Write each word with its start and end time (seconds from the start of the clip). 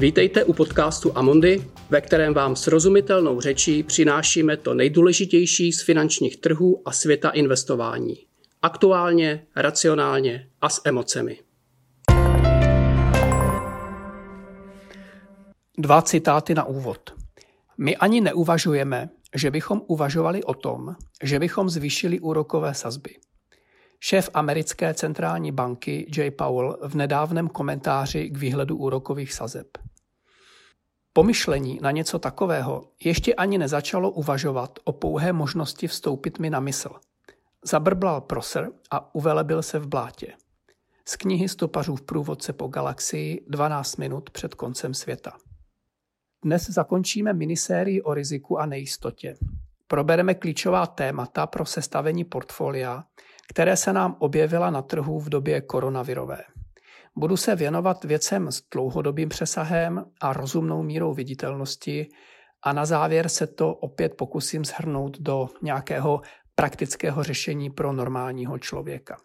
Vítejte 0.00 0.44
u 0.44 0.52
podcastu 0.52 1.18
Amondy, 1.18 1.64
ve 1.90 2.00
kterém 2.00 2.34
vám 2.34 2.56
srozumitelnou 2.56 3.40
řečí 3.40 3.82
přinášíme 3.82 4.56
to 4.56 4.74
nejdůležitější 4.74 5.72
z 5.72 5.82
finančních 5.82 6.36
trhů 6.36 6.82
a 6.84 6.92
světa 6.92 7.30
investování. 7.30 8.16
Aktuálně, 8.62 9.46
racionálně 9.56 10.48
a 10.60 10.68
s 10.68 10.80
emocemi. 10.84 11.38
Dva 15.78 16.02
citáty 16.02 16.54
na 16.54 16.64
úvod. 16.64 17.14
My 17.78 17.96
ani 17.96 18.20
neuvažujeme, 18.20 19.08
že 19.34 19.50
bychom 19.50 19.82
uvažovali 19.86 20.44
o 20.44 20.54
tom, 20.54 20.94
že 21.22 21.38
bychom 21.38 21.70
zvýšili 21.70 22.20
úrokové 22.20 22.74
sazby. 22.74 23.10
Šéf 24.00 24.30
americké 24.34 24.94
centrální 24.94 25.52
banky 25.52 26.10
Jay 26.16 26.30
Powell 26.30 26.78
v 26.82 26.94
nedávném 26.94 27.48
komentáři 27.48 28.30
k 28.30 28.38
výhledu 28.38 28.76
úrokových 28.76 29.32
sazeb. 29.32 29.66
Pomyšlení 31.12 31.78
na 31.82 31.90
něco 31.90 32.18
takového 32.18 32.82
ještě 33.04 33.34
ani 33.34 33.58
nezačalo 33.58 34.10
uvažovat 34.10 34.78
o 34.84 34.92
pouhé 34.92 35.32
možnosti 35.32 35.88
vstoupit 35.88 36.38
mi 36.38 36.50
na 36.50 36.60
mysl. 36.60 36.90
Zabrblal 37.64 38.20
proser 38.20 38.70
a 38.90 39.14
uvelebil 39.14 39.62
se 39.62 39.78
v 39.78 39.86
blátě. 39.86 40.32
Z 41.08 41.16
knihy 41.16 41.48
stopařů 41.48 41.96
v 41.96 42.02
průvodce 42.02 42.52
po 42.52 42.68
galaxii 42.68 43.46
12 43.48 43.96
minut 43.96 44.30
před 44.30 44.54
koncem 44.54 44.94
světa. 44.94 45.32
Dnes 46.44 46.70
zakončíme 46.70 47.32
minisérii 47.32 48.02
o 48.02 48.14
riziku 48.14 48.58
a 48.58 48.66
nejistotě. 48.66 49.36
Probereme 49.86 50.34
klíčová 50.34 50.86
témata 50.86 51.46
pro 51.46 51.66
sestavení 51.66 52.24
portfolia, 52.24 53.04
které 53.48 53.76
se 53.76 53.92
nám 53.92 54.16
objevila 54.18 54.70
na 54.70 54.82
trhu 54.82 55.20
v 55.20 55.28
době 55.28 55.60
koronavirové. 55.60 56.44
Budu 57.16 57.36
se 57.36 57.56
věnovat 57.56 58.04
věcem 58.04 58.52
s 58.52 58.62
dlouhodobým 58.72 59.28
přesahem 59.28 60.04
a 60.20 60.32
rozumnou 60.32 60.82
mírou 60.82 61.14
viditelnosti 61.14 62.08
a 62.64 62.72
na 62.72 62.86
závěr 62.86 63.28
se 63.28 63.46
to 63.46 63.74
opět 63.74 64.16
pokusím 64.16 64.64
shrnout 64.64 65.18
do 65.20 65.48
nějakého 65.62 66.20
praktického 66.54 67.22
řešení 67.22 67.70
pro 67.70 67.92
normálního 67.92 68.58
člověka. 68.58 69.16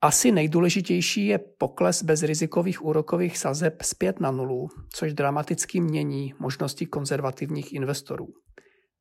Asi 0.00 0.32
nejdůležitější 0.32 1.26
je 1.26 1.38
pokles 1.38 2.02
bezrizikových 2.02 2.84
úrokových 2.84 3.38
sazeb 3.38 3.82
zpět 3.82 4.20
na 4.20 4.30
nulu, 4.30 4.68
což 4.94 5.12
dramaticky 5.12 5.80
mění 5.80 6.34
možnosti 6.38 6.86
konzervativních 6.86 7.72
investorů. 7.72 8.26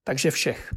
Takže 0.03 0.31
všech. 0.31 0.73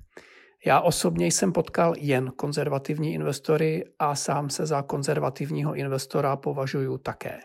Já 0.67 0.81
osobně 0.81 1.27
jsem 1.27 1.53
potkal 1.53 1.95
jen 1.99 2.33
konzervativní 2.37 3.15
investory 3.15 3.85
a 3.99 4.15
sám 4.15 4.51
se 4.51 4.67
za 4.67 4.83
konzervativního 4.83 5.75
investora 5.75 6.37
považuji 6.37 6.99
také. 6.99 7.39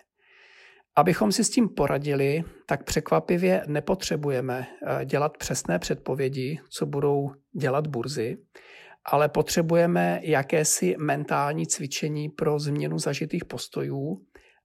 Abychom 0.95 1.31
si 1.31 1.44
s 1.44 1.50
tím 1.50 1.69
poradili, 1.69 2.44
tak 2.66 2.83
překvapivě 2.83 3.63
nepotřebujeme 3.67 4.67
eh, 4.67 5.05
dělat 5.05 5.38
přesné 5.38 5.80
předpovědi, 5.80 6.59
co 6.69 6.86
budou 6.86 7.31
dělat 7.59 7.88
burzy, 7.88 8.38
ale 9.05 9.30
potřebujeme 9.30 10.19
jakési 10.23 10.95
mentální 11.00 11.67
cvičení 11.67 12.30
pro 12.30 12.59
změnu 12.59 13.00
zažitých 13.00 13.45
postojů 13.45 14.22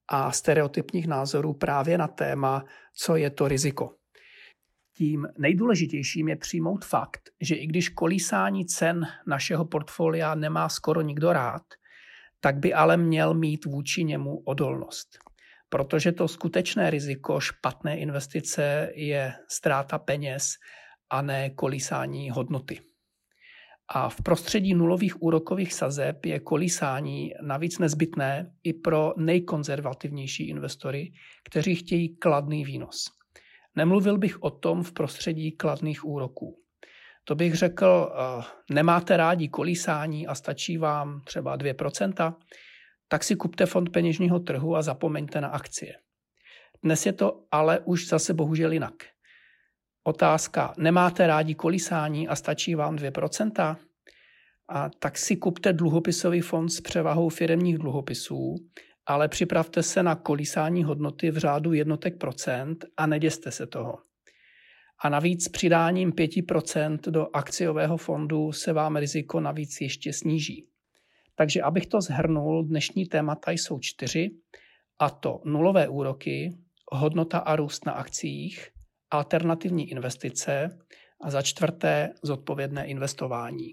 a 0.08 0.32
stereotypních 0.32 1.06
názorů 1.06 1.54
právě 1.54 1.98
na 1.98 2.08
téma, 2.08 2.64
co 2.94 3.16
je 3.16 3.30
to 3.30 3.48
riziko. 3.48 3.90
Tím 4.98 5.28
nejdůležitějším 5.38 6.28
je 6.28 6.36
přijmout 6.36 6.84
fakt, 6.84 7.30
že 7.40 7.54
i 7.54 7.66
když 7.66 7.88
kolísání 7.88 8.66
cen 8.66 9.06
našeho 9.26 9.64
portfolia 9.64 10.34
nemá 10.34 10.68
skoro 10.68 11.00
nikdo 11.00 11.32
rád, 11.32 11.62
tak 12.40 12.56
by 12.56 12.74
ale 12.74 12.96
měl 12.96 13.34
mít 13.34 13.64
vůči 13.64 14.04
němu 14.04 14.38
odolnost. 14.38 15.08
Protože 15.68 16.12
to 16.12 16.28
skutečné 16.28 16.90
riziko 16.90 17.40
špatné 17.40 17.98
investice 17.98 18.90
je 18.94 19.32
ztráta 19.48 19.98
peněz 19.98 20.52
a 21.10 21.22
ne 21.22 21.50
kolísání 21.50 22.30
hodnoty. 22.30 22.80
A 23.88 24.08
v 24.08 24.22
prostředí 24.22 24.74
nulových 24.74 25.22
úrokových 25.22 25.74
sazeb 25.74 26.24
je 26.26 26.40
kolísání 26.40 27.32
navíc 27.42 27.78
nezbytné 27.78 28.52
i 28.62 28.72
pro 28.72 29.14
nejkonzervativnější 29.16 30.48
investory, 30.48 31.12
kteří 31.44 31.74
chtějí 31.74 32.16
kladný 32.16 32.64
výnos. 32.64 33.16
Nemluvil 33.76 34.18
bych 34.18 34.42
o 34.42 34.50
tom 34.50 34.82
v 34.82 34.92
prostředí 34.92 35.52
kladných 35.52 36.04
úroků. 36.04 36.58
To 37.24 37.34
bych 37.34 37.54
řekl, 37.54 38.12
eh, 38.12 38.44
nemáte 38.70 39.16
rádi 39.16 39.48
kolísání 39.48 40.26
a 40.26 40.34
stačí 40.34 40.78
vám 40.78 41.20
třeba 41.20 41.56
2%, 41.56 42.36
tak 43.08 43.24
si 43.24 43.36
kupte 43.36 43.66
fond 43.66 43.90
peněžního 43.90 44.40
trhu 44.40 44.76
a 44.76 44.82
zapomeňte 44.82 45.40
na 45.40 45.48
akcie. 45.48 45.94
Dnes 46.82 47.06
je 47.06 47.12
to 47.12 47.44
ale 47.50 47.78
už 47.78 48.08
zase 48.08 48.34
bohužel 48.34 48.72
jinak. 48.72 48.94
Otázka, 50.04 50.74
nemáte 50.78 51.26
rádi 51.26 51.54
kolísání 51.54 52.28
a 52.28 52.36
stačí 52.36 52.74
vám 52.74 52.96
2%? 52.96 53.76
A 54.68 54.90
tak 54.98 55.18
si 55.18 55.36
kupte 55.36 55.72
dluhopisový 55.72 56.40
fond 56.40 56.68
s 56.68 56.80
převahou 56.80 57.28
firemních 57.28 57.78
dluhopisů 57.78 58.54
ale 59.06 59.28
připravte 59.28 59.82
se 59.82 60.02
na 60.02 60.14
kolísání 60.14 60.84
hodnoty 60.84 61.30
v 61.30 61.38
řádu 61.38 61.72
jednotek 61.72 62.18
procent 62.18 62.84
a 62.96 63.06
neděste 63.06 63.50
se 63.50 63.66
toho. 63.66 63.98
A 65.02 65.08
navíc 65.08 65.48
přidáním 65.48 66.12
5% 66.12 66.98
do 66.98 67.26
akciového 67.32 67.96
fondu 67.96 68.52
se 68.52 68.72
vám 68.72 68.96
riziko 68.96 69.40
navíc 69.40 69.80
ještě 69.80 70.12
sníží. 70.12 70.66
Takže 71.34 71.62
abych 71.62 71.86
to 71.86 72.00
zhrnul, 72.00 72.64
dnešní 72.64 73.06
témata 73.06 73.50
jsou 73.50 73.78
čtyři, 73.78 74.30
a 74.98 75.10
to 75.10 75.40
nulové 75.44 75.88
úroky, 75.88 76.58
hodnota 76.92 77.38
a 77.38 77.56
růst 77.56 77.86
na 77.86 77.92
akcích, 77.92 78.68
alternativní 79.10 79.90
investice 79.90 80.78
a 81.20 81.30
za 81.30 81.42
čtvrté 81.42 82.12
zodpovědné 82.22 82.86
investování. 82.86 83.72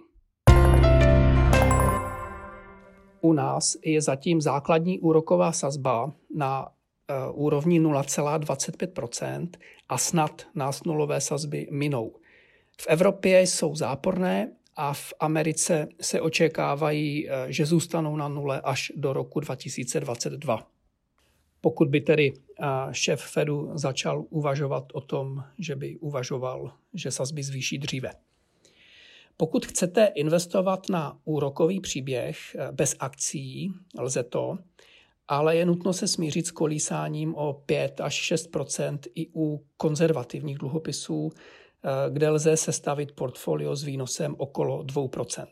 U 3.23 3.33
nás 3.33 3.77
je 3.85 4.01
zatím 4.01 4.41
základní 4.41 4.99
úroková 4.99 5.51
sazba 5.51 6.13
na 6.35 6.67
eh, 6.67 7.13
úrovni 7.31 7.81
0,25 7.81 9.49
a 9.89 9.97
snad 9.97 10.41
nás 10.55 10.83
nulové 10.83 11.21
sazby 11.21 11.67
minou. 11.71 12.15
V 12.81 12.87
Evropě 12.87 13.41
jsou 13.41 13.75
záporné 13.75 14.51
a 14.75 14.93
v 14.93 15.13
Americe 15.19 15.87
se 16.01 16.21
očekávají, 16.21 17.29
eh, 17.29 17.45
že 17.47 17.65
zůstanou 17.65 18.15
na 18.15 18.27
nule 18.27 18.61
až 18.61 18.91
do 18.95 19.13
roku 19.13 19.39
2022. 19.39 20.67
Pokud 21.61 21.87
by 21.87 22.01
tedy 22.01 22.33
eh, 22.33 22.65
šéf 22.91 23.21
Fedu 23.21 23.71
začal 23.73 24.25
uvažovat 24.29 24.83
o 24.93 25.01
tom, 25.01 25.43
že 25.59 25.75
by 25.75 25.97
uvažoval, 25.97 26.71
že 26.93 27.11
sazby 27.11 27.43
zvýší 27.43 27.77
dříve. 27.77 28.11
Pokud 29.37 29.65
chcete 29.65 30.05
investovat 30.05 30.89
na 30.89 31.17
úrokový 31.25 31.79
příběh 31.79 32.37
eh, 32.55 32.71
bez 32.71 32.95
akcí, 32.99 33.73
lze 33.99 34.23
to, 34.23 34.57
ale 35.27 35.55
je 35.55 35.65
nutno 35.65 35.93
se 35.93 36.07
smířit 36.07 36.47
s 36.47 36.51
kolísáním 36.51 37.35
o 37.35 37.53
5 37.53 38.01
až 38.01 38.31
6% 38.31 38.99
i 39.15 39.27
u 39.35 39.65
konzervativních 39.77 40.57
dluhopisů, 40.57 41.31
eh, 41.31 41.89
kde 42.09 42.29
lze 42.29 42.57
sestavit 42.57 43.11
portfolio 43.11 43.75
s 43.75 43.83
výnosem 43.83 44.35
okolo 44.37 44.83
2% 44.83 45.47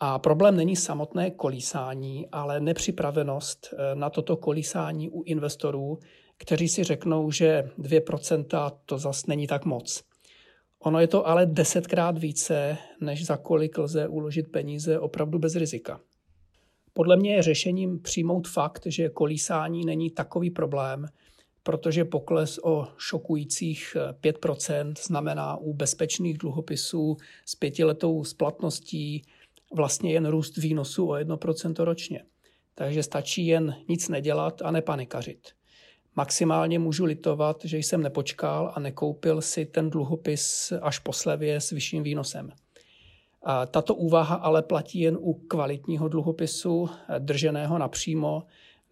a 0.00 0.18
problém 0.18 0.56
není 0.56 0.76
samotné 0.76 1.30
kolísání, 1.30 2.26
ale 2.32 2.60
nepřipravenost 2.60 3.68
eh, 3.72 3.94
na 3.94 4.10
toto 4.10 4.36
kolísání 4.36 5.10
u 5.10 5.22
investorů, 5.22 5.98
kteří 6.38 6.68
si 6.68 6.84
řeknou, 6.84 7.30
že 7.30 7.70
2% 7.78 8.72
to 8.86 8.98
zas 8.98 9.26
není 9.26 9.46
tak 9.46 9.64
moc. 9.64 10.02
Ono 10.80 11.00
je 11.00 11.06
to 11.06 11.26
ale 11.26 11.46
desetkrát 11.46 12.18
více, 12.18 12.78
než 13.00 13.26
za 13.26 13.36
kolik 13.36 13.78
lze 13.78 14.08
uložit 14.08 14.52
peníze 14.52 14.98
opravdu 14.98 15.38
bez 15.38 15.56
rizika. 15.56 16.00
Podle 16.92 17.16
mě 17.16 17.34
je 17.34 17.42
řešením 17.42 18.02
přijmout 18.02 18.48
fakt, 18.48 18.86
že 18.86 19.08
kolísání 19.08 19.84
není 19.84 20.10
takový 20.10 20.50
problém, 20.50 21.06
protože 21.62 22.04
pokles 22.04 22.58
o 22.64 22.88
šokujících 22.98 23.96
5% 24.22 24.92
znamená 25.06 25.56
u 25.56 25.74
bezpečných 25.74 26.38
dluhopisů 26.38 27.16
s 27.46 27.54
pětiletou 27.54 28.24
splatností 28.24 29.22
vlastně 29.76 30.12
jen 30.12 30.26
růst 30.26 30.56
výnosu 30.56 31.08
o 31.08 31.12
1% 31.12 31.84
ročně. 31.84 32.24
Takže 32.74 33.02
stačí 33.02 33.46
jen 33.46 33.76
nic 33.88 34.08
nedělat 34.08 34.62
a 34.62 34.70
nepanikařit. 34.70 35.57
Maximálně 36.18 36.78
můžu 36.78 37.04
litovat, 37.04 37.64
že 37.64 37.78
jsem 37.78 38.02
nepočkal 38.02 38.72
a 38.74 38.80
nekoupil 38.80 39.42
si 39.42 39.66
ten 39.66 39.90
dluhopis 39.90 40.72
až 40.82 40.98
po 40.98 41.12
slevě 41.12 41.60
s 41.60 41.70
vyšším 41.70 42.02
výnosem. 42.02 42.50
A 43.42 43.66
tato 43.66 43.94
úvaha 43.94 44.34
ale 44.34 44.62
platí 44.62 45.00
jen 45.00 45.18
u 45.20 45.32
kvalitního 45.34 46.08
dluhopisu, 46.08 46.90
drženého 47.18 47.78
napřímo, 47.78 48.42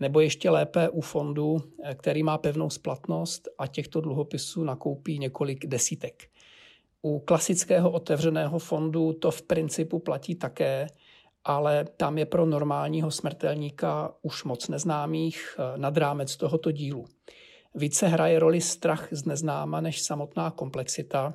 nebo 0.00 0.20
ještě 0.20 0.50
lépe 0.50 0.88
u 0.88 1.00
fondu, 1.00 1.56
který 1.94 2.22
má 2.22 2.38
pevnou 2.38 2.70
splatnost 2.70 3.48
a 3.58 3.66
těchto 3.66 4.00
dluhopisů 4.00 4.64
nakoupí 4.64 5.18
několik 5.18 5.66
desítek. 5.66 6.28
U 7.02 7.18
klasického 7.18 7.90
otevřeného 7.90 8.58
fondu 8.58 9.12
to 9.12 9.30
v 9.30 9.42
principu 9.42 9.98
platí 9.98 10.34
také, 10.34 10.86
ale 11.48 11.84
tam 11.96 12.18
je 12.18 12.26
pro 12.26 12.46
normálního 12.46 13.10
smrtelníka 13.10 14.14
už 14.22 14.44
moc 14.44 14.68
neznámých 14.68 15.56
eh, 15.58 15.78
nad 15.78 15.96
rámec 15.96 16.36
tohoto 16.36 16.72
dílu. 16.72 17.04
Více 17.74 18.08
hraje 18.08 18.38
roli 18.38 18.60
strach 18.60 19.08
z 19.10 19.24
neznáma 19.24 19.80
než 19.80 20.00
samotná 20.00 20.50
komplexita. 20.50 21.34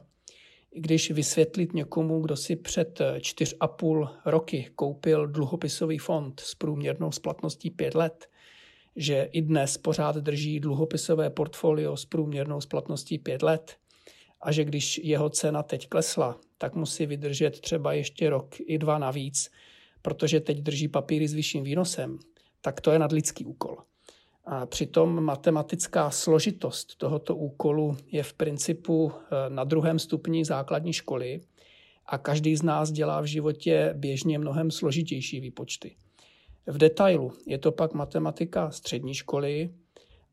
Když 0.75 1.11
vysvětlit 1.11 1.73
někomu, 1.73 2.21
kdo 2.21 2.35
si 2.35 2.55
před 2.55 2.99
4,5 2.99 4.09
roky 4.25 4.71
koupil 4.75 5.27
dluhopisový 5.27 5.97
fond 5.97 6.39
s 6.39 6.55
průměrnou 6.55 7.11
splatností 7.11 7.69
5 7.69 7.95
let, 7.95 8.29
že 8.95 9.29
i 9.31 9.41
dnes 9.41 9.77
pořád 9.77 10.15
drží 10.15 10.59
dluhopisové 10.59 11.29
portfolio 11.29 11.97
s 11.97 12.05
průměrnou 12.05 12.61
splatností 12.61 13.17
5 13.17 13.43
let 13.43 13.77
a 14.41 14.51
že 14.51 14.65
když 14.65 14.97
jeho 15.03 15.29
cena 15.29 15.63
teď 15.63 15.89
klesla, 15.89 16.39
tak 16.57 16.75
musí 16.75 17.05
vydržet 17.05 17.59
třeba 17.59 17.93
ještě 17.93 18.29
rok 18.29 18.55
i 18.59 18.77
dva 18.77 18.97
navíc, 18.97 19.51
protože 20.01 20.39
teď 20.39 20.57
drží 20.57 20.88
papíry 20.88 21.27
s 21.27 21.33
vyšším 21.33 21.63
výnosem, 21.63 22.19
tak 22.62 22.81
to 22.81 22.92
je 22.92 23.00
nadlidský 23.00 23.45
úkol. 23.45 23.77
A 24.45 24.65
přitom 24.65 25.24
matematická 25.24 26.09
složitost 26.09 26.95
tohoto 26.98 27.36
úkolu 27.36 27.98
je 28.12 28.24
v 28.24 28.33
principu 28.33 29.12
eh, 29.12 29.50
na 29.50 29.63
druhém 29.63 30.00
stupni 30.00 30.45
základní 30.45 30.94
školy 30.94 31.42
a 32.06 32.18
každý 32.18 32.56
z 32.56 32.62
nás 32.62 32.92
dělá 32.92 33.21
v 33.21 33.25
životě 33.25 33.94
běžně 33.98 34.39
mnohem 34.39 34.71
složitější 34.71 35.39
výpočty. 35.39 35.95
V 36.68 36.77
detailu 36.77 37.33
je 37.48 37.57
to 37.57 37.71
pak 37.71 37.94
matematika 37.94 38.71
střední 38.71 39.13
školy 39.13 39.69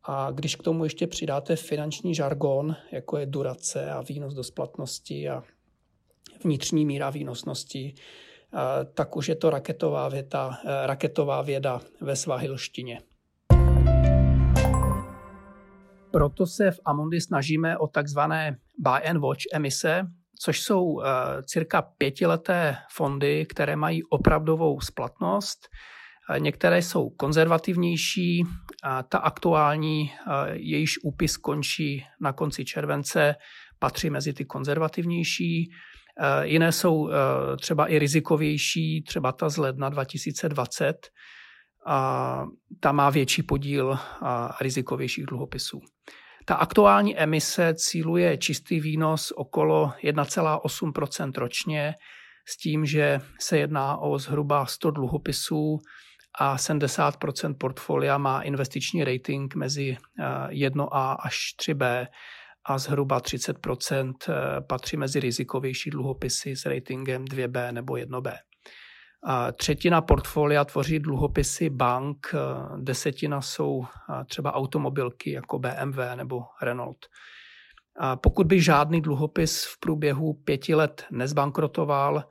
a 0.03 0.31
když 0.31 0.57
k 0.57 0.63
tomu 0.63 0.85
ještě 0.85 1.07
přidáte 1.07 1.57
finanční 1.57 2.15
žargon, 2.15 2.77
jako 2.93 3.17
je 3.19 3.27
durace 3.27 3.91
a 3.91 4.01
výnos 4.01 4.35
do 4.35 4.45
splatnosti 4.45 5.29
a 5.29 5.43
vnitřní 6.45 6.87
míra 6.87 7.11
výnosnosti, 7.11 7.95
tak 8.95 9.17
už 9.17 9.29
je 9.29 9.35
to 9.35 9.51
raketová, 9.51 10.09
věta, 10.09 10.59
eh, 10.65 10.87
raketová 10.87 11.43
věda 11.43 11.81
ve 12.01 12.17
svahilštině. 12.17 13.01
Proto 16.11 16.47
se 16.47 16.71
v 16.71 16.81
Amundi 16.85 17.21
snažíme 17.21 17.79
o 17.79 17.87
takzvané 17.87 18.57
buy 18.79 19.09
and 19.09 19.21
watch 19.21 19.43
emise, 19.55 20.07
což 20.41 20.61
jsou 20.61 21.01
eh, 21.01 21.07
cirka 21.43 21.83
pětileté 21.83 22.77
fondy, 22.93 23.47
které 23.47 23.77
mají 23.77 24.03
opravdovou 24.03 24.81
splatnost. 24.81 25.59
Některé 26.39 26.83
jsou 26.83 27.11
konzervativnější, 27.11 28.45
ta 29.09 29.19
aktuální, 29.19 30.13
jejíž 30.53 30.95
úpis 31.05 31.37
končí 31.37 32.05
na 32.21 32.33
konci 32.33 32.65
července, 32.65 33.35
patří 33.79 34.11
mezi 34.11 34.33
ty 34.33 34.45
konzervativnější. 34.45 35.71
Jiné 36.43 36.73
jsou 36.73 37.11
třeba 37.61 37.87
i 37.87 37.99
rizikovější, 37.99 39.03
třeba 39.03 39.33
ta 39.33 39.49
z 39.49 39.57
ledna 39.57 39.89
2020, 39.89 41.09
a 41.87 42.45
ta 42.81 42.93
má 42.93 43.11
větší 43.11 43.43
podíl 43.43 43.99
rizikovějších 44.61 45.27
dluhopisů. 45.27 45.81
Ta 46.45 46.55
aktuální 46.55 47.19
emise 47.19 47.75
cíluje 47.75 48.37
čistý 48.37 48.81
výnos 48.81 49.33
okolo 49.37 49.93
1,8% 50.05 51.33
ročně, 51.37 51.95
s 52.49 52.57
tím, 52.57 52.87
že 52.87 53.21
se 53.41 53.59
jedná 53.59 53.97
o 53.97 54.19
zhruba 54.19 54.67
100 54.67 54.91
dluhopisů 54.91 55.79
a 56.39 56.57
70% 56.57 57.55
portfolia 57.61 58.19
má 58.19 58.43
investiční 58.43 59.05
rating 59.05 59.55
mezi 59.55 59.97
1A 60.49 61.17
až 61.21 61.55
3B 61.63 62.07
a 62.67 62.79
zhruba 62.79 63.21
30% 63.21 64.13
patří 64.69 64.97
mezi 64.97 65.21
rizikovější 65.21 65.91
dluhopisy 65.91 66.57
s 66.57 66.67
ratingem 66.67 67.25
2B 67.25 67.73
nebo 67.73 67.95
1B. 67.95 68.33
Třetina 69.57 70.01
portfolia 70.01 70.65
tvoří 70.65 70.99
dluhopisy 70.99 71.71
bank, 71.71 72.35
desetina 72.77 73.41
jsou 73.41 73.85
třeba 74.29 74.55
automobilky 74.55 75.33
jako 75.33 75.59
BMW 75.59 76.01
nebo 76.15 76.41
Renault. 76.63 76.99
Pokud 78.23 78.47
by 78.47 78.61
žádný 78.61 79.01
dluhopis 79.01 79.65
v 79.65 79.81
průběhu 79.81 80.35
pěti 80.45 80.75
let 80.75 81.05
nezbankrotoval, 81.11 82.25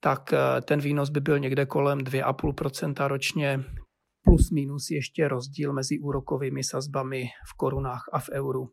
tak 0.00 0.34
ten 0.64 0.80
výnos 0.80 1.10
by 1.10 1.20
byl 1.20 1.38
někde 1.38 1.66
kolem 1.66 1.98
2,5% 1.98 3.06
ročně, 3.06 3.64
plus 4.24 4.50
minus 4.50 4.90
ještě 4.90 5.28
rozdíl 5.28 5.72
mezi 5.72 5.98
úrokovými 5.98 6.64
sazbami 6.64 7.24
v 7.24 7.56
korunách 7.56 8.02
a 8.12 8.18
v 8.18 8.28
euru. 8.32 8.68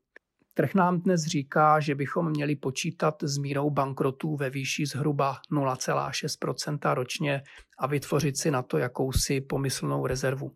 Trh 0.58 0.76
nám 0.76 1.02
dnes 1.02 1.26
říká, 1.26 1.80
že 1.80 1.96
bychom 1.96 2.30
měli 2.30 2.56
počítat 2.56 3.24
s 3.24 3.38
mírou 3.38 3.70
bankrotů 3.70 4.36
ve 4.36 4.50
výši 4.50 4.86
zhruba 4.86 5.38
0,6% 5.52 6.94
ročně 6.94 7.42
a 7.80 7.88
vytvořit 7.88 8.38
si 8.38 8.52
na 8.52 8.62
to 8.62 8.78
jakousi 8.78 9.42
pomyslnou 9.42 10.06
rezervu. 10.06 10.52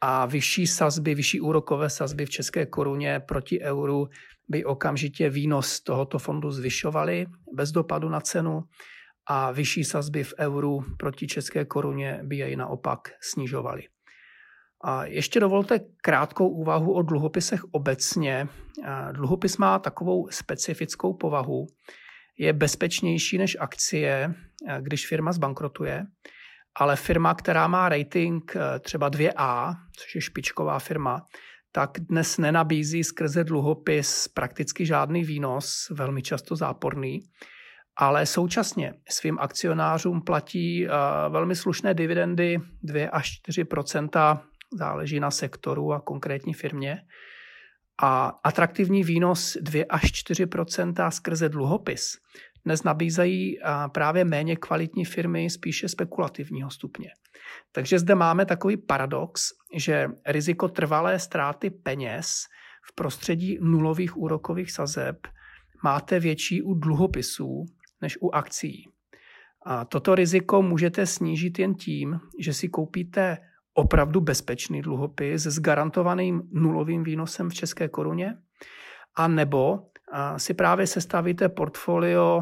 A 0.00 0.26
vyšší 0.26 0.66
sazby, 0.66 1.14
vyšší 1.14 1.40
úrokové 1.40 1.90
sazby 1.90 2.26
v 2.26 2.30
české 2.30 2.66
koruně 2.66 3.20
proti 3.20 3.60
euru 3.60 4.08
by 4.48 4.64
okamžitě 4.64 5.30
výnos 5.30 5.80
tohoto 5.80 6.18
fondu 6.18 6.50
zvyšovaly 6.50 7.26
bez 7.54 7.72
dopadu 7.72 8.08
na 8.08 8.20
cenu 8.20 8.62
a 9.26 9.50
vyšší 9.50 9.84
sazby 9.84 10.24
v 10.24 10.34
euru 10.38 10.84
proti 10.98 11.26
české 11.26 11.64
koruně 11.64 12.20
by 12.22 12.36
jej 12.36 12.56
naopak 12.56 13.00
snižovaly. 13.20 13.82
A 14.84 15.04
ještě 15.04 15.40
dovolte 15.40 15.80
krátkou 16.02 16.48
úvahu 16.48 16.92
o 16.92 17.02
dluhopisech 17.02 17.60
obecně. 17.70 18.48
Dluhopis 19.12 19.56
má 19.56 19.78
takovou 19.78 20.28
specifickou 20.30 21.14
povahu. 21.14 21.66
Je 22.38 22.52
bezpečnější 22.52 23.38
než 23.38 23.56
akcie, 23.60 24.34
když 24.80 25.06
firma 25.06 25.32
zbankrotuje, 25.32 26.06
ale 26.76 26.96
firma, 26.96 27.34
která 27.34 27.68
má 27.68 27.88
rating 27.88 28.52
třeba 28.80 29.10
2A, 29.10 29.74
což 29.96 30.14
je 30.14 30.20
špičková 30.20 30.78
firma, 30.78 31.24
tak 31.72 31.90
dnes 32.00 32.38
nenabízí 32.38 33.04
skrze 33.04 33.44
dluhopis 33.44 34.28
prakticky 34.28 34.86
žádný 34.86 35.24
výnos, 35.24 35.86
velmi 35.90 36.22
často 36.22 36.56
záporný, 36.56 37.20
ale 37.96 38.26
současně 38.26 38.94
svým 39.08 39.38
akcionářům 39.38 40.22
platí 40.22 40.86
velmi 41.28 41.56
slušné 41.56 41.94
dividendy 41.94 42.58
2 42.82 43.10
až 43.10 43.30
4 43.30 43.64
záleží 44.78 45.20
na 45.20 45.30
sektoru 45.30 45.92
a 45.92 46.00
konkrétní 46.00 46.54
firmě. 46.54 47.02
A 48.02 48.26
atraktivní 48.44 49.04
výnos 49.04 49.56
2 49.60 49.84
až 49.88 50.02
4% 50.02 51.10
skrze 51.10 51.48
dluhopis 51.48 52.18
dnes 52.64 52.82
nabízejí 52.82 53.58
právě 53.92 54.24
méně 54.24 54.56
kvalitní 54.56 55.04
firmy 55.04 55.50
spíše 55.50 55.88
spekulativního 55.88 56.70
stupně. 56.70 57.10
Takže 57.72 57.98
zde 57.98 58.14
máme 58.14 58.46
takový 58.46 58.76
paradox, 58.76 59.48
že 59.76 60.08
riziko 60.26 60.68
trvalé 60.68 61.18
ztráty 61.18 61.70
peněz 61.70 62.44
v 62.84 62.94
prostředí 62.94 63.58
nulových 63.60 64.16
úrokových 64.16 64.72
sazeb 64.72 65.16
máte 65.84 66.20
větší 66.20 66.62
u 66.62 66.74
dluhopisů 66.74 67.64
než 68.00 68.18
u 68.20 68.30
akcí. 68.30 68.84
A 69.66 69.84
toto 69.84 70.14
riziko 70.14 70.62
můžete 70.62 71.06
snížit 71.06 71.58
jen 71.58 71.74
tím, 71.74 72.20
že 72.38 72.54
si 72.54 72.68
koupíte 72.68 73.38
opravdu 73.74 74.20
bezpečný 74.20 74.82
dluhopis 74.82 75.42
s 75.46 75.60
garantovaným 75.60 76.42
nulovým 76.52 77.04
výnosem 77.04 77.50
v 77.50 77.54
české 77.54 77.88
koruně, 77.88 78.36
a 79.16 79.28
nebo 79.28 79.86
si 80.36 80.54
právě 80.54 80.86
sestavíte 80.86 81.48
portfolio 81.48 82.40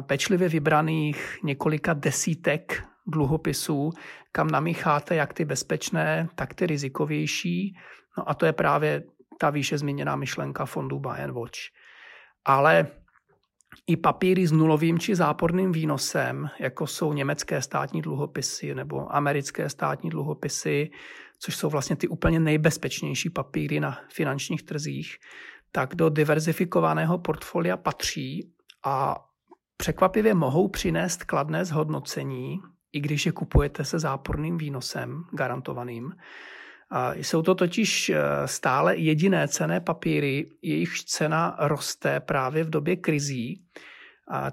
pečlivě 0.00 0.48
vybraných 0.48 1.38
několika 1.44 1.92
desítek 1.92 2.84
dluhopisů, 3.06 3.90
kam 4.32 4.48
namícháte 4.48 5.14
jak 5.14 5.32
ty 5.32 5.44
bezpečné, 5.44 6.28
tak 6.34 6.54
ty 6.54 6.66
rizikovější. 6.66 7.76
No 8.18 8.30
a 8.30 8.34
to 8.34 8.46
je 8.46 8.52
právě 8.52 9.02
ta 9.38 9.50
výše 9.50 9.78
zmíněná 9.78 10.16
myšlenka 10.16 10.66
fondu 10.66 10.98
Buy 10.98 11.22
and 11.22 11.30
Watch. 11.30 11.58
Ale 12.44 12.86
i 13.86 13.96
papíry 13.96 14.46
s 14.46 14.52
nulovým 14.52 14.98
či 14.98 15.14
záporným 15.14 15.72
výnosem, 15.72 16.50
jako 16.58 16.86
jsou 16.86 17.12
německé 17.12 17.62
státní 17.62 18.02
dluhopisy 18.02 18.74
nebo 18.74 19.16
americké 19.16 19.68
státní 19.68 20.10
dluhopisy, 20.10 20.90
což 21.38 21.56
jsou 21.56 21.70
vlastně 21.70 21.96
ty 21.96 22.08
úplně 22.08 22.40
nejbezpečnější 22.40 23.30
papíry 23.30 23.80
na 23.80 23.98
finančních 24.12 24.62
trzích, 24.62 25.16
tak 25.72 25.94
do 25.94 26.08
diverzifikovaného 26.08 27.18
portfolia 27.18 27.76
patří 27.76 28.52
a 28.84 29.24
překvapivě 29.76 30.34
mohou 30.34 30.68
přinést 30.68 31.24
kladné 31.24 31.64
zhodnocení, 31.64 32.58
i 32.92 33.00
když 33.00 33.26
je 33.26 33.32
kupujete 33.32 33.84
se 33.84 33.98
záporným 33.98 34.58
výnosem 34.58 35.24
garantovaným. 35.32 36.12
Jsou 37.14 37.42
to 37.42 37.54
totiž 37.54 38.08
eh, 38.08 38.22
stále 38.44 38.96
jediné 38.96 39.48
cené 39.48 39.80
papíry, 39.80 40.50
jejichž 40.62 41.04
cena 41.04 41.56
roste 41.60 42.20
právě 42.20 42.64
v 42.64 42.70
době 42.70 42.96
krizí, 42.96 43.64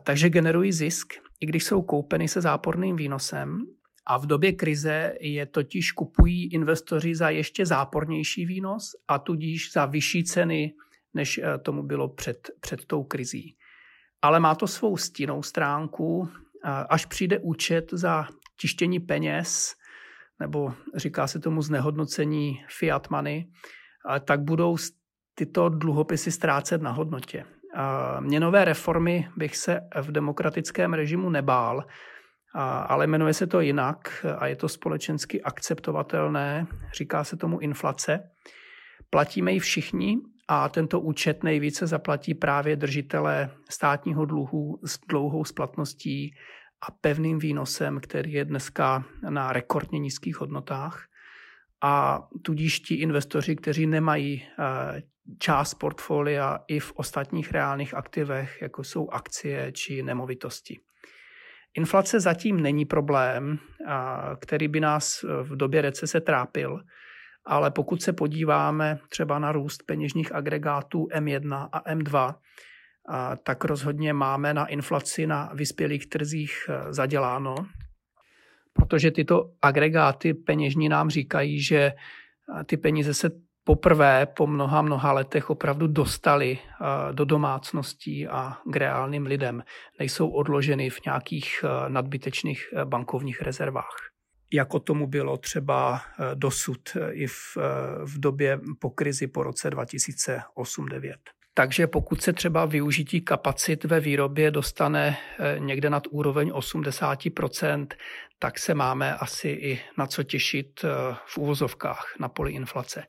takže 0.04 0.30
generují 0.30 0.72
zisk, 0.72 1.14
i 1.40 1.46
když 1.46 1.64
jsou 1.64 1.82
koupeny 1.82 2.28
se 2.28 2.42
záporným 2.42 2.96
výnosem. 2.96 3.58
A 4.06 4.18
v 4.18 4.26
době 4.26 4.52
krize 4.52 5.14
je 5.22 5.46
totiž 5.46 5.92
kupují 5.92 6.54
investoři 6.54 7.16
za 7.16 7.30
ještě 7.30 7.66
zápornější 7.66 8.46
výnos 8.46 8.92
a 9.08 9.20
tudíž 9.20 9.72
za 9.72 9.86
vyšší 9.86 10.24
ceny, 10.24 10.74
než 11.14 11.38
eh, 11.38 11.58
tomu 11.58 11.84
bylo 11.84 12.10
před, 12.10 12.50
před 12.60 12.86
tou 12.86 13.04
krizí. 13.04 13.56
Ale 14.22 14.40
má 14.40 14.56
to 14.56 14.68
svou 14.68 14.98
stinnou 14.98 15.44
stránku. 15.44 16.30
Až 16.90 17.06
přijde 17.06 17.40
účet 17.40 17.90
za 17.92 18.28
tištění 18.60 19.00
peněz, 19.00 19.76
nebo 20.40 20.74
říká 20.96 21.28
se 21.28 21.40
tomu 21.40 21.62
znehodnocení 21.62 22.66
fiat 22.68 23.10
money, 23.10 23.48
tak 24.26 24.42
budou 24.42 24.78
tyto 25.36 25.70
dluhopisy 25.70 26.32
ztrácet 26.32 26.82
na 26.82 26.92
hodnotě. 26.92 27.46
Měnové 28.20 28.66
reformy 28.66 29.30
bych 29.38 29.58
se 29.58 29.82
v 30.02 30.12
demokratickém 30.12 30.94
režimu 30.94 31.30
nebál, 31.30 31.86
ale 32.88 33.08
jmenuje 33.08 33.34
se 33.34 33.48
to 33.48 33.62
jinak 33.62 34.26
a 34.38 34.48
je 34.48 34.56
to 34.56 34.70
společensky 34.70 35.42
akceptovatelné. 35.42 36.68
Říká 36.94 37.24
se 37.24 37.38
tomu 37.38 37.60
inflace. 37.60 38.20
Platíme 39.10 39.52
ji 39.52 39.60
všichni 39.60 40.18
a 40.48 40.70
tento 40.70 41.00
účet 41.00 41.44
nejvíce 41.44 41.88
zaplatí 41.88 42.34
právě 42.34 42.76
držitelé 42.76 43.50
státního 43.70 44.26
dluhu 44.26 44.80
s 44.86 45.00
dlouhou 45.10 45.46
splatností 45.46 46.36
a 46.82 46.92
pevným 46.92 47.40
výnosem, 47.40 48.00
který 48.00 48.34
je 48.34 48.46
dneska 48.46 49.06
na 49.30 49.54
rekordně 49.54 50.00
nízkých 50.00 50.40
hodnotách. 50.40 51.06
A 51.82 52.24
tudíž 52.42 52.80
ti 52.80 52.96
investoři, 52.96 53.56
kteří 53.56 53.88
nemají 53.88 54.44
eh, 54.44 55.02
část 55.40 55.74
portfolia 55.74 56.60
i 56.68 56.80
v 56.80 56.92
ostatních 56.96 57.52
reálných 57.52 57.94
aktivech, 57.94 58.62
jako 58.62 58.84
jsou 58.84 59.10
akcie 59.10 59.72
či 59.72 60.04
nemovitosti. 60.04 60.80
Inflace 61.78 62.20
zatím 62.20 62.62
není 62.62 62.86
problém, 62.86 63.60
který 64.40 64.68
by 64.68 64.80
nás 64.80 65.26
v 65.44 65.56
době 65.56 65.82
recese 65.82 66.22
trápil, 66.22 66.82
ale 67.46 67.72
pokud 67.72 68.02
se 68.02 68.14
podíváme 68.14 69.00
třeba 69.10 69.40
na 69.40 69.52
růst 69.52 69.84
peněžních 69.84 70.36
agregátů 70.36 71.08
M1 71.16 71.70
a 71.72 71.94
M2, 71.94 72.36
tak 73.44 73.64
rozhodně 73.64 74.14
máme 74.14 74.54
na 74.54 74.66
inflaci 74.66 75.28
na 75.28 75.52
vyspělých 75.54 76.10
trzích 76.10 76.70
e, 76.70 76.94
zaděláno, 76.94 77.56
protože 78.74 79.12
tyto 79.12 79.52
agregáty 79.62 80.34
peněžní 80.34 80.90
nám 80.90 81.10
říkají, 81.10 81.62
že 81.62 81.78
e, 81.78 81.94
ty 82.66 82.78
peníze 82.78 83.14
se 83.14 83.30
poprvé 83.68 84.26
po 84.26 84.48
mnoha, 84.48 84.82
mnoha 84.82 85.12
letech 85.12 85.50
opravdu 85.50 85.88
dostali 85.88 86.58
eh, 86.60 87.14
do 87.14 87.26
domácností 87.26 88.28
a 88.28 88.58
k 88.72 88.76
reálným 88.76 89.26
lidem. 89.26 89.64
Nejsou 90.00 90.30
odloženy 90.30 90.90
v 90.90 91.06
nějakých 91.06 91.64
eh, 91.64 91.90
nadbytečných 91.90 92.74
eh, 92.74 92.86
bankovních 92.86 93.42
rezervách. 93.42 93.96
Jako 94.54 94.80
tomu 94.80 95.08
bylo 95.08 95.38
třeba 95.38 96.02
dosud 96.34 96.80
i 97.12 97.28
v, 97.28 97.58
v 98.04 98.20
době 98.20 98.60
po 98.80 98.90
krizi 98.90 99.28
po 99.28 99.44
roce 99.44 99.70
2008-2009. 99.70 101.14
Takže 101.58 101.88
pokud 101.88 102.22
se 102.22 102.34
třeba 102.34 102.66
využití 102.66 103.22
kapacit 103.22 103.84
ve 103.84 104.00
výrobě 104.00 104.52
dostane 104.52 105.18
někde 105.58 105.90
nad 105.90 106.04
úroveň 106.10 106.50
80%, 106.50 107.88
tak 108.40 108.60
se 108.60 108.74
máme 108.74 109.16
asi 109.16 109.48
i 109.50 109.82
na 109.98 110.08
co 110.08 110.24
těšit 110.24 110.86
v 111.26 111.38
úvozovkách 111.38 112.06
na 112.20 112.30
poli 112.30 112.52
inflace. 112.52 113.04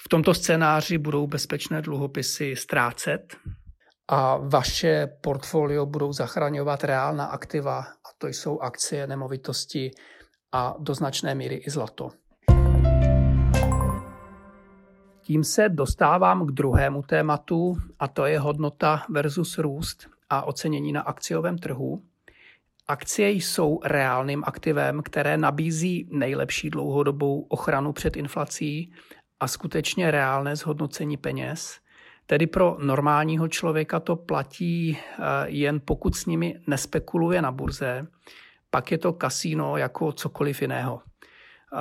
V 0.00 0.08
tomto 0.08 0.34
scénáři 0.34 0.98
budou 0.98 1.26
bezpečné 1.26 1.82
dluhopisy 1.82 2.56
ztrácet 2.56 3.36
a 4.08 4.36
vaše 4.36 5.06
portfolio 5.22 5.86
budou 5.86 6.12
zachraňovat 6.12 6.84
reálná 6.84 7.24
aktiva, 7.24 7.78
a 7.80 8.08
to 8.18 8.26
jsou 8.26 8.60
akcie, 8.60 9.06
nemovitosti 9.06 9.90
a 10.52 10.74
do 10.78 10.94
značné 10.94 11.34
míry 11.34 11.54
i 11.54 11.70
zlato. 11.70 12.10
Tím 15.32 15.44
se 15.44 15.68
dostávám 15.68 16.46
k 16.46 16.50
druhému 16.50 17.02
tématu, 17.02 17.76
a 17.98 18.08
to 18.08 18.26
je 18.26 18.38
hodnota 18.38 19.02
versus 19.08 19.58
růst 19.58 20.08
a 20.30 20.42
ocenění 20.42 20.92
na 20.92 21.00
akciovém 21.00 21.58
trhu. 21.58 22.02
Akcie 22.88 23.30
jsou 23.30 23.80
reálným 23.84 24.42
aktivem, 24.46 25.02
které 25.02 25.36
nabízí 25.36 26.08
nejlepší 26.10 26.70
dlouhodobou 26.70 27.40
ochranu 27.48 27.92
před 27.92 28.16
inflací 28.16 28.92
a 29.40 29.48
skutečně 29.48 30.10
reálné 30.10 30.56
zhodnocení 30.56 31.16
peněz. 31.16 31.78
Tedy 32.26 32.46
pro 32.46 32.76
normálního 32.80 33.48
člověka 33.48 34.00
to 34.00 34.16
platí 34.16 34.98
eh, 34.98 35.22
jen 35.46 35.80
pokud 35.84 36.16
s 36.16 36.26
nimi 36.26 36.60
nespekuluje 36.66 37.42
na 37.42 37.52
burze, 37.52 38.06
pak 38.70 38.92
je 38.92 38.98
to 38.98 39.12
kasíno 39.12 39.76
jako 39.76 40.12
cokoliv 40.12 40.62
jiného. 40.62 41.02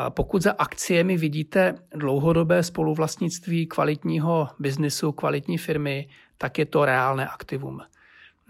Pokud 0.10 0.42
za 0.42 0.52
akciemi 0.52 1.18
vidíte 1.18 1.76
dlouhodobé 1.96 2.64
spoluvlastnictví 2.64 3.68
kvalitního 3.68 4.50
biznisu, 4.60 5.12
kvalitní 5.12 5.58
firmy, 5.58 6.10
tak 6.38 6.60
je 6.60 6.66
to 6.66 6.86
reálné 6.86 7.28
aktivum. 7.28 7.82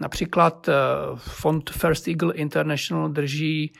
Například 0.00 0.68
eh, 0.68 0.74
fond 1.16 1.70
First 1.70 2.08
Eagle 2.08 2.34
International 2.34 3.08
drží 3.08 3.72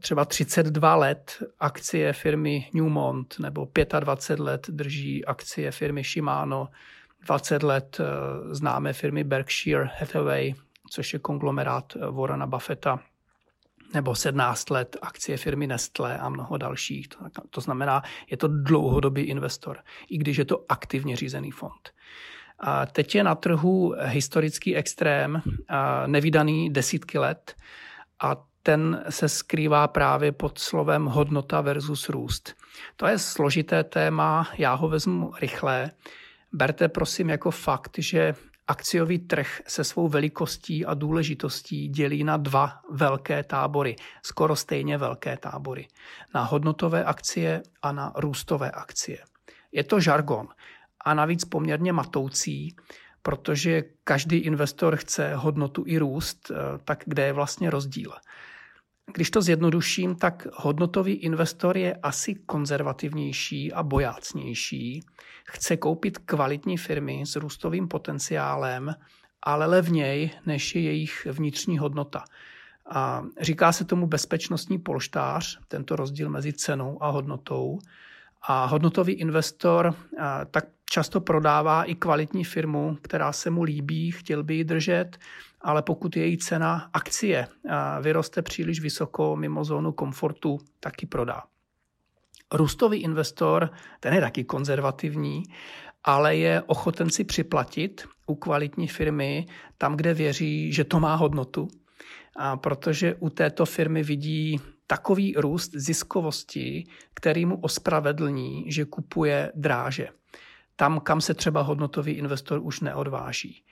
třeba 0.00 0.24
32 0.24 0.96
let 0.96 1.42
akcie 1.60 2.12
firmy 2.12 2.68
Newmont 2.74 3.38
nebo 3.38 3.68
25 4.00 4.44
let 4.44 4.66
drží 4.70 5.24
akcie 5.24 5.70
firmy 5.70 6.04
Shimano, 6.04 6.68
20 7.26 7.62
let 7.62 8.00
eh, 8.00 8.04
známé 8.54 8.92
firmy 8.92 9.24
Berkshire 9.24 9.90
Hathaway, 9.98 10.54
což 10.90 11.12
je 11.12 11.18
konglomerát 11.18 11.92
eh, 11.96 12.10
Warrena 12.10 12.46
Buffetta, 12.46 13.00
nebo 13.94 14.14
17 14.14 14.70
let 14.70 14.96
akcie 15.02 15.36
firmy 15.36 15.66
Nestlé 15.66 16.18
a 16.18 16.28
mnoho 16.28 16.56
dalších. 16.56 17.08
To, 17.08 17.18
to 17.50 17.60
znamená, 17.60 18.02
je 18.30 18.36
to 18.36 18.48
dlouhodobý 18.48 19.22
investor, 19.22 19.78
i 20.10 20.18
když 20.18 20.36
je 20.36 20.44
to 20.44 20.64
aktivně 20.68 21.16
řízený 21.16 21.50
fond. 21.50 21.90
A 22.58 22.86
teď 22.86 23.14
je 23.14 23.24
na 23.24 23.34
trhu 23.34 23.94
historický 24.00 24.76
extrém, 24.76 25.42
nevydaný 26.06 26.70
desítky 26.70 27.18
let 27.18 27.56
a 28.20 28.36
ten 28.62 29.04
se 29.08 29.28
skrývá 29.28 29.88
právě 29.88 30.32
pod 30.32 30.58
slovem 30.58 31.04
hodnota 31.04 31.60
versus 31.60 32.08
růst. 32.08 32.54
To 32.96 33.06
je 33.06 33.18
složité 33.18 33.84
téma, 33.84 34.48
já 34.58 34.74
ho 34.74 34.88
vezmu 34.88 35.32
rychle. 35.40 35.90
Berte 36.52 36.88
prosím 36.88 37.28
jako 37.30 37.50
fakt, 37.50 37.98
že 37.98 38.34
akciový 38.70 39.18
trh 39.18 39.62
se 39.66 39.84
svou 39.84 40.08
velikostí 40.08 40.86
a 40.86 40.94
důležitostí 40.94 41.88
dělí 41.88 42.24
na 42.24 42.36
dva 42.36 42.80
velké 42.90 43.42
tábory, 43.44 43.96
skoro 44.22 44.56
stejně 44.56 44.98
velké 44.98 45.36
tábory. 45.36 45.88
Na 46.34 46.44
hodnotové 46.44 47.04
akcie 47.04 47.62
a 47.82 47.92
na 47.92 48.12
růstové 48.16 48.70
akcie. 48.70 49.18
Je 49.72 49.84
to 49.84 50.00
žargon 50.00 50.48
a 51.04 51.14
navíc 51.14 51.44
poměrně 51.44 51.92
matoucí, 51.92 52.76
protože 53.22 53.82
každý 54.04 54.36
investor 54.36 54.96
chce 54.96 55.34
hodnotu 55.34 55.84
i 55.86 55.98
růst, 55.98 56.50
eh, 56.50 56.54
tak 56.84 57.02
kde 57.06 57.26
je 57.26 57.32
vlastně 57.32 57.70
rozdíl? 57.70 58.12
Když 59.14 59.30
to 59.30 59.42
zjednoduším, 59.42 60.14
tak 60.14 60.46
hodnotový 60.54 61.12
investor 61.12 61.76
je 61.76 61.94
asi 61.94 62.34
konzervativnější 62.34 63.72
a 63.72 63.82
bojácnější. 63.82 65.02
Chce 65.44 65.76
koupit 65.76 66.18
kvalitní 66.18 66.76
firmy 66.76 67.22
s 67.26 67.36
růstovým 67.36 67.88
potenciálem, 67.88 68.94
ale 69.42 69.66
levněji, 69.66 70.30
než 70.46 70.74
je 70.74 70.82
jejich 70.82 71.26
vnitřní 71.30 71.78
hodnota. 71.78 72.24
A 72.90 73.24
říká 73.40 73.72
se 73.72 73.84
tomu 73.84 74.06
bezpečnostní 74.06 74.78
polštář, 74.78 75.58
tento 75.68 75.96
rozdíl 75.96 76.30
mezi 76.30 76.52
cenou 76.52 77.02
a 77.02 77.10
hodnotou. 77.10 77.78
A 78.42 78.64
hodnotový 78.66 79.12
investor 79.12 79.94
tak 80.50 80.64
často 80.90 81.20
prodává 81.20 81.84
i 81.84 81.94
kvalitní 81.94 82.44
firmu, 82.44 82.98
která 83.02 83.32
se 83.32 83.50
mu 83.50 83.62
líbí, 83.62 84.10
chtěl 84.10 84.42
by 84.42 84.54
ji 84.54 84.64
držet, 84.64 85.18
ale 85.60 85.82
pokud 85.82 86.16
její 86.16 86.38
cena 86.38 86.90
akcie 86.92 87.46
vyroste 88.00 88.42
příliš 88.42 88.80
vysoko 88.80 89.36
mimo 89.36 89.64
zónu 89.64 89.92
komfortu, 89.92 90.58
taky 90.80 91.06
prodá. 91.06 91.42
Růstový 92.52 93.02
investor, 93.02 93.70
ten 94.00 94.14
je 94.14 94.20
taky 94.20 94.44
konzervativní, 94.44 95.42
ale 96.04 96.36
je 96.36 96.62
ochoten 96.66 97.10
si 97.10 97.24
připlatit 97.24 98.04
u 98.26 98.34
kvalitní 98.34 98.88
firmy 98.88 99.46
tam, 99.78 99.96
kde 99.96 100.14
věří, 100.14 100.72
že 100.72 100.84
to 100.84 101.00
má 101.00 101.14
hodnotu, 101.14 101.68
a 102.36 102.56
protože 102.56 103.14
u 103.14 103.30
této 103.30 103.66
firmy 103.66 104.02
vidí 104.02 104.60
takový 104.86 105.34
růst 105.36 105.70
ziskovosti, 105.74 106.84
který 107.14 107.46
mu 107.46 107.60
ospravedlní, 107.60 108.64
že 108.72 108.84
kupuje 108.84 109.52
dráže. 109.54 110.08
Tam, 110.76 111.00
kam 111.00 111.20
se 111.20 111.34
třeba 111.34 111.62
hodnotový 111.62 112.12
investor 112.12 112.60
už 112.62 112.80
neodváží. 112.80 113.64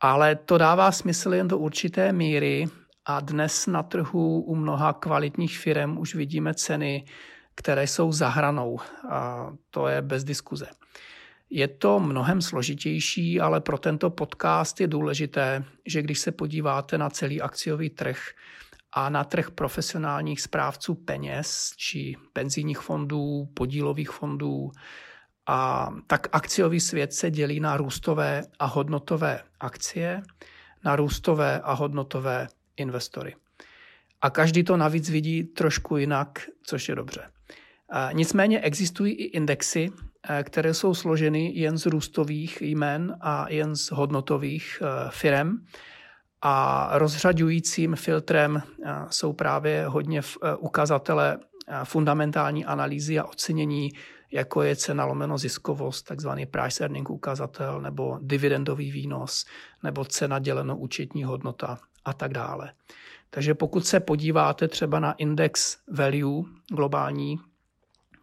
Ale 0.00 0.36
to 0.36 0.58
dává 0.58 0.92
smysl 0.92 1.34
jen 1.34 1.48
do 1.48 1.58
určité 1.58 2.12
míry 2.12 2.66
a 3.04 3.20
dnes 3.20 3.66
na 3.66 3.82
trhu 3.82 4.40
u 4.40 4.56
mnoha 4.56 4.92
kvalitních 4.92 5.58
firm 5.58 5.98
už 5.98 6.14
vidíme 6.14 6.54
ceny, 6.54 7.04
které 7.54 7.86
jsou 7.86 8.12
za 8.12 8.28
hranou. 8.28 8.78
A 9.10 9.50
to 9.70 9.88
je 9.88 10.02
bez 10.02 10.24
diskuze. 10.24 10.66
Je 11.50 11.68
to 11.68 12.00
mnohem 12.00 12.42
složitější, 12.42 13.40
ale 13.40 13.60
pro 13.60 13.78
tento 13.78 14.10
podcast 14.10 14.80
je 14.80 14.86
důležité, 14.86 15.64
že 15.86 16.02
když 16.02 16.18
se 16.18 16.32
podíváte 16.32 16.98
na 16.98 17.10
celý 17.10 17.40
akciový 17.40 17.90
trh 17.90 18.18
a 18.92 19.08
na 19.08 19.24
trh 19.24 19.50
profesionálních 19.50 20.40
správců 20.40 20.94
peněz 20.94 21.72
či 21.76 22.16
penzijních 22.32 22.78
fondů, 22.78 23.48
podílových 23.54 24.10
fondů, 24.10 24.70
a 25.46 25.90
tak 26.06 26.28
akciový 26.32 26.80
svět 26.80 27.12
se 27.12 27.30
dělí 27.30 27.60
na 27.60 27.76
růstové 27.76 28.42
a 28.58 28.66
hodnotové 28.66 29.40
akcie, 29.60 30.22
na 30.84 30.96
růstové 30.96 31.60
a 31.60 31.72
hodnotové 31.72 32.48
investory. 32.76 33.36
A 34.20 34.30
každý 34.30 34.64
to 34.64 34.76
navíc 34.76 35.10
vidí 35.10 35.44
trošku 35.44 35.96
jinak, 35.96 36.38
což 36.62 36.88
je 36.88 36.94
dobře. 36.94 37.30
Nicméně 38.12 38.60
existují 38.60 39.12
i 39.12 39.24
indexy, 39.24 39.90
které 40.42 40.74
jsou 40.74 40.94
složeny 40.94 41.52
jen 41.54 41.78
z 41.78 41.86
růstových 41.86 42.62
jmen 42.62 43.16
a 43.20 43.46
jen 43.48 43.76
z 43.76 43.90
hodnotových 43.90 44.82
firm. 45.10 45.50
A 46.42 46.88
rozřadujícím 46.92 47.96
filtrem 47.96 48.62
jsou 49.10 49.32
právě 49.32 49.84
hodně 49.86 50.20
ukazatele 50.58 51.38
fundamentální 51.84 52.64
analýzy 52.64 53.18
a 53.18 53.24
ocenění, 53.24 53.90
jako 54.32 54.62
je 54.62 54.76
cena 54.76 55.04
lomeno 55.04 55.38
ziskovost, 55.38 56.06
takzvaný 56.06 56.46
price 56.46 56.84
earning 56.84 57.10
ukazatel, 57.10 57.80
nebo 57.80 58.18
dividendový 58.22 58.90
výnos, 58.90 59.46
nebo 59.82 60.04
cena 60.04 60.38
děleno 60.38 60.76
účetní 60.76 61.24
hodnota 61.24 61.78
a 62.04 62.12
tak 62.12 62.32
dále. 62.32 62.72
Takže 63.30 63.54
pokud 63.54 63.86
se 63.86 64.00
podíváte 64.00 64.68
třeba 64.68 65.00
na 65.00 65.12
index 65.12 65.78
value 65.88 66.42
globální, 66.70 67.40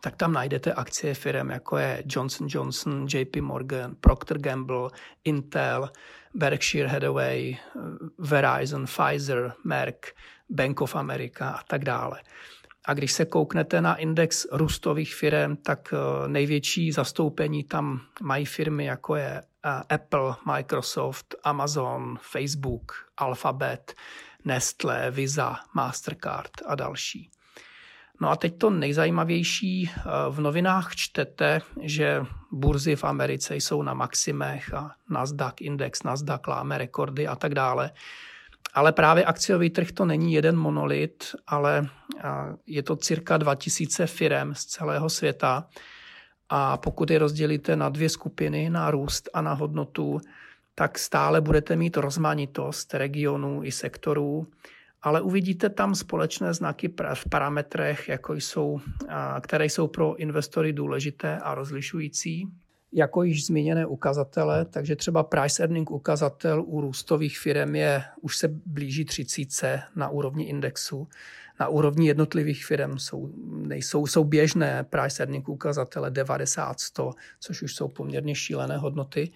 tak 0.02 0.16
tam 0.16 0.34
najdete 0.34 0.74
akcie 0.74 1.14
firm, 1.14 1.50
jako 1.50 1.78
je 1.78 2.04
Johnson 2.06 2.48
Johnson, 2.50 3.08
JP 3.14 3.36
Morgan, 3.36 3.96
Procter 4.02 4.38
Gamble, 4.38 4.90
Intel, 5.24 5.90
Berkshire 6.34 6.88
Hathaway, 6.88 7.58
Verizon, 8.18 8.86
Pfizer, 8.86 9.54
Merck, 9.64 10.06
Bank 10.50 10.82
of 10.82 10.96
America 10.96 11.50
a 11.50 11.64
tak 11.64 11.84
dále. 11.86 12.22
A 12.88 12.94
když 12.94 13.12
se 13.12 13.26
kouknete 13.26 13.82
na 13.82 13.96
index 13.96 14.48
růstových 14.52 15.16
firm, 15.16 15.56
tak 15.56 15.94
eh, 15.94 16.28
největší 16.28 16.92
zastoupení 16.92 17.64
tam 17.64 18.02
mají 18.22 18.46
firmy 18.46 18.86
jako 18.86 19.16
je 19.16 19.42
eh, 19.42 19.96
Apple, 19.96 20.36
Microsoft, 20.46 21.36
Amazon, 21.44 22.18
Facebook, 22.22 22.92
Alphabet, 23.18 23.94
Nestlé, 24.46 25.12
Visa, 25.12 25.60
Mastercard 25.74 26.52
a 26.66 26.76
další. 26.76 27.30
No 28.22 28.30
a 28.30 28.36
teď 28.36 28.58
to 28.58 28.70
nejzajímavější, 28.70 29.92
eh, 29.98 30.02
v 30.30 30.42
novinách 30.42 30.96
čtete, 30.96 31.62
že 31.82 32.26
burzy 32.52 32.96
v 32.96 33.04
Americe 33.04 33.56
jsou 33.56 33.82
na 33.82 33.94
maximech 33.94 34.74
a 34.74 34.92
Nasdaq 35.10 35.54
index, 35.62 36.04
Nasdaq 36.04 36.42
láme 36.48 36.78
rekordy 36.78 37.28
a 37.28 37.36
tak 37.36 37.54
dále. 37.54 37.92
Ale 38.74 38.92
právě 38.92 39.26
akciový 39.26 39.70
trh 39.70 39.92
to 39.92 40.06
není 40.06 40.34
jeden 40.34 40.58
monolit, 40.58 41.36
ale 41.48 41.90
je 42.66 42.84
to 42.84 42.96
cirka 42.96 43.38
2000 43.38 44.08
firm 44.08 44.54
z 44.56 44.66
celého 44.66 45.10
světa. 45.10 45.68
A 46.50 46.78
pokud 46.78 47.10
je 47.10 47.20
rozdělíte 47.20 47.76
na 47.76 47.90
dvě 47.90 48.10
skupiny, 48.10 48.70
na 48.70 48.92
růst 48.92 49.30
a 49.34 49.42
na 49.42 49.54
hodnotu, 49.54 50.20
tak 50.76 51.00
stále 51.00 51.42
budete 51.42 51.76
mít 51.76 51.98
rozmanitost 51.98 52.94
regionů 52.94 53.64
i 53.64 53.72
sektorů, 53.72 54.48
ale 55.02 55.22
uvidíte 55.22 55.70
tam 55.70 55.96
společné 55.96 56.54
znaky 56.54 56.94
v 57.14 57.30
parametrech, 57.30 58.10
jako 58.10 58.34
jsou, 58.34 58.82
které 59.42 59.66
jsou 59.66 59.88
pro 59.88 60.16
investory 60.16 60.74
důležité 60.74 61.38
a 61.38 61.56
rozlišující 61.56 62.48
jako 62.92 63.24
již 63.24 63.46
zmíněné 63.46 63.86
ukazatele, 63.86 64.66
takže 64.66 64.96
třeba 64.96 65.24
price 65.24 65.64
earning 65.64 65.92
ukazatel 65.92 66.64
u 66.68 66.82
růstových 66.82 67.40
firm 67.40 67.76
je, 67.76 68.04
už 68.22 68.38
se 68.38 68.48
blíží 68.66 69.06
30 69.06 69.82
na 69.96 70.10
úrovni 70.10 70.46
indexu. 70.46 71.08
Na 71.60 71.68
úrovni 71.68 72.08
jednotlivých 72.08 72.66
firm 72.66 73.00
jsou, 73.00 73.34
nejsou, 73.48 74.08
jsou 74.08 74.24
běžné 74.24 74.84
price 74.84 75.24
earning 75.24 75.50
ukazatele 75.50 76.12
90-100, 76.12 77.14
což 77.40 77.62
už 77.62 77.76
jsou 77.76 77.88
poměrně 77.88 78.36
šílené 78.36 78.78
hodnoty. 78.78 79.32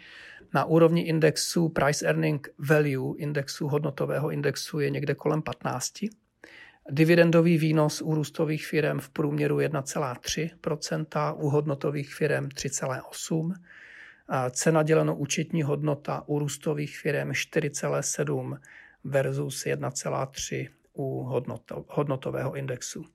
Na 0.54 0.66
úrovni 0.66 1.02
indexu 1.02 1.70
price 1.70 2.06
earning 2.06 2.50
value, 2.58 3.18
indexu 3.18 3.68
hodnotového 3.68 4.32
indexu 4.32 4.80
je 4.80 4.90
někde 4.90 5.16
kolem 5.16 5.42
15. 5.42 5.94
Dividendový 6.90 7.58
výnos 7.58 8.02
u 8.02 8.16
růstových 8.16 8.68
firm 8.68 9.00
v 9.00 9.10
průměru 9.10 9.58
1,3% 9.58 11.36
u 11.38 11.50
hodnotových 11.50 12.14
firm 12.14 12.46
3,8 12.48 13.54
Cena 14.52 14.84
děleno 14.84 15.16
účetní 15.16 15.64
hodnota 15.64 16.24
u 16.26 16.40
růstových 16.40 16.98
firm 16.98 17.32
4,7 17.32 18.60
versus 19.04 19.66
1,3 19.66 20.70
u 20.94 21.24
hodnotového 21.88 22.56
indexu. 22.56 23.06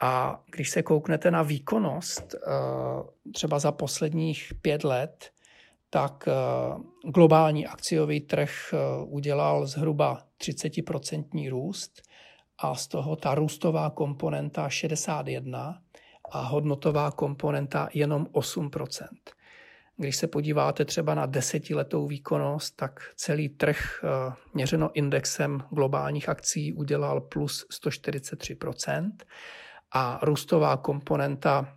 A 0.00 0.42
když 0.50 0.70
se 0.70 0.82
kouknete 0.82 1.30
na 1.30 1.42
výkonnost 1.42 2.34
třeba 3.34 3.58
za 3.58 3.72
posledních 3.72 4.52
pět 4.62 4.84
let, 4.84 5.30
tak 5.90 6.28
globální 7.14 7.66
akciový 7.66 8.20
trh 8.20 8.74
udělal 9.04 9.66
zhruba 9.66 10.22
30% 10.40 11.50
růst 11.50 12.05
a 12.58 12.74
z 12.74 12.86
toho 12.86 13.16
ta 13.16 13.34
růstová 13.34 13.90
komponenta 13.90 14.68
61 14.68 15.82
a 16.30 16.40
hodnotová 16.40 17.10
komponenta 17.10 17.88
jenom 17.94 18.24
8% 18.24 19.06
Když 19.96 20.16
se 20.16 20.26
podíváte 20.26 20.84
třeba 20.84 21.14
na 21.14 21.26
desetiletou 21.26 22.06
výkonnost, 22.06 22.76
tak 22.76 23.00
celý 23.16 23.48
trh 23.48 24.04
eh, 24.04 24.32
měřeno 24.54 24.90
indexem 24.94 25.62
globálních 25.70 26.28
akcí 26.28 26.72
udělal 26.72 27.20
plus 27.20 27.66
143% 27.84 29.10
a 29.92 30.20
růstová 30.22 30.76
komponenta 30.76 31.76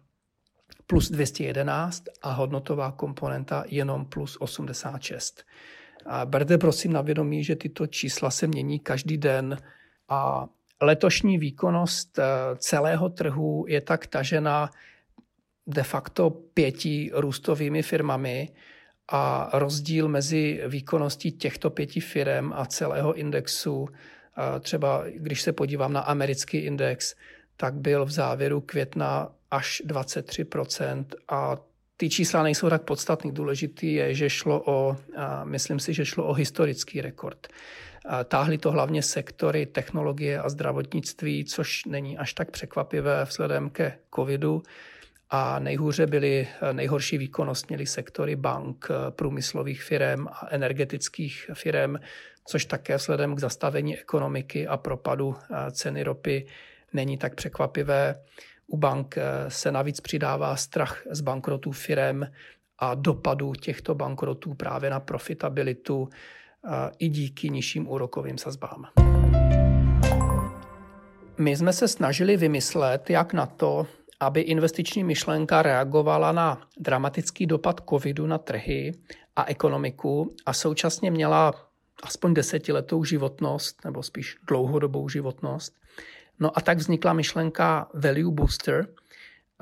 plus 0.87 1.11
211 1.11 2.03
a 2.21 2.31
hodnotová 2.31 2.91
komponenta 2.91 3.63
jenom 3.67 4.05
plus 4.05 4.37
86. 4.39 5.43
A 6.05 6.25
berte 6.25 6.57
prosím 6.57 6.93
na 6.93 7.01
vědomí, 7.01 7.43
že 7.43 7.55
tyto 7.55 7.87
čísla 7.87 8.31
se 8.31 8.47
mění 8.47 8.79
každý 8.79 9.17
den 9.17 9.57
a 10.09 10.47
letošní 10.81 11.37
výkonnost 11.37 12.19
eh, 12.19 12.23
celého 12.57 13.09
trhu 13.09 13.65
je 13.67 13.81
tak 13.81 14.07
tažena 14.07 14.69
de 15.67 15.83
facto 15.83 16.29
pěti 16.29 17.11
růstovými 17.13 17.81
firmami 17.81 18.49
a 19.07 19.49
rozdíl 19.53 20.07
mezi 20.07 20.61
výkonností 20.67 21.31
těchto 21.31 21.69
pěti 21.69 21.99
firm 21.99 22.53
a 22.53 22.65
celého 22.65 23.13
indexu, 23.13 23.87
eh, 23.87 24.59
třeba 24.59 25.03
když 25.07 25.41
se 25.41 25.53
podívám 25.53 25.93
na 25.93 26.01
americký 26.01 26.57
index, 26.57 27.15
tak 27.57 27.73
byl 27.73 28.05
v 28.05 28.11
závěru 28.11 28.61
května 28.61 29.31
až 29.51 29.81
23% 29.85 31.05
a 31.29 31.57
ty 31.97 32.09
čísla 32.09 32.43
nejsou 32.43 32.69
tak 32.69 32.81
podstatný. 32.83 33.31
Důležitý 33.31 33.93
je, 33.93 34.13
že 34.13 34.29
šlo 34.29 34.63
o, 34.65 34.97
myslím 35.43 35.79
si, 35.79 35.93
že 35.93 36.05
šlo 36.05 36.25
o 36.25 36.33
historický 36.33 37.01
rekord. 37.01 37.47
Táhly 38.25 38.57
to 38.57 38.71
hlavně 38.71 39.03
sektory 39.03 39.65
technologie 39.65 40.39
a 40.39 40.49
zdravotnictví, 40.49 41.45
což 41.45 41.85
není 41.85 42.17
až 42.17 42.33
tak 42.33 42.51
překvapivé 42.51 43.25
vzhledem 43.25 43.69
ke 43.69 43.97
covidu. 44.15 44.63
A 45.29 45.59
nejhůře 45.59 46.07
byly, 46.07 46.47
nejhorší 46.71 47.17
výkonnost 47.17 47.67
měly 47.69 47.85
sektory 47.85 48.35
bank, 48.35 48.87
průmyslových 49.09 49.83
firm 49.83 50.27
a 50.27 50.47
energetických 50.49 51.51
firm, 51.53 51.95
což 52.45 52.65
také 52.65 52.95
vzhledem 52.95 53.35
k 53.35 53.39
zastavení 53.39 53.97
ekonomiky 53.97 54.67
a 54.67 54.77
propadu 54.77 55.35
ceny 55.71 56.03
ropy 56.03 56.47
není 56.93 57.17
tak 57.17 57.35
překvapivé. 57.35 58.15
U 58.67 58.77
bank 58.77 59.15
se 59.47 59.71
navíc 59.71 59.99
přidává 59.99 60.55
strach 60.55 61.01
z 61.11 61.21
bankrotů 61.21 61.71
firm 61.71 62.23
a 62.79 62.95
dopadu 62.95 63.53
těchto 63.53 63.95
bankrotů 63.95 64.53
právě 64.53 64.89
na 64.89 64.99
profitabilitu 64.99 66.09
i 66.99 67.09
díky 67.09 67.49
nižším 67.49 67.87
úrokovým 67.87 68.37
sazbám. 68.37 68.85
My 71.37 71.57
jsme 71.57 71.73
se 71.73 71.87
snažili 71.87 72.37
vymyslet, 72.37 73.09
jak 73.09 73.33
na 73.33 73.45
to, 73.45 73.87
aby 74.19 74.41
investiční 74.41 75.03
myšlenka 75.03 75.61
reagovala 75.61 76.31
na 76.31 76.61
dramatický 76.77 77.45
dopad 77.45 77.81
covidu 77.89 78.27
na 78.27 78.37
trhy 78.37 78.91
a 79.35 79.45
ekonomiku 79.45 80.35
a 80.45 80.53
současně 80.53 81.11
měla 81.11 81.53
aspoň 82.03 82.33
desetiletou 82.33 83.03
životnost, 83.03 83.85
nebo 83.85 84.03
spíš 84.03 84.37
dlouhodobou 84.47 85.09
životnost. 85.09 85.73
No 86.39 86.57
a 86.57 86.61
tak 86.61 86.77
vznikla 86.77 87.13
myšlenka 87.13 87.89
Value 87.93 88.31
Booster– 88.31 88.87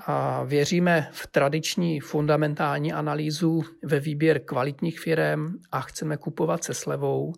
a 0.06 0.44
věříme 0.44 1.10
v 1.12 1.28
tradiční 1.28 2.00
fundamentální 2.00 2.94
analýzu 2.94 3.64
ve 3.84 4.00
výběr 4.00 4.40
kvalitních 4.40 5.00
firm 5.00 5.54
a 5.72 5.82
chceme 5.82 6.18
kupovat 6.18 6.64
se 6.64 6.74
slevou. 6.74 7.34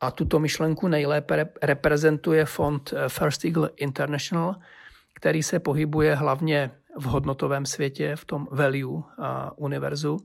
A 0.00 0.10
tuto 0.10 0.38
myšlenku 0.38 0.88
nejlépe 0.88 1.48
reprezentuje 1.62 2.44
fond 2.44 2.92
eh, 2.96 3.08
First 3.08 3.44
Eagle 3.44 3.70
International, 3.76 4.54
který 5.14 5.42
se 5.42 5.60
pohybuje 5.60 6.14
hlavně 6.14 6.70
v 6.98 7.04
hodnotovém 7.04 7.66
světě, 7.66 8.16
v 8.16 8.24
tom 8.24 8.48
value 8.50 9.02
univerzu. 9.56 10.16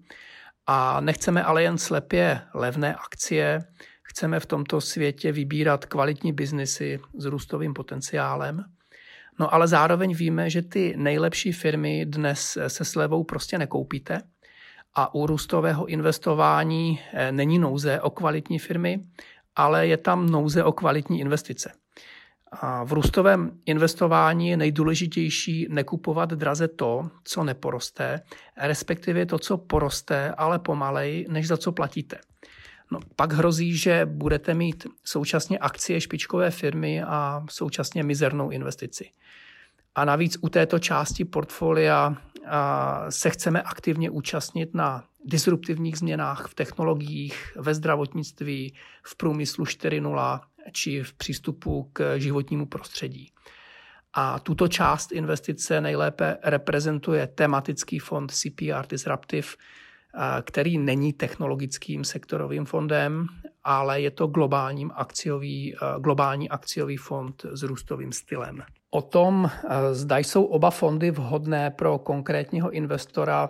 A 0.67 1.01
nechceme 1.01 1.43
ale 1.43 1.63
jen 1.63 1.77
slepě 1.77 2.41
levné 2.53 2.95
akcie, 2.95 3.60
chceme 4.03 4.39
v 4.39 4.45
tomto 4.45 4.82
světě 4.82 5.32
vybírat 5.32 5.86
kvalitní 5.86 6.34
biznesy 6.34 6.99
s 7.17 7.25
růstovým 7.25 7.73
potenciálem– 7.73 8.63
No 9.39 9.54
ale 9.54 9.67
zároveň 9.67 10.15
víme, 10.15 10.49
že 10.49 10.62
ty 10.62 10.93
nejlepší 10.97 11.52
firmy 11.52 12.06
dnes 12.06 12.58
se 12.67 12.86
slevou 12.86 13.23
prostě 13.23 13.58
nekoupíte 13.58 14.21
a 14.95 15.15
u 15.15 15.25
růstového 15.25 15.86
investování 15.86 16.99
eh, 17.13 17.32
není 17.32 17.60
nouze 17.60 18.02
o 18.02 18.10
kvalitní 18.10 18.60
firmy, 18.60 18.99
ale 19.56 19.88
je 19.88 19.97
tam 19.97 20.30
nouze 20.30 20.63
o 20.63 20.71
kvalitní 20.71 21.19
investice. 21.19 21.71
A 22.52 22.84
v 22.84 22.93
růstovém 22.93 23.52
investování 23.65 24.49
je 24.49 24.58
nejdůležitější 24.58 25.67
nekupovat 25.69 26.30
draze 26.30 26.67
to, 26.67 27.10
co 27.23 27.43
neporoste, 27.43 28.21
respektive 28.58 29.25
to, 29.25 29.39
co 29.39 29.58
poroste, 29.58 30.34
ale 30.38 30.60
pomalej, 30.60 31.25
než 31.30 31.47
za 31.47 31.58
co 31.58 31.71
platíte. 31.71 32.17
No, 32.91 32.99
pak 33.15 33.34
hrozí, 33.34 33.78
že 33.78 34.06
budete 34.06 34.54
mít 34.54 34.88
současně 35.04 35.60
akcie 35.60 36.02
špičkové 36.02 36.52
firmy 36.52 37.04
a 37.04 37.45
současně 37.49 38.04
mizernou 38.04 38.49
investici. 38.49 39.12
A 39.95 40.06
navíc 40.06 40.38
u 40.41 40.49
této 40.49 40.80
části 40.80 41.25
portfolia 41.25 42.17
se 43.10 43.30
chceme 43.30 43.62
aktivně 43.62 44.10
účastnit 44.10 44.73
na 44.73 45.04
disruptivních 45.25 45.97
změnách 45.97 46.47
v 46.47 46.56
technologiích, 46.56 47.54
ve 47.56 47.73
zdravotnictví, 47.73 48.73
v 49.04 49.15
průmyslu 49.15 49.63
4.0 49.65 50.39
či 50.71 51.04
v 51.04 51.13
přístupu 51.13 51.89
k 51.93 52.17
životnímu 52.17 52.65
prostředí. 52.65 53.32
A 54.13 54.39
tuto 54.39 54.67
část 54.67 55.12
investice 55.12 55.82
nejlépe 55.82 56.38
reprezentuje 56.43 57.28
tematický 57.28 57.99
fond 57.99 58.32
CPR 58.32 58.88
Disruptive, 58.89 59.47
který 60.41 60.78
není 60.78 61.13
technologickým 61.13 62.04
sektorovým 62.04 62.65
fondem, 62.65 63.28
ale 63.63 64.02
je 64.02 64.12
to 64.12 64.28
globálním 64.28 64.91
akciový, 64.95 65.76
globální 66.00 66.50
akciový 66.50 66.98
fond 66.98 67.45
s 67.52 67.63
růstovým 67.63 68.12
stylem. 68.12 68.63
O 68.89 69.02
tom, 69.02 69.50
zda 69.91 70.17
jsou 70.17 70.43
oba 70.43 70.72
fondy 70.72 71.12
vhodné 71.12 71.72
pro 71.72 72.00
konkrétního 72.00 72.72
investora, 72.72 73.50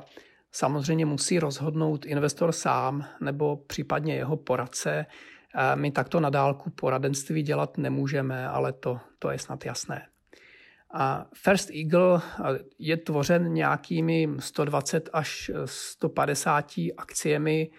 samozřejmě 0.52 1.06
musí 1.06 1.39
rozhodnout 1.39 2.06
investor 2.06 2.52
sám 2.52 3.06
nebo 3.22 3.58
případně 3.58 4.15
jeho 4.15 4.38
poradce. 4.38 5.06
My 5.76 5.91
takto 5.91 6.19
na 6.19 6.30
dálku 6.30 6.69
poradenství 6.69 7.43
dělat 7.43 7.78
nemůžeme, 7.78 8.48
ale 8.48 8.74
to, 8.74 9.00
to 9.19 9.32
je 9.32 9.39
snad 9.39 9.65
jasné. 9.65 10.09
A 10.93 11.25
First 11.34 11.69
Eagle 11.69 12.21
je 12.80 12.97
tvořen 12.97 13.54
nějakými 13.54 14.30
120 14.39 15.10
až 15.13 15.52
150 15.65 16.73
akciemi 16.97 17.71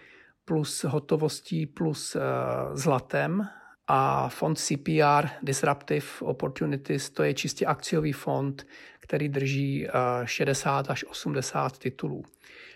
plus 0.45 0.83
hotovostí 0.83 1.65
plus 1.65 2.15
eh, 2.15 2.19
zlatem. 2.73 3.47
A 3.87 4.29
fond 4.29 4.55
CPR 4.55 5.27
Disruptive 5.41 6.05
Opportunities 6.21 7.09
to 7.09 7.23
je 7.23 7.33
čistě 7.33 7.65
akciový 7.65 8.13
fond, 8.13 8.67
který 8.99 9.29
drží 9.29 9.87
60 10.25 10.85
eh, 10.85 10.91
až 10.91 11.05
80 11.05 11.77
titulů. 11.77 12.23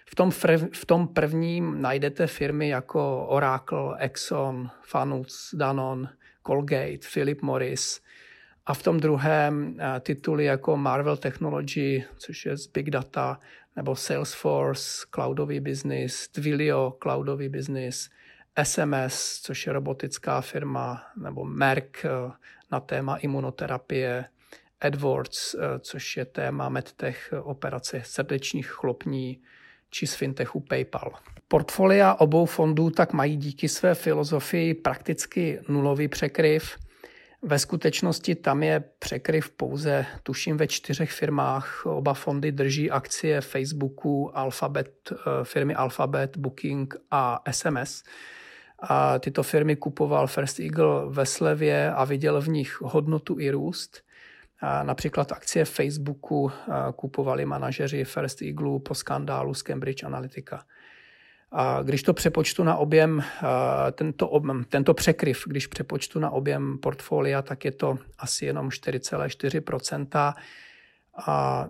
V 0.05 0.15
tom, 0.15 0.31
v 0.73 0.85
tom 0.85 1.07
prvním 1.07 1.81
najdete 1.81 2.27
firmy 2.27 2.69
jako 2.69 3.25
Oracle, 3.25 3.97
Exxon, 3.97 4.69
Fanus, 4.81 5.49
Danon, 5.57 6.09
Colgate, 6.47 7.07
Philip 7.13 7.41
Morris– 7.41 8.01
a 8.65 8.73
v 8.73 8.83
tom 8.83 8.99
druhém 8.99 9.77
eh, 9.79 9.99
tituly 9.99 10.45
jako 10.45 10.77
Marvel 10.77 11.17
Technology, 11.17 12.03
což 12.17 12.45
je 12.45 12.57
z 12.57 12.67
Big 12.67 12.89
Data, 12.89 13.39
nebo 13.75 13.95
Salesforce, 13.95 15.05
cloudový 15.09 15.59
business, 15.59 16.27
Twilio, 16.27 16.91
cloudový 16.99 17.49
business, 17.49 18.09
SMS, 18.63 19.39
což 19.43 19.67
je 19.67 19.73
robotická 19.73 20.41
firma, 20.41 21.03
nebo 21.21 21.45
Merck 21.45 22.05
eh, 22.05 22.09
na 22.71 22.79
téma 22.79 23.17
imunoterapie, 23.17 24.25
AdWords, 24.81 25.53
eh, 25.53 25.79
což 25.79 26.17
je 26.17 26.25
téma 26.25 26.69
medtech 26.69 27.33
operace 27.43 28.01
srdečních 28.05 28.67
chlopní, 28.67 29.41
či 29.89 30.07
z 30.07 30.15
fintechu 30.15 30.59
PayPal. 30.59 31.11
Portfolia 31.47 32.13
obou 32.13 32.45
fondů 32.45 32.89
tak 32.89 33.13
mají 33.13 33.37
díky 33.37 33.69
své 33.69 33.95
filozofii 33.95 34.73
prakticky 34.73 35.59
nulový 35.67 36.07
překryv– 36.07 36.77
ve 37.41 37.59
skutečnosti 37.59 38.35
tam 38.35 38.63
je 38.63 38.83
překryv 38.99 39.49
pouze, 39.49 40.05
tuším, 40.23 40.57
ve 40.57 40.67
čtyřech 40.67 41.11
firmách. 41.11 41.85
Oba 41.85 42.13
fondy 42.13 42.51
drží 42.51 42.91
akcie 42.91 43.41
Facebooku, 43.41 44.37
Alphabet, 44.37 44.91
eh, 45.11 45.15
firmy 45.43 45.75
Alphabet, 45.75 46.37
Booking 46.37 46.95
a 47.11 47.41
SMS. 47.51 48.03
A 48.79 49.19
tyto 49.19 49.43
firmy 49.43 49.75
kupoval 49.75 50.27
First 50.27 50.59
Eagle 50.59 51.05
ve 51.09 51.25
slevě 51.25 51.91
a 51.91 52.05
viděl 52.05 52.41
v 52.41 52.47
nich 52.47 52.81
hodnotu 52.81 53.39
i 53.39 53.49
růst. 53.49 54.01
A 54.61 54.83
například 54.83 55.31
akcie 55.31 55.65
Facebooku 55.65 56.51
eh, 56.51 56.71
kupovali 56.95 57.45
manažeři 57.45 58.03
First 58.03 58.41
Eagle 58.41 58.79
po 58.79 58.95
skandálu 58.95 59.53
z 59.53 59.61
Cambridge 59.61 60.03
Analytica. 60.03 60.65
A 61.51 61.83
když 61.83 62.03
to 62.03 62.13
přepočtu 62.13 62.63
na 62.63 62.75
objem, 62.75 63.23
tento, 63.91 64.41
tento 64.69 64.93
překryv, 64.93 65.43
když 65.47 65.67
přepočtu 65.67 66.19
na 66.19 66.29
objem 66.29 66.77
portfolia, 66.77 67.41
tak 67.41 67.65
je 67.65 67.71
to 67.71 67.97
asi 68.19 68.45
jenom 68.45 68.69
4,4% 68.69 70.33
A 71.27 71.67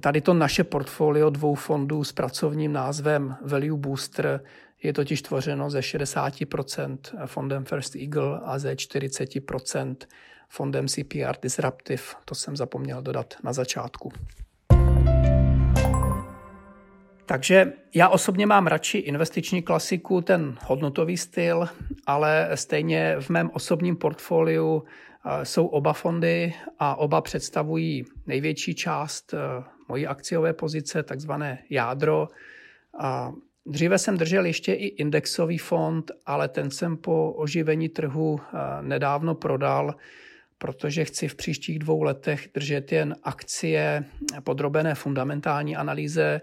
tady 0.00 0.20
to 0.20 0.34
naše 0.34 0.64
portfolio 0.64 1.30
dvou 1.30 1.54
fondů 1.54 2.04
s 2.04 2.12
pracovním 2.12 2.72
názvem 2.72 3.36
Value 3.44 3.78
Booster 3.78 4.40
je 4.82 4.92
totiž 4.92 5.22
tvořeno 5.22 5.70
ze 5.70 5.80
60% 5.80 6.98
fondem 7.26 7.64
First 7.64 7.96
Eagle 7.96 8.40
a 8.44 8.58
ze 8.58 8.74
40% 8.74 9.96
fondem 10.48 10.88
CPR 10.88 11.40
Disruptive. 11.42 12.02
To 12.24 12.34
jsem 12.34 12.56
zapomněl 12.56 13.02
dodat 13.02 13.34
na 13.42 13.52
začátku. 13.52 14.12
Takže 17.32 17.72
já 17.94 18.08
osobně 18.08 18.46
mám 18.46 18.66
radši 18.66 18.98
investiční 18.98 19.62
klasiku, 19.62 20.20
ten 20.20 20.58
hodnotový 20.66 21.16
styl, 21.16 21.68
ale 22.06 22.50
stejně 22.54 23.16
v 23.20 23.30
mém 23.30 23.50
osobním 23.54 23.96
portfoliu 23.96 24.84
eh, 24.84 25.44
jsou 25.44 25.66
oba 25.66 25.92
fondy 25.92 26.54
a 26.78 26.96
oba 26.96 27.20
představují 27.20 28.04
největší 28.26 28.74
část 28.74 29.34
eh, 29.34 29.64
mojí 29.88 30.06
akciové 30.06 30.52
pozice, 30.52 31.02
takzvané 31.02 31.58
jádro. 31.70 32.28
A 32.98 33.32
dříve 33.66 33.98
jsem 33.98 34.18
držel 34.18 34.44
ještě 34.44 34.72
i 34.72 34.86
indexový 34.86 35.58
fond, 35.58 36.10
ale 36.26 36.48
ten 36.48 36.70
jsem 36.70 36.96
po 36.96 37.32
oživení 37.32 37.88
trhu 37.88 38.40
eh, 38.40 38.58
nedávno 38.82 39.34
prodal, 39.34 39.94
protože 40.58 41.04
chci 41.04 41.28
v 41.28 41.34
příštích 41.34 41.78
dvou 41.78 42.02
letech 42.02 42.48
držet 42.54 42.92
jen 42.92 43.16
akcie 43.22 44.04
podrobené 44.44 44.94
fundamentální 44.94 45.76
analýze, 45.76 46.40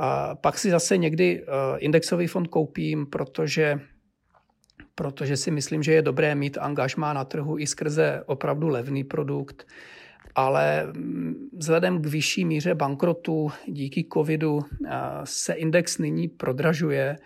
a 0.00 0.34
pak 0.34 0.58
si 0.58 0.70
zase 0.70 0.96
někdy 0.96 1.42
eh, 1.42 1.78
indexový 1.78 2.26
fond 2.26 2.46
koupím, 2.46 3.06
protože, 3.06 3.80
protože 4.94 5.36
si 5.36 5.50
myslím, 5.50 5.82
že 5.82 5.92
je 5.92 6.02
dobré 6.02 6.34
mít 6.34 6.58
angažmá 6.58 7.12
na 7.12 7.24
trhu 7.24 7.58
i 7.58 7.66
skrze 7.66 8.22
opravdu 8.26 8.68
levný 8.68 9.04
produkt. 9.04 9.66
Ale 10.34 10.86
mm, 10.86 11.48
vzhledem 11.52 12.02
k 12.02 12.06
vyšší 12.06 12.44
míře 12.44 12.74
bankrotu 12.74 13.50
díky 13.66 14.06
covidu 14.12 14.60
eh, 14.60 14.90
se 15.24 15.52
index 15.52 15.98
nyní 15.98 16.28
prodražuje. 16.28 17.16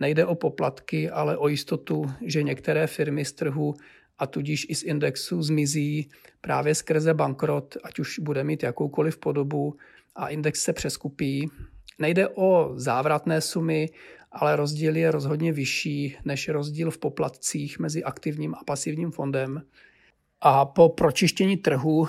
Nejde 0.00 0.26
o 0.26 0.34
poplatky, 0.34 1.10
ale 1.10 1.36
o 1.36 1.48
jistotu, 1.48 2.04
že 2.22 2.42
některé 2.42 2.86
firmy 2.86 3.24
z 3.24 3.32
trhu 3.32 3.74
a 4.18 4.26
tudíž 4.26 4.66
i 4.68 4.74
z 4.74 4.82
indexu 4.82 5.42
zmizí 5.42 6.10
právě 6.40 6.74
skrze 6.74 7.14
bankrot, 7.14 7.76
ať 7.84 7.98
už 7.98 8.18
bude 8.18 8.44
mít 8.44 8.62
jakoukoliv 8.62 9.18
podobu 9.18 9.76
a 10.16 10.28
index 10.28 10.62
se 10.62 10.72
přeskupí 10.72 11.50
Nejde 11.98 12.28
o 12.28 12.72
závratné 12.74 13.40
sumy, 13.40 13.88
ale 14.32 14.56
rozdíl 14.56 14.96
je 14.96 15.10
rozhodně 15.10 15.52
vyšší 15.52 16.16
než 16.24 16.48
rozdíl 16.48 16.90
v 16.90 16.98
poplatcích 16.98 17.78
mezi 17.78 18.04
aktivním 18.04 18.54
a 18.54 18.64
pasivním 18.66 19.10
fondem. 19.10 19.62
A 20.40 20.64
po 20.64 20.88
pročištění 20.88 21.56
trhu, 21.56 22.08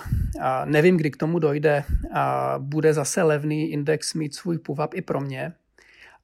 nevím, 0.65 0.97
kdy 0.97 1.11
k 1.11 1.17
tomu 1.17 1.39
dojde, 1.39 1.83
bude 2.57 2.93
zase 2.93 3.23
levný 3.23 3.71
index 3.71 4.13
mít 4.13 4.35
svůj 4.35 4.57
půvab 4.57 4.93
i 4.93 5.01
pro 5.01 5.21
mě, 5.21 5.53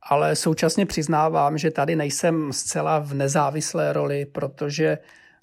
ale 0.01 0.36
současně 0.36 0.86
přiznávám, 0.86 1.58
že 1.58 1.71
tady 1.71 1.95
nejsem 1.95 2.54
zcela 2.54 2.99
v 2.99 3.13
nezávislé 3.13 3.93
roli, 3.93 4.25
protože 4.25 4.97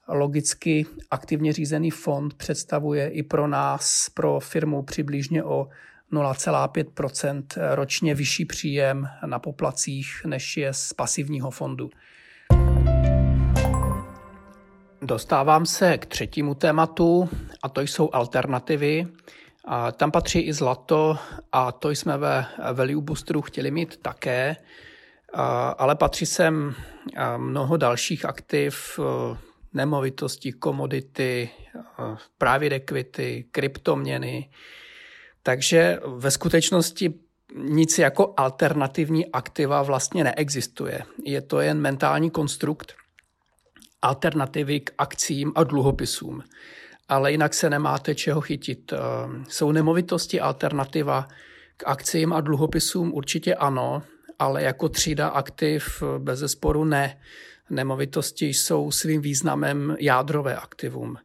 logicky 0.08 0.87
aktivně 1.11 1.52
řízený 1.52 1.90
fond 1.90 2.35
představuje 2.35 3.08
i 3.08 3.22
pro 3.22 3.46
nás, 3.46 4.08
pro 4.14 4.40
firmu 4.40 4.82
přibližně 4.82 5.44
o 5.44 5.68
0,5% 6.12 7.44
ročně 7.75 8.14
vyšší 8.14 8.44
příjem 8.44 9.09
na 9.27 9.38
poplacích, 9.38 10.22
než 10.27 10.57
je 10.57 10.72
z 10.72 10.92
pasivního 10.92 11.51
fondu. 11.51 11.90
Dostávám 15.03 15.66
se 15.66 15.98
k 15.98 16.07
třetímu 16.07 16.55
tématu 16.55 17.29
a 17.62 17.68
to 17.68 17.81
jsou 17.81 18.11
alternativy. 18.12 19.07
A 19.64 19.92
tam 19.92 20.11
patří 20.11 20.40
i 20.40 20.53
zlato 20.53 21.18
a 21.53 21.72
to 21.72 21.90
jsme 21.90 22.18
ve 22.18 22.46
Value 22.72 23.03
Boosteru 23.03 23.42
chtěli 23.42 23.70
mít 23.70 23.96
také, 23.96 24.57
ale 25.79 25.94
patří 25.94 26.27
sem 26.27 26.75
mnoho 27.37 27.77
dalších 27.77 28.25
aktiv, 28.25 29.01
nemovitosti, 29.72 30.53
komodity, 30.53 31.51
právě 32.38 32.70
equity, 32.70 33.44
kryptoměny, 33.51 34.51
takže 35.42 36.00
ve 36.16 36.31
skutečnosti 36.31 37.14
nic 37.57 37.98
jako 37.98 38.35
alternativní 38.37 39.26
aktiva 39.26 39.83
vlastně 39.83 40.24
neexistuje. 40.24 41.02
Je 41.24 41.40
to 41.40 41.61
jen 41.61 41.81
mentální 41.81 42.31
konstrukt 42.31 42.94
alternativy 44.02 44.81
k 44.81 44.92
akcím 44.98 45.52
a 45.55 45.64
dluhopisům. 45.64 46.42
ale 47.12 47.33
jinak 47.33 47.55
se 47.55 47.70
nemáte 47.70 48.14
čeho 48.14 48.40
chytit. 48.40 48.92
Jsou 49.48 49.72
nemovitosti 49.72 50.40
alternativa 50.40 51.28
k 51.76 51.83
akcím 51.87 52.33
a 52.33 52.40
dluhopisům? 52.40 53.12
Určitě 53.12 53.55
ano, 53.55 54.02
ale 54.38 54.62
jako 54.62 54.88
třída 54.88 55.28
aktiv 55.28 56.02
bez 56.18 56.38
zesporu 56.38 56.85
ne. 56.85 57.20
Nemovitosti 57.70 58.46
jsou 58.46 58.90
svým 58.90 59.22
významem 59.22 59.96
jádrové 60.00 60.57
aktivum. 60.57 61.16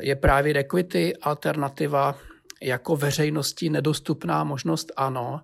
Je 0.00 0.16
právě 0.16 0.54
equity 0.54 1.16
alternativa 1.16 2.18
jako 2.64 2.96
veřejnosti 2.96 3.70
nedostupná 3.70 4.44
možnost 4.44 4.92
ano, 4.96 5.40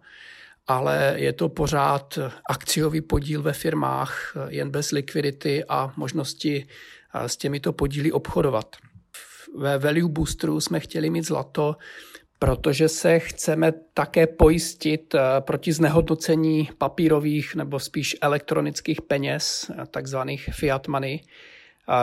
ale 0.66 1.14
je 1.16 1.32
to 1.32 1.48
pořád 1.48 2.18
akciový 2.48 3.00
podíl 3.00 3.42
ve 3.42 3.52
firmách, 3.52 4.36
jen 4.48 4.70
bez 4.70 4.90
likvidity 4.90 5.64
a 5.68 5.92
možnosti 5.96 6.66
s 7.14 7.36
těmito 7.36 7.72
podíly 7.72 8.12
obchodovat. 8.12 8.76
Ve 9.56 9.78
Value 9.78 10.08
Boosteru 10.08 10.60
jsme 10.60 10.80
chtěli 10.80 11.10
mít 11.10 11.26
zlato, 11.26 11.76
protože 12.38 12.88
se 12.88 13.18
chceme 13.18 13.72
také 13.94 14.26
pojistit 14.26 15.14
eh, 15.14 15.20
proti 15.40 15.72
znehodnocení 15.72 16.68
papírových 16.78 17.54
nebo 17.54 17.78
spíš 17.78 18.16
elektronických 18.20 19.02
peněz, 19.02 19.70
eh, 19.70 19.86
takzvaných 19.90 20.48
fiat 20.52 20.88
money. 20.88 21.20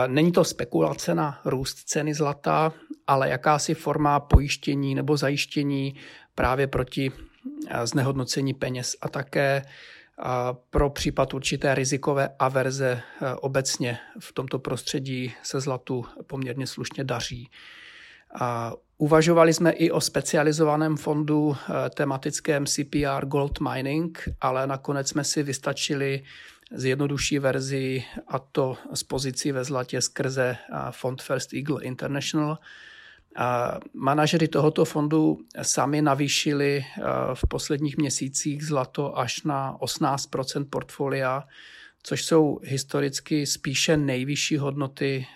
Není 0.06 0.32
to 0.32 0.44
spekulace 0.44 1.14
na 1.14 1.40
růst 1.44 1.74
ceny 1.74 2.14
zlata, 2.14 2.72
ale 3.06 3.28
jakási 3.28 3.74
forma 3.74 4.20
pojištění 4.20 4.94
nebo 4.94 5.16
zajištění 5.16 5.94
právě 6.34 6.66
proti 6.66 7.12
eh, 7.68 7.86
znehodnocení 7.86 8.54
peněz 8.54 8.96
a 9.00 9.08
také 9.08 9.62
pro 10.70 10.90
případ 10.90 11.34
určité 11.34 11.74
rizikové 11.74 12.28
averze 12.38 13.02
obecně 13.40 13.98
v 14.18 14.32
tomto 14.32 14.58
prostředí 14.58 15.32
se 15.42 15.60
zlatu 15.60 16.04
poměrně 16.26 16.66
slušně 16.66 17.04
daří. 17.04 17.50
Uvažovali 19.00 19.54
jsme 19.54 19.70
i 19.70 19.90
o 19.90 20.00
specializovaném 20.00 20.96
fondu 20.96 21.56
eh, 21.56 21.90
tematickém 21.90 22.66
CPR 22.66 23.26
Gold 23.26 23.60
Mining, 23.60 24.28
ale 24.40 24.66
nakonec 24.66 25.08
jsme 25.08 25.24
si 25.24 25.42
vystačili 25.42 26.22
z 26.74 26.84
jednodušší 26.84 27.38
verzi 27.38 28.04
a 28.28 28.38
to 28.38 28.76
z 28.94 29.02
pozicí 29.02 29.52
ve 29.52 29.64
zlatě 29.64 30.00
skrze 30.00 30.56
fond 30.90 31.22
First 31.22 31.54
Eagle 31.54 31.84
International. 31.84 32.58
Manažery 33.94 34.48
tohoto 34.48 34.84
fondu 34.84 35.38
sami 35.62 36.02
navýšili 36.02 36.84
v 37.34 37.48
posledních 37.48 37.96
měsících 37.96 38.66
zlato 38.66 39.18
až 39.18 39.42
na 39.42 39.78
18% 39.78 40.66
portfolia, 40.70 41.44
což 42.02 42.24
jsou 42.24 42.60
historicky 42.62 43.46
spíše 43.46 43.96
nejvyšší 43.96 44.56
hodnoty 44.56 45.26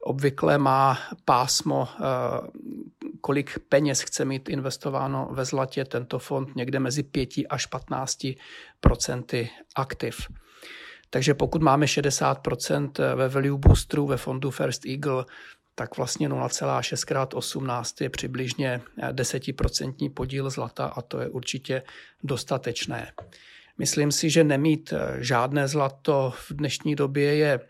obvykle 0.00 0.58
má 0.58 0.98
pásmo, 1.24 1.88
kolik 3.20 3.58
peněz 3.68 4.00
chce 4.00 4.24
mít 4.24 4.48
investováno 4.48 5.28
ve 5.32 5.44
zlatě 5.44 5.84
tento 5.84 6.18
fond 6.18 6.56
někde 6.56 6.78
mezi 6.80 7.02
5 7.02 7.28
až 7.50 7.66
15 7.66 8.26
procenty 8.80 9.50
aktiv. 9.76 10.26
Takže 11.10 11.34
pokud 11.34 11.62
máme 11.62 11.86
60% 11.86 13.14
ve 13.14 13.28
value 13.28 13.58
boosteru 13.58 14.06
ve 14.06 14.16
fondu 14.16 14.50
First 14.50 14.86
Eagle, 14.86 15.24
tak 15.74 15.96
vlastně 15.96 16.28
0,6 16.28 17.22
x 17.22 17.34
18 17.34 18.00
je 18.00 18.10
přibližně 18.10 18.80
10% 19.12 20.12
podíl 20.14 20.50
zlata 20.50 20.86
a 20.86 21.02
to 21.02 21.20
je 21.20 21.28
určitě 21.28 21.82
dostatečné. 22.24 23.12
Myslím 23.78 24.12
si, 24.12 24.30
že 24.30 24.44
nemít 24.44 24.92
žádné 25.18 25.68
zlato 25.68 26.32
v 26.36 26.52
dnešní 26.52 26.94
době 26.94 27.36
je 27.36 27.60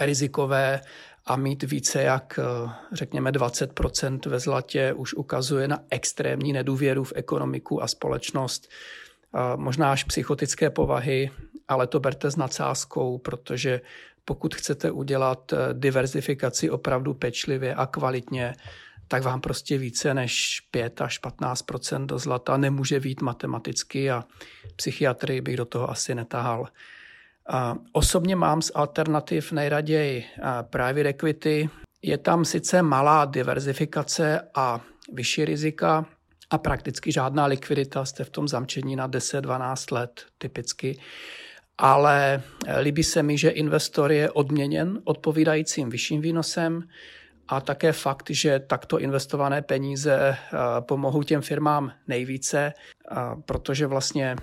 rizikové 0.00 0.80
a 1.26 1.36
mít 1.36 1.62
více 1.62 2.02
jak, 2.02 2.38
eh, 2.42 2.70
řekněme, 2.92 3.32
20% 3.32 4.26
ve 4.26 4.40
zlatě 4.40 4.92
už 4.92 5.14
ukazuje 5.14 5.68
na 5.68 5.78
extrémní 5.90 6.52
nedůvěru 6.52 7.04
v 7.04 7.12
ekonomiku 7.16 7.82
a 7.82 7.88
společnost, 7.88 8.68
možná 9.56 9.92
až 9.92 10.04
psychotické 10.04 10.70
povahy, 10.70 11.30
ale 11.68 11.86
to 11.86 12.00
berte 12.00 12.30
s 12.30 12.36
nadsázkou, 12.36 13.18
protože 13.18 13.80
pokud 14.24 14.54
chcete 14.54 14.90
udělat 14.90 15.52
eh, 15.52 15.56
diverzifikaci 15.72 16.70
opravdu 16.70 17.14
pečlivě 17.14 17.74
a 17.74 17.86
kvalitně, 17.86 18.54
tak 19.08 19.22
vám 19.22 19.40
prostě 19.40 19.78
více 19.78 20.14
než 20.14 20.60
5 20.70 21.00
až 21.00 21.20
15% 21.22 22.06
do 22.06 22.18
zlata 22.18 22.56
nemůže 22.56 23.00
být 23.00 23.20
matematicky 23.20 24.10
a 24.10 24.24
psychiatrii 24.76 25.40
bych 25.40 25.56
do 25.56 25.64
toho 25.64 25.90
asi 25.90 26.14
netahal. 26.14 26.68
Osobně 27.92 28.36
mám 28.36 28.62
z 28.62 28.70
alternativ 28.74 29.52
nejraději 29.52 30.24
private 30.62 31.08
equity. 31.08 31.70
Je 32.02 32.18
tam 32.18 32.44
sice 32.44 32.82
malá 32.82 33.24
diverzifikace 33.24 34.40
a 34.54 34.80
vyšší 35.12 35.44
rizika 35.44 36.06
a 36.50 36.58
prakticky 36.58 37.12
žádná 37.12 37.46
likvidita, 37.46 38.04
jste 38.04 38.24
v 38.24 38.30
tom 38.30 38.48
zamčení 38.48 38.96
na 38.96 39.08
10-12 39.08 39.94
let 39.94 40.26
typicky. 40.38 41.00
Ale 41.78 42.42
líbí 42.80 43.04
se 43.04 43.22
mi, 43.22 43.38
že 43.38 43.50
investor 43.50 44.12
je 44.12 44.30
odměněn 44.30 45.00
odpovídajícím 45.04 45.90
vyšším 45.90 46.20
výnosem 46.20 46.82
a 47.48 47.60
také 47.60 47.92
fakt, 47.92 48.30
že 48.30 48.58
takto 48.58 48.98
investované 48.98 49.62
peníze 49.62 50.36
pomohou 50.80 51.22
těm 51.22 51.42
firmám 51.42 51.92
nejvíce, 52.08 52.72
protože 53.46 53.86
vlastně 53.86 54.36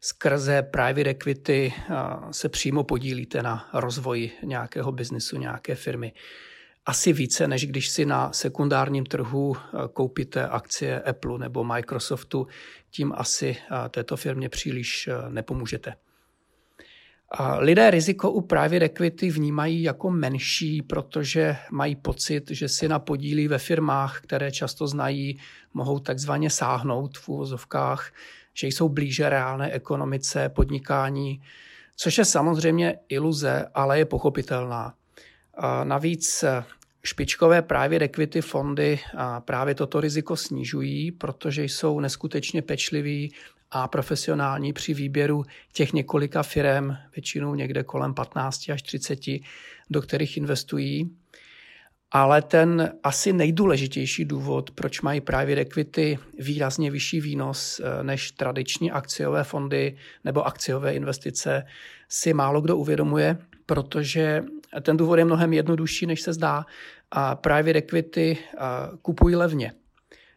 skrze 0.00 0.62
private 0.62 1.10
equity 1.10 1.72
se 2.30 2.48
přímo 2.48 2.84
podílíte 2.84 3.42
na 3.42 3.68
rozvoji 3.72 4.32
nějakého 4.42 4.92
biznesu, 4.92 5.38
nějaké 5.38 5.74
firmy. 5.74 6.12
Asi 6.86 7.12
více, 7.12 7.48
než 7.48 7.66
když 7.66 7.88
si 7.88 8.06
na 8.06 8.32
sekundárním 8.32 9.06
trhu 9.06 9.56
koupíte 9.92 10.48
akcie 10.48 11.00
Apple 11.00 11.38
nebo 11.38 11.64
Microsoftu, 11.64 12.46
tím 12.90 13.12
asi 13.16 13.56
této 13.90 14.16
firmě 14.16 14.48
příliš 14.48 15.08
nepomůžete. 15.28 15.94
Lidé 17.58 17.90
riziko 17.90 18.30
u 18.30 18.40
private 18.40 18.84
equity 18.84 19.30
vnímají 19.30 19.82
jako 19.82 20.10
menší, 20.10 20.82
protože 20.82 21.56
mají 21.70 21.96
pocit, 21.96 22.50
že 22.50 22.68
si 22.68 22.88
na 22.88 22.98
podílí 22.98 23.48
ve 23.48 23.58
firmách, 23.58 24.20
které 24.20 24.52
často 24.52 24.86
znají, 24.86 25.38
mohou 25.74 25.98
takzvaně 25.98 26.50
sáhnout 26.50 27.18
v 27.18 27.28
úvozovkách, 27.28 28.12
že 28.54 28.66
jsou 28.66 28.88
blíže 28.88 29.28
reálné 29.28 29.72
ekonomice, 29.72 30.48
podnikání, 30.48 31.42
což 31.96 32.18
je 32.18 32.24
samozřejmě 32.24 32.98
iluze, 33.08 33.66
ale 33.74 33.98
je 33.98 34.04
pochopitelná. 34.04 34.94
Navíc 35.84 36.44
špičkové 37.02 37.62
právě 37.62 38.00
equity 38.00 38.40
fondy 38.40 38.98
právě 39.40 39.74
toto 39.74 40.00
riziko 40.00 40.36
snižují, 40.36 41.12
protože 41.12 41.64
jsou 41.64 42.00
neskutečně 42.00 42.62
pečliví 42.62 43.32
a 43.70 43.88
profesionální 43.88 44.72
při 44.72 44.94
výběru 44.94 45.44
těch 45.72 45.92
několika 45.92 46.42
firm, 46.42 46.96
většinou 47.16 47.54
někde 47.54 47.82
kolem 47.82 48.14
15 48.14 48.68
až 48.68 48.82
30, 48.82 49.18
do 49.90 50.02
kterých 50.02 50.36
investují. 50.36 51.10
Ale 52.12 52.42
ten 52.42 52.92
asi 53.02 53.32
nejdůležitější 53.32 54.24
důvod, 54.24 54.70
proč 54.70 55.00
mají 55.00 55.20
právě 55.20 55.56
equity 55.56 56.18
výrazně 56.38 56.90
vyšší 56.90 57.20
výnos 57.20 57.80
eh, 57.80 58.04
než 58.04 58.32
tradiční 58.32 58.90
akciové 58.90 59.44
fondy 59.44 59.96
nebo 60.24 60.46
akciové 60.46 60.94
investice, 60.94 61.66
si 62.08 62.32
málo 62.32 62.60
kdo 62.60 62.76
uvědomuje, 62.76 63.38
protože 63.66 64.44
ten 64.82 64.96
důvod 64.96 65.18
je 65.18 65.24
mnohem 65.24 65.52
jednodušší, 65.52 66.06
než 66.06 66.20
se 66.20 66.32
zdá. 66.32 66.66
A 67.10 67.34
private 67.34 67.78
equity 67.78 68.38
eh, 68.38 68.58
kupují 69.02 69.36
levně 69.36 69.72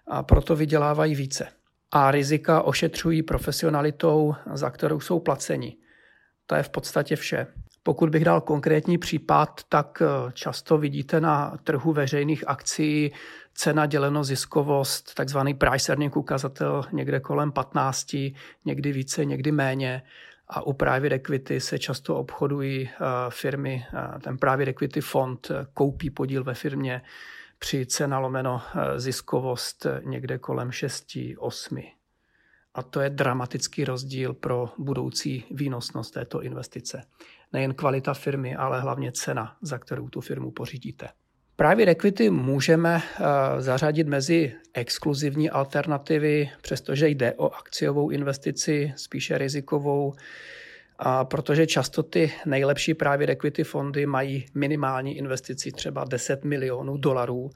a 0.07 0.23
proto 0.23 0.55
vydělávají 0.55 1.15
více. 1.15 1.47
A 1.91 2.11
rizika 2.11 2.61
ošetřují 2.61 3.23
profesionalitou, 3.23 4.35
za 4.53 4.69
kterou 4.69 4.99
jsou 4.99 5.19
placeni. 5.19 5.77
To 6.45 6.55
je 6.55 6.63
v 6.63 6.69
podstatě 6.69 7.15
vše. 7.15 7.47
Pokud 7.83 8.09
bych 8.09 8.25
dal 8.25 8.41
konkrétní 8.41 8.97
případ, 8.97 9.61
tak 9.69 10.01
eh, 10.01 10.31
často 10.33 10.77
vidíte 10.77 11.21
na 11.21 11.57
trhu 11.63 11.93
veřejných 11.93 12.47
akcí 12.47 13.11
cena 13.53 13.85
děleno 13.85 14.23
ziskovost, 14.23 15.13
takzvaný 15.13 15.53
price 15.53 15.91
earning 15.91 16.17
ukazatel 16.17 16.83
někde 16.91 17.19
kolem 17.19 17.51
15, 17.51 18.15
někdy 18.65 18.91
více, 18.91 19.25
někdy 19.25 19.51
méně. 19.51 20.03
A 20.47 20.61
u 20.61 20.73
private 20.73 21.15
equity 21.15 21.59
se 21.59 21.79
často 21.79 22.15
obchodují 22.15 22.89
eh, 22.89 22.99
firmy, 23.29 23.85
eh, 23.93 24.19
ten 24.19 24.37
private 24.37 24.69
equity 24.69 25.01
fond 25.01 25.51
koupí 25.73 26.09
podíl 26.09 26.43
ve 26.43 26.53
firmě 26.53 27.01
při 27.59 27.85
cena 27.85 28.19
lomeno 28.19 28.61
ziskovost 28.95 29.85
někde 30.03 30.37
kolem 30.37 30.71
6, 30.71 31.17
8. 31.37 31.77
A 32.73 32.83
to 32.83 33.01
je 33.01 33.09
dramatický 33.09 33.85
rozdíl 33.85 34.33
pro 34.33 34.69
budoucí 34.77 35.45
výnosnost 35.51 36.13
této 36.13 36.41
investice 36.41 37.03
nejen 37.53 37.73
kvalita 37.73 38.13
firmy, 38.13 38.55
ale 38.55 38.81
hlavně 38.81 39.11
cena, 39.11 39.55
za 39.61 39.77
kterou 39.77 40.09
tu 40.09 40.21
firmu 40.21 40.51
pořídíte. 40.51 41.07
Private 41.55 41.91
equity 41.91 42.29
můžeme 42.29 43.01
eh, 43.01 43.61
zařadit 43.61 44.07
mezi 44.07 44.53
exkluzivní 44.73 45.49
alternativy, 45.49 46.49
přestože 46.61 47.09
jde 47.09 47.33
o 47.33 47.49
akciovou 47.49 48.09
investici, 48.09 48.93
spíše 48.95 49.37
rizikovou. 49.37 50.13
a 50.99 51.25
protože 51.25 51.67
často 51.67 52.03
ty 52.03 52.33
nejlepší 52.45 52.93
právě 52.93 53.27
equity 53.27 53.63
fondy 53.63 54.05
mají 54.05 54.45
minimální 54.53 55.17
investici 55.17 55.71
třeba 55.71 56.03
10 56.03 56.43
milionů 56.43 56.97
dolarů 56.97 57.49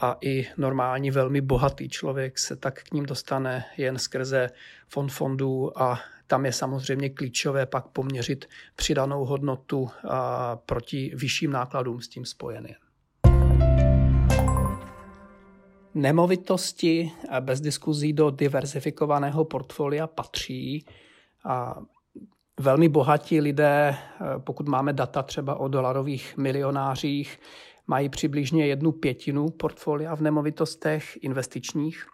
a 0.00 0.16
i 0.20 0.46
normální 0.56 1.10
velmi 1.10 1.40
bohatý 1.40 1.88
člověk 1.88 2.38
se 2.38 2.56
tak 2.56 2.82
k 2.82 2.92
ním 2.92 3.06
dostane 3.06 3.64
jen 3.76 3.98
skrze 3.98 4.50
fond 4.88 5.08
fondů 5.08 5.82
a 5.82 6.00
tam 6.26 6.46
je 6.46 6.52
samozřejmě 6.52 7.10
klíčové 7.10 7.66
pak 7.66 7.86
poměřit 7.86 8.48
přidanou 8.76 9.24
hodnotu 9.24 9.90
proti 10.66 11.12
vyšším 11.14 11.50
nákladům 11.50 12.00
s 12.00 12.08
tím 12.08 12.24
spojeným. 12.24 12.74
Nemovitosti 15.94 17.12
bez 17.40 17.60
diskuzí 17.60 18.12
do 18.12 18.30
diverzifikovaného 18.30 19.44
portfolia 19.44 20.06
patří. 20.06 20.86
A 21.44 21.76
velmi 22.60 22.88
bohatí 22.88 23.40
lidé, 23.40 23.96
pokud 24.38 24.68
máme 24.68 24.92
data 24.92 25.22
třeba 25.22 25.54
o 25.54 25.68
dolarových 25.68 26.36
milionářích, 26.36 27.40
mají 27.86 28.08
přibližně 28.08 28.66
jednu 28.66 28.92
pětinu 28.92 29.48
portfolia 29.48 30.16
v 30.16 30.20
nemovitostech 30.20 31.18
investičních. 31.20 32.06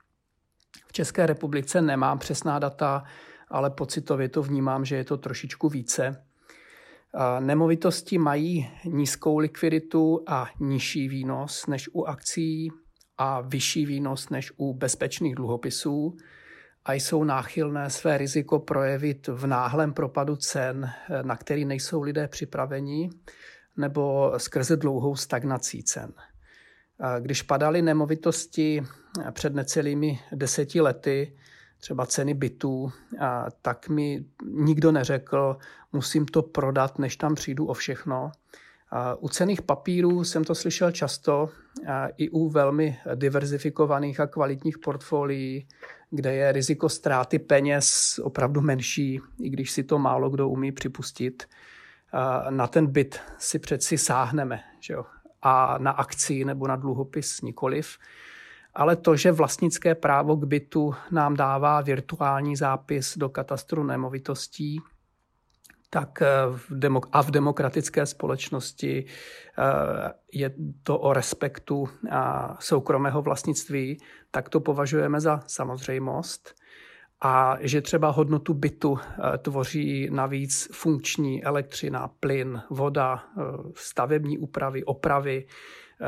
V 0.86 0.92
České 0.92 1.26
republice 1.26 1.82
nemám 1.82 2.18
přesná 2.18 2.58
data, 2.58 3.04
ale 3.52 3.70
pocitově 3.70 4.28
to 4.28 4.42
vnímám, 4.42 4.84
že 4.84 4.96
je 4.96 5.04
to 5.04 5.16
trošičku 5.16 5.68
více. 5.68 6.24
Nemovitosti 7.40 8.18
mají 8.18 8.70
nízkou 8.84 9.38
likviditu 9.38 10.24
a 10.26 10.48
nižší 10.60 11.08
výnos 11.08 11.66
než 11.66 11.88
u 11.92 12.04
akcí 12.04 12.70
a 13.18 13.40
vyšší 13.40 13.86
výnos 13.86 14.30
než 14.30 14.52
u 14.56 14.74
bezpečných 14.74 15.34
dluhopisů 15.34 16.16
a 16.84 16.92
jsou 16.92 17.24
náchylné 17.24 17.90
své 17.90 18.18
riziko 18.18 18.58
projevit 18.58 19.28
v 19.28 19.46
náhlém 19.46 19.92
propadu 19.92 20.36
cen, 20.36 20.90
na 21.22 21.36
který 21.36 21.64
nejsou 21.64 22.02
lidé 22.02 22.28
připraveni, 22.28 23.10
nebo 23.76 24.32
skrze 24.36 24.76
dlouhou 24.76 25.16
stagnací 25.16 25.82
cen. 25.82 26.12
Když 27.20 27.42
padaly 27.42 27.82
nemovitosti 27.82 28.82
před 29.30 29.54
necelými 29.54 30.20
deseti 30.32 30.80
lety, 30.80 31.36
třeba 31.82 32.06
ceny 32.06 32.34
bytů, 32.34 32.92
tak 33.62 33.88
mi 33.88 34.24
nikdo 34.44 34.92
neřekl, 34.92 35.56
musím 35.92 36.26
to 36.26 36.42
prodat, 36.42 36.98
než 36.98 37.16
tam 37.16 37.34
přijdu 37.34 37.66
o 37.66 37.74
všechno. 37.74 38.32
U 39.18 39.28
cených 39.28 39.62
papírů 39.62 40.24
jsem 40.24 40.44
to 40.44 40.54
slyšel 40.54 40.90
často, 40.90 41.48
i 42.16 42.30
u 42.30 42.48
velmi 42.48 42.98
diverzifikovaných 43.14 44.20
a 44.20 44.26
kvalitních 44.26 44.78
portfolií, 44.78 45.68
kde 46.10 46.34
je 46.34 46.52
riziko 46.52 46.88
ztráty 46.88 47.38
peněz 47.38 48.18
opravdu 48.22 48.60
menší, 48.60 49.20
i 49.40 49.50
když 49.50 49.70
si 49.70 49.82
to 49.82 49.98
málo 49.98 50.30
kdo 50.30 50.48
umí 50.48 50.72
připustit. 50.72 51.48
Na 52.50 52.66
ten 52.66 52.86
byt 52.86 53.20
si 53.38 53.58
přeci 53.58 53.98
sáhneme, 53.98 54.60
že 54.80 54.94
jo? 54.94 55.04
a 55.42 55.78
na 55.78 55.90
akci 55.90 56.44
nebo 56.44 56.66
na 56.66 56.76
dluhopis 56.76 57.40
nikoliv. 57.40 57.98
Ale 58.74 58.96
to, 58.96 59.16
že 59.16 59.32
vlastnické 59.32 59.94
právo 59.94 60.36
k 60.36 60.44
bytu 60.44 60.94
nám 61.10 61.36
dává 61.36 61.80
virtuální 61.80 62.56
zápis 62.56 63.18
do 63.18 63.28
katastru 63.28 63.84
nemovitostí, 63.84 64.80
tak 65.92 66.22
eh, 66.22 66.26
v 66.48 66.70
demok- 66.70 67.08
a 67.12 67.22
v 67.22 67.30
demokratické 67.30 68.06
společnosti 68.06 69.04
eh, 69.04 70.12
je 70.32 70.50
to 70.82 70.98
o 70.98 71.12
respektu 71.12 71.88
a 72.10 72.56
soukromého 72.60 73.22
vlastnictví, 73.22 74.00
tak 74.30 74.48
to 74.48 74.60
považujeme 74.60 75.20
za 75.20 75.40
samozřejmost. 75.46 76.54
A 77.24 77.56
že 77.60 77.80
třeba 77.80 78.10
hodnotu 78.10 78.54
bytu 78.54 78.98
eh, 78.98 79.38
tvoří 79.38 80.08
navíc 80.10 80.68
funkční 80.72 81.44
elektřina, 81.44 82.08
plyn, 82.08 82.62
voda, 82.70 83.24
stavební 83.74 84.38
úpravy, 84.38 84.84
opravy, 84.84 85.46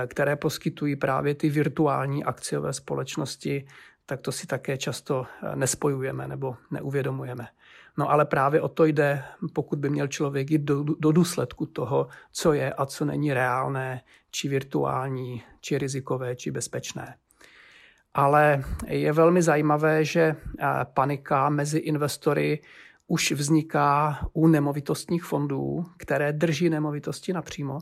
které 0.06 0.36
poskytují 0.36 0.96
právě 0.96 1.34
ty 1.34 1.50
virtuální 1.50 2.24
akciové 2.24 2.72
společnosti, 2.72 3.66
tak 4.06 4.20
to 4.20 4.32
si 4.32 4.46
také 4.46 4.78
často 4.78 5.26
nespojujeme 5.54 6.28
nebo 6.28 6.56
neuvědomujeme. 6.70 7.48
No 7.96 8.10
ale 8.10 8.24
právě 8.24 8.60
o 8.60 8.68
to 8.68 8.84
jde, 8.84 9.22
pokud 9.52 9.78
by 9.78 9.90
měl 9.90 10.06
člověk 10.06 10.50
jít 10.50 10.62
do, 10.62 10.84
do 10.98 11.12
důsledku 11.12 11.66
toho, 11.66 12.08
co 12.32 12.52
je 12.52 12.72
a 12.72 12.86
co 12.86 13.04
není 13.04 13.32
reálné, 13.32 14.00
či 14.30 14.48
virtuální, 14.48 15.42
či 15.60 15.78
rizikové, 15.78 16.36
či 16.36 16.50
bezpečné. 16.50 17.14
Ale 18.14 18.64
je 18.86 19.12
velmi 19.12 19.42
zajímavé, 19.42 20.04
že 20.04 20.20
eh, 20.20 20.66
panika 20.84 21.48
mezi 21.48 21.78
investory 21.78 22.62
už 23.06 23.32
vzniká 23.32 24.18
u 24.32 24.46
nemovitostních 24.46 25.24
fondů, 25.24 25.86
které 25.96 26.32
drží 26.32 26.70
nemovitosti 26.70 27.32
napřímo. 27.32 27.78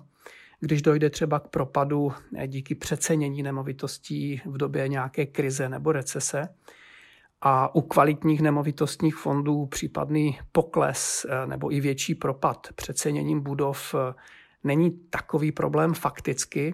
Když 0.65 0.83
dojde 0.83 1.11
třeba 1.11 1.41
k 1.41 1.49
propadu 1.49 2.13
eh, 2.37 2.47
díky 2.49 2.75
přecenění 2.75 3.43
nemovitostí 3.43 4.41
v 4.47 4.57
době 4.57 4.89
nějaké 4.89 5.27
krize 5.27 5.69
nebo 5.69 5.93
recese, 5.93 6.49
a 7.41 7.75
u 7.75 7.81
kvalitních 7.81 8.41
nemovitostních 8.41 9.17
fondů 9.17 9.67
případný 9.67 10.39
pokles 10.53 11.27
eh, 11.29 11.47
nebo 11.47 11.73
i 11.73 11.81
větší 11.81 12.15
propad 12.15 12.69
přeceněním 12.75 13.41
budov 13.41 13.95
eh, 13.95 14.15
není 14.65 14.91
takový 15.11 15.53
problém 15.53 15.95
fakticky, 15.95 16.73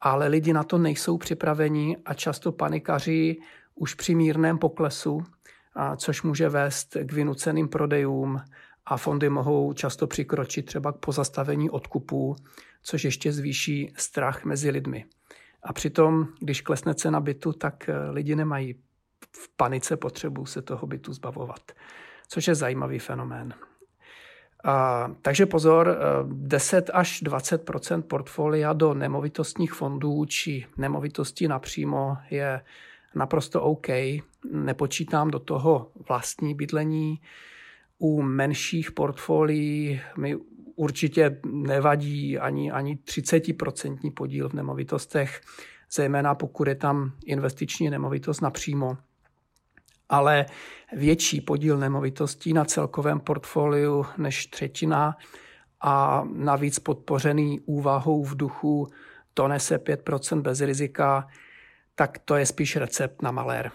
ale 0.00 0.28
lidi 0.28 0.52
na 0.52 0.64
to 0.64 0.78
nejsou 0.78 1.18
připraveni 1.18 1.96
a 2.04 2.14
často 2.14 2.52
panikaří 2.52 3.40
už 3.74 3.94
při 3.94 4.14
mírném 4.14 4.58
poklesu, 4.58 5.24
což 5.96 6.22
může 6.22 6.48
vést 6.48 6.96
k 7.04 7.12
vynuceným 7.12 7.68
prodejům 7.68 8.40
a 8.86 8.96
fondy 8.96 9.28
mohou 9.28 9.72
často 9.72 10.06
přikročit 10.06 10.66
třeba 10.66 10.92
k 10.92 10.96
pozastavení 10.96 11.70
odkupů, 11.70 12.36
což 12.82 13.04
ještě 13.04 13.32
zvýší 13.32 13.92
strach 13.96 14.44
mezi 14.44 14.70
lidmi. 14.70 15.04
A 15.62 15.72
přitom, 15.72 16.28
když 16.40 16.60
klesne 16.60 16.94
cena 16.94 17.20
bytu, 17.20 17.52
tak 17.52 17.88
eh, 17.88 18.10
lidi 18.10 18.36
nemají 18.36 18.74
v 19.36 19.56
panice 19.56 19.96
potřebu 19.96 20.46
se 20.46 20.62
toho 20.62 20.86
bytu 20.86 21.12
zbavovat, 21.12 21.72
což 22.28 22.48
je 22.48 22.54
zajímavý 22.54 22.98
fenomén. 22.98 23.54
A, 24.64 25.10
takže 25.22 25.46
pozor, 25.46 25.98
10 26.32 26.88
eh, 26.88 26.92
až 26.92 27.22
20% 27.22 28.02
portfolia 28.02 28.72
do 28.72 28.94
nemovitostních 28.94 29.72
fondů 29.72 30.24
či 30.24 30.66
nemovitostí 30.76 31.48
napřímo 31.48 32.16
je 32.30 32.60
naprosto 33.14 33.62
OK. 33.62 33.86
Nepočítám 34.52 35.30
do 35.30 35.38
toho 35.38 35.90
vlastní 36.08 36.54
bydlení. 36.54 37.20
U 37.98 38.22
menších 38.22 38.92
portfolií 38.92 40.00
mi 40.18 40.36
určitě 40.76 41.40
nevadí 41.46 42.38
ani, 42.38 42.70
ani 42.70 42.94
30% 42.96 44.14
podíl 44.14 44.48
v 44.48 44.52
nemovitostech, 44.52 45.40
zejména 45.92 46.34
pokud 46.34 46.68
je 46.68 46.74
tam 46.74 47.12
investiční 47.26 47.90
nemovitost 47.90 48.40
napřímo 48.40 48.96
ale 50.08 50.46
větší 50.92 51.40
podíl 51.40 51.78
nemovitostí 51.78 52.52
na 52.52 52.64
celkovém 52.64 53.20
portfoliu 53.20 54.06
než 54.18 54.46
třetina 54.46 55.16
a 55.80 56.24
navíc 56.32 56.78
podpořený 56.78 57.60
úvahou 57.60 58.24
v 58.24 58.36
duchu 58.36 58.88
to 59.34 59.48
nese 59.48 59.76
5% 59.76 60.40
bez 60.40 60.60
rizika, 60.60 61.26
tak 61.94 62.18
to 62.18 62.36
je 62.36 62.46
spíš 62.46 62.76
recept 62.76 63.22
na 63.22 63.30
malér. 63.30 63.70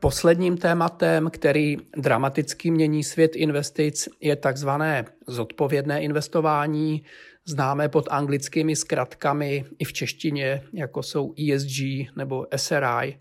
Posledním 0.00 0.56
tématem, 0.56 1.30
který 1.30 1.76
dramaticky 1.96 2.70
mění 2.70 3.04
svět 3.04 3.36
investic, 3.36 4.08
je 4.20 4.36
takzvané 4.36 5.04
zodpovědné 5.26 6.02
investování, 6.02 7.04
známé 7.44 7.88
pod 7.88 8.08
anglickými 8.10 8.76
zkratkami 8.76 9.64
i 9.78 9.84
v 9.84 9.92
češtině, 9.92 10.62
jako 10.72 11.02
jsou 11.02 11.34
ESG 11.34 11.78
nebo 12.16 12.46
SRI. 12.56 13.18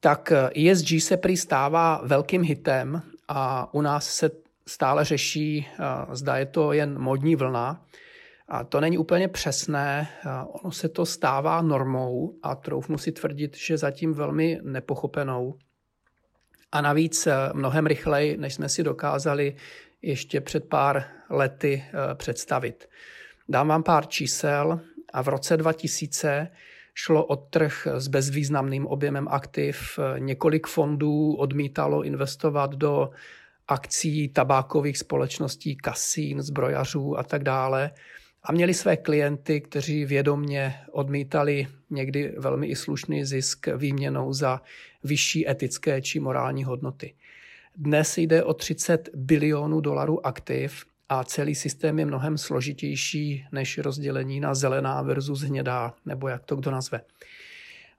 Tak 0.00 0.32
ESG 0.56 0.88
se 0.98 1.16
prý 1.16 1.36
stává 1.36 2.00
velkým 2.04 2.42
hitem 2.42 3.02
a 3.28 3.74
u 3.74 3.80
nás 3.80 4.10
se 4.10 4.30
stále 4.66 5.04
řeší, 5.04 5.66
zda 6.12 6.36
je 6.36 6.46
to 6.46 6.72
jen 6.72 6.98
modní 6.98 7.36
vlna. 7.36 7.84
A 8.48 8.64
to 8.64 8.80
není 8.80 8.98
úplně 8.98 9.28
přesné, 9.28 10.08
ono 10.46 10.72
se 10.72 10.88
to 10.88 11.06
stává 11.06 11.62
normou 11.62 12.34
a 12.42 12.54
troufnu 12.54 12.98
si 12.98 13.12
tvrdit, 13.12 13.56
že 13.56 13.78
zatím 13.78 14.14
velmi 14.14 14.60
nepochopenou. 14.62 15.54
A 16.72 16.80
navíc 16.80 17.28
mnohem 17.52 17.86
rychleji, 17.86 18.36
než 18.36 18.54
jsme 18.54 18.68
si 18.68 18.82
dokázali 18.82 19.56
ještě 20.02 20.40
před 20.40 20.68
pár 20.68 21.04
lety 21.30 21.84
eh, 21.86 22.14
představit. 22.14 22.88
Dám 23.48 23.68
vám 23.68 23.82
pár 23.82 24.06
čísel 24.06 24.80
a 25.12 25.22
v 25.22 25.28
roce 25.28 25.56
2000 25.56 26.48
šlo 26.94 27.24
o 27.24 27.36
trh 27.36 27.86
s 27.94 28.08
bezvýznamným 28.08 28.86
objemem 28.86 29.28
aktiv. 29.28 29.98
Několik 30.18 30.66
fondů 30.66 31.34
odmítalo 31.34 32.02
investovat 32.02 32.74
do 32.74 33.10
akcí 33.68 34.28
tabákových 34.28 34.98
společností, 34.98 35.76
kasín, 35.76 36.42
zbrojařů 36.42 37.18
a 37.18 37.22
tak 37.22 37.44
dále. 37.44 37.90
A 38.48 38.52
měli 38.52 38.74
své 38.74 38.96
klienty, 38.96 39.60
kteří 39.60 40.04
vědomně 40.04 40.74
odmítali 40.92 41.66
někdy 41.90 42.34
velmi 42.38 42.66
i 42.66 42.76
slušný 42.76 43.24
zisk 43.24 43.66
výměnou 43.76 44.32
za 44.32 44.60
vyšší 45.04 45.50
etické 45.50 46.02
či 46.02 46.20
morální 46.20 46.64
hodnoty. 46.64 47.14
Dnes 47.76 48.18
jde 48.18 48.44
o 48.44 48.54
30 48.54 49.08
bilionů 49.14 49.80
dolarů 49.80 50.26
aktiv 50.26 50.84
a 51.08 51.24
celý 51.24 51.54
systém 51.54 51.98
je 51.98 52.06
mnohem 52.06 52.38
složitější 52.38 53.46
než 53.52 53.78
rozdělení 53.78 54.40
na 54.40 54.54
zelená 54.54 55.02
versus 55.02 55.40
hnědá, 55.40 55.94
nebo 56.06 56.28
jak 56.28 56.44
to 56.44 56.56
kdo 56.56 56.70
nazve. 56.70 57.00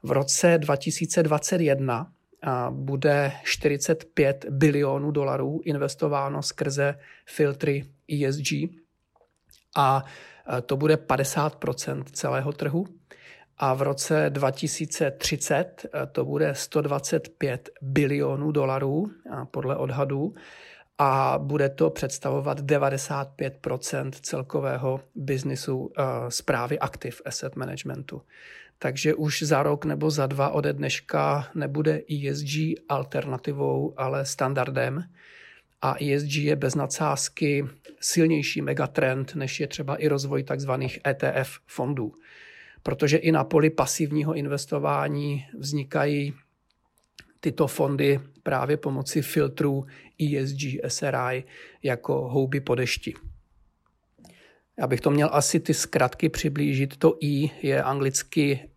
V 0.04 0.12
roce 0.12 0.58
2021 0.58 2.12
bude 2.70 3.32
45 3.44 4.46
bilionů 4.50 5.12
dolarů 5.12 5.62
investováno 5.66 6.44
skrze 6.44 6.96
filtry 7.26 7.86
ESG 8.08 8.54
a 9.78 10.06
to 10.66 10.78
bude 10.78 10.96
50% 10.96 12.04
celého 12.12 12.52
trhu. 12.54 12.86
A 13.58 13.74
v 13.74 13.82
roce 13.82 14.26
2030 14.30 15.86
to 16.12 16.26
bude 16.26 16.56
125 16.56 17.70
bilionů 17.82 18.52
dolarů 18.52 19.12
podle 19.52 19.76
odhadů 19.76 20.34
a 20.98 21.40
bude 21.42 21.70
to 21.70 21.90
představovat 21.90 22.60
95% 22.60 24.12
celkového 24.22 25.00
biznisu 25.16 25.92
zprávy 26.30 26.80
aktiv 26.80 27.22
asset 27.26 27.56
managementu. 27.56 28.22
Takže 28.80 29.14
už 29.14 29.44
za 29.44 29.64
rok 29.64 29.86
nebo 29.86 30.12
za 30.12 30.28
dva 30.28 30.50
ode 30.50 30.74
dneška 30.74 31.48
nebude 31.56 32.02
ESG 32.10 32.80
alternativou, 32.90 33.94
ale 33.98 34.26
standardem. 34.26 35.04
A 35.82 35.96
ESG 36.04 36.36
je 36.36 36.56
bez 36.56 36.76
nadsázky 36.76 37.66
silnější 38.00 38.62
megatrend, 38.62 39.36
než 39.36 39.60
je 39.60 39.68
třeba 39.68 39.96
i 39.96 40.08
rozvoj 40.08 40.44
tzv. 40.44 40.72
ETF 41.08 41.60
fondů. 41.66 42.14
Protože 42.84 43.18
i 43.18 43.32
na 43.32 43.44
poli 43.44 43.70
pasivního 43.70 44.34
investování 44.34 45.46
vznikají 45.58 46.34
tyto 47.40 47.68
fondy 47.68 48.20
právě 48.44 48.78
pomocí 48.78 49.22
filtrů 49.22 49.86
ESG 50.20 50.62
SRI 50.88 51.44
jako 51.84 52.30
houby 52.30 52.60
po 52.60 52.76
dešti. 52.76 53.14
Já 54.80 54.88
bych 54.88 55.02
to 55.02 55.12
měl 55.12 55.30
asi 55.32 55.60
ty 55.60 55.74
zkratky 55.74 56.30
přiblížit. 56.30 56.98
To 56.98 57.18
I 57.20 57.50
je 57.62 57.84
anglicky 57.84 58.70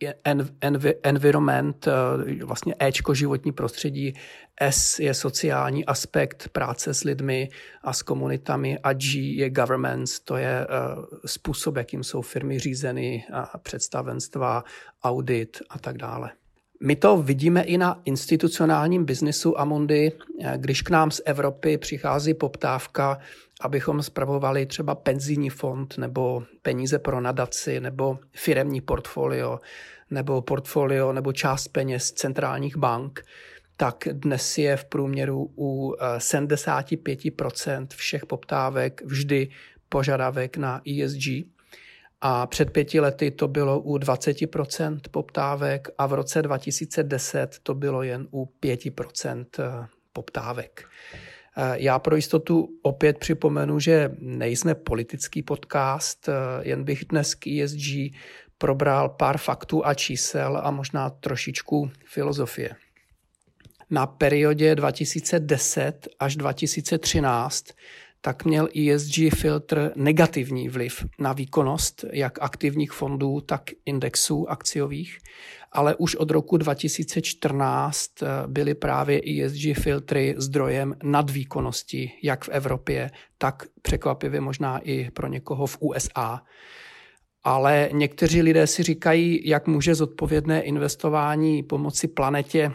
environment, 1.03 1.89
eh, 1.89 2.45
vlastně 2.45 2.75
Ečko 2.79 3.15
životní 3.15 3.53
prostředí, 3.53 4.15
S 4.61 4.99
je 4.99 5.15
sociální 5.15 5.87
aspekt 5.87 6.49
práce 6.49 6.95
s 6.95 7.05
lidmi 7.05 7.49
a 7.83 7.93
s 7.93 8.03
komunitami 8.03 8.79
a 8.79 8.93
G 8.93 9.37
je 9.37 9.51
governments, 9.51 10.21
to 10.21 10.37
je 10.37 10.61
eh, 10.61 10.67
způsob, 11.27 11.77
jakým 11.77 12.05
jsou 12.05 12.23
firmy 12.23 12.59
řízeny, 12.59 13.25
představenstva, 13.63 14.65
audit 15.03 15.59
a 15.71 15.79
tak 15.79 15.99
dále. 15.99 16.31
My 16.83 16.97
to 16.97 17.17
vidíme 17.17 17.63
i 17.63 17.79
na 17.79 18.01
institucionálním 18.05 19.05
biznisu 19.05 19.61
Amundi, 19.61 20.13
když 20.57 20.83
k 20.83 20.91
nám 20.91 21.11
z 21.11 21.21
Evropy 21.25 21.79
přichází 21.79 22.35
poptávka, 22.35 23.19
abychom 23.63 24.03
spravovali 24.03 24.67
třeba 24.67 24.95
penzijní 24.95 25.51
fond 25.51 25.99
nebo 25.99 26.43
peníze 26.63 26.99
pro 26.99 27.21
nadaci 27.21 27.81
nebo 27.81 28.19
firemní 28.33 28.81
portfolio 28.81 29.61
nebo 30.11 30.43
portfolio 30.43 31.13
nebo 31.13 31.33
část 31.33 31.69
peněz 31.69 32.13
centrálních 32.13 32.77
bank, 32.77 33.25
tak 33.77 34.09
dnes 34.13 34.59
je 34.59 34.77
v 34.77 34.85
průměru 34.85 35.51
u 35.57 35.95
75% 36.17 37.83
eh, 37.83 37.97
všech 37.97 38.27
poptávek 38.27 39.03
vždy 39.05 39.49
požadavek 39.89 40.57
na 40.57 40.81
ESG 40.89 41.27
a 42.21 42.47
před 42.47 42.71
pěti 42.71 43.01
lety 43.01 43.31
to 43.31 43.49
bylo 43.49 43.81
u 43.81 43.97
20% 43.97 45.01
poptávek 45.11 45.89
a 45.99 46.07
v 46.07 46.13
roce 46.13 46.43
2010 46.43 47.59
to 47.63 47.75
bylo 47.75 48.03
jen 48.03 48.29
u 48.31 48.49
5% 48.63 49.47
eh, 49.59 49.87
poptávek. 50.13 50.85
Eh, 51.57 51.75
já 51.77 51.99
pro 51.99 52.17
jistotu 52.17 52.69
opět 52.83 53.19
připomenu, 53.19 53.81
že 53.81 54.11
nejsme 54.19 54.75
politický 54.75 55.43
podcast, 55.43 56.29
eh, 56.29 56.33
jen 56.63 56.85
bych 56.85 57.05
dnes 57.05 57.35
k 57.35 57.47
ESG 57.47 58.13
probral 58.59 59.09
pár 59.09 59.39
faktů 59.39 59.87
a 59.87 59.95
čísel 59.95 60.61
a 60.65 60.71
možná 60.71 61.11
trošičku 61.11 61.91
filozofie. 62.05 62.71
Na 63.91 64.07
periodě 64.07 64.75
2010 64.75 66.09
až 66.19 66.37
2013 66.37 67.65
tak 68.25 68.45
měl 68.45 68.69
ESG 68.77 69.31
filtr 69.31 69.93
negativní 69.97 70.69
vliv 70.69 71.05
na 71.19 71.33
výkonnost 71.33 72.05
jak 72.13 72.43
aktivních 72.43 72.93
fondů, 72.93 73.41
tak 73.41 73.63
indexů 73.85 74.51
akciových, 74.51 75.19
ale 75.73 75.95
už 75.95 76.15
od 76.15 76.31
roku 76.31 76.57
2014 76.57 78.23
eh, 78.23 78.27
byly 78.47 78.75
právě 78.75 79.21
ESG 79.21 79.83
filtry 79.83 80.35
zdrojem 80.39 80.97
nadvýkonnosti 81.03 82.13
jak 82.23 82.45
v 82.45 82.49
Evropě, 82.49 83.11
tak 83.39 83.63
překvapivě 83.83 84.41
možná 84.41 84.79
i 84.79 85.11
pro 85.11 85.27
někoho 85.27 85.67
v 85.67 85.77
USA. 85.81 86.43
Ale 87.45 87.89
někteří 87.93 88.43
lidé 88.43 88.67
si 88.67 88.83
říkají, 88.83 89.49
jak 89.49 89.67
může 89.67 89.95
zodpovědné 89.95 90.63
investování 90.63 91.63
pomoci 91.63 92.09
planetě 92.09 92.73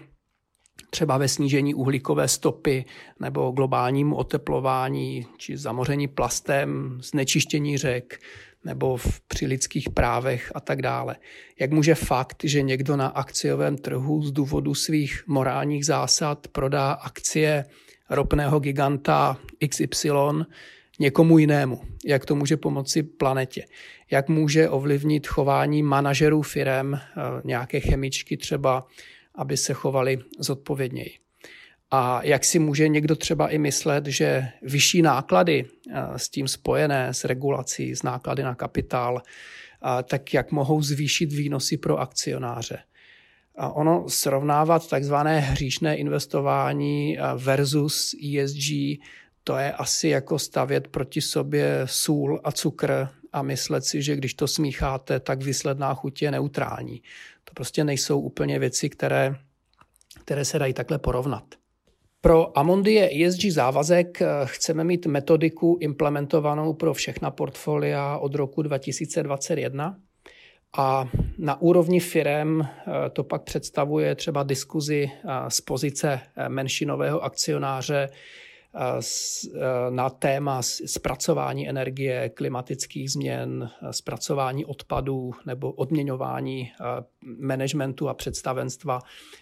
třeba 0.89 1.17
ve 1.17 1.27
snížení 1.27 1.73
uhlíkové 1.73 2.27
stopy 2.27 2.85
nebo 3.19 3.51
globálnímu 3.51 4.15
oteplování 4.15 5.25
či 5.37 5.57
zamoření 5.57 6.07
plastem, 6.07 6.99
znečištění 7.01 7.77
řek 7.77 8.19
nebo 8.68 8.97
v, 8.97 9.22
při 9.28 9.45
lidských 9.45 9.89
právech 9.89 10.51
a 10.55 10.59
tak 10.59 10.82
dále. 10.82 11.15
Jak 11.59 11.72
může 11.72 11.95
fakt, 11.95 12.43
že 12.43 12.61
někdo 12.61 12.97
na 12.97 13.07
akciovém 13.07 13.78
trhu 13.78 14.22
z 14.22 14.32
důvodu 14.32 14.76
svých 14.76 15.24
morálních 15.28 15.86
zásad 15.86 16.47
prodá 16.47 16.91
akcie 16.91 17.65
ropného 18.09 18.59
giganta 18.59 19.38
XY 19.70 20.11
někomu 20.99 21.38
jinému? 21.38 21.82
Jak 22.05 22.26
to 22.26 22.36
může 22.36 22.57
pomoci 22.57 23.03
planetě? 23.03 23.65
Jak 24.11 24.30
může 24.30 24.70
ovlivnit 24.70 25.28
chování 25.28 25.84
manažerů 25.84 26.41
firem, 26.41 26.93
eh, 26.93 27.01
nějaké 27.43 27.80
chemičky 27.80 28.38
třeba, 28.38 28.88
aby 29.36 29.57
se 29.57 29.74
chovali 29.74 30.20
zodpovědněji. 30.39 31.26
A 31.91 32.23
jak 32.23 32.45
si 32.45 32.59
může 32.59 32.88
někdo 32.88 33.15
třeba 33.15 33.49
i 33.49 33.57
myslet, 33.57 34.05
že 34.05 34.47
vyšší 34.61 35.01
náklady 35.01 35.65
eh, 35.65 36.19
s 36.19 36.29
tím 36.29 36.47
spojené, 36.47 37.13
s 37.13 37.25
regulací, 37.25 37.95
s 37.95 38.03
náklady 38.03 38.43
na 38.43 38.55
kapitál, 38.55 39.21
tak 40.03 40.33
jak 40.33 40.51
mohou 40.51 40.81
zvýšit 40.81 41.33
výnosy 41.33 41.77
pro 41.77 41.97
akcionáře. 41.97 42.79
A 43.57 43.69
ono 43.69 44.09
srovnávat 44.09 44.89
takzvané 44.89 45.39
hříšné 45.39 45.97
investování 45.97 47.19
eh, 47.19 47.21
versus 47.35 48.13
ESG, 48.13 48.71
to 49.43 49.57
je 49.57 49.71
asi 49.73 50.07
jako 50.07 50.39
stavět 50.39 50.88
proti 50.88 51.21
sobě 51.21 51.81
sůl 51.85 52.41
a 52.43 52.51
cukr 52.51 53.07
a 53.33 53.41
myslet 53.41 53.85
si, 53.85 54.01
že 54.01 54.15
když 54.15 54.33
to 54.33 54.47
smícháte, 54.47 55.19
tak 55.19 55.43
výsledná 55.43 55.93
chuť 55.93 56.21
je 56.21 56.31
neutrální. 56.31 57.01
To 57.43 57.53
prostě 57.53 57.83
nejsou 57.83 58.19
úplně 58.19 58.59
věci, 58.59 58.89
které, 58.89 59.35
které 60.23 60.45
se 60.45 60.59
dají 60.59 60.73
takhle 60.73 60.99
porovnat. 60.99 61.55
Pro 62.28 62.57
Amondi 62.57 62.93
je 62.93 63.28
ESG 63.28 63.45
závazek. 63.45 64.19
Chceme 64.45 64.84
mít 64.84 65.05
metodiku 65.05 65.78
implementovanou 65.82 66.73
pro 66.73 66.93
všechna 66.93 67.32
portfolia 67.32 68.17
od 68.17 68.36
roku 68.36 68.61
2021. 68.61 69.97
A 70.78 71.09
na 71.38 71.61
úrovni 71.61 71.99
firem 71.99 72.61
eh, 72.67 73.09
to 73.09 73.23
pak 73.23 73.43
představuje 73.43 74.15
třeba 74.15 74.43
diskuzi 74.43 75.11
eh, 75.11 75.30
z 75.47 75.61
pozice 75.61 76.19
eh, 76.36 76.49
menšinového 76.49 77.23
akcionáře, 77.23 78.09
Eh, 78.09 78.46
na 79.89 80.09
téma 80.09 80.61
zpracování 80.61 81.70
energie, 81.70 82.30
klimatických 82.30 83.11
změn, 83.11 83.70
zpracování 83.91 84.65
odpadů 84.65 85.32
nebo 85.45 85.72
odměňování 85.72 86.72
managementu 87.39 88.09
a 88.09 88.13
představenstva 88.13 88.99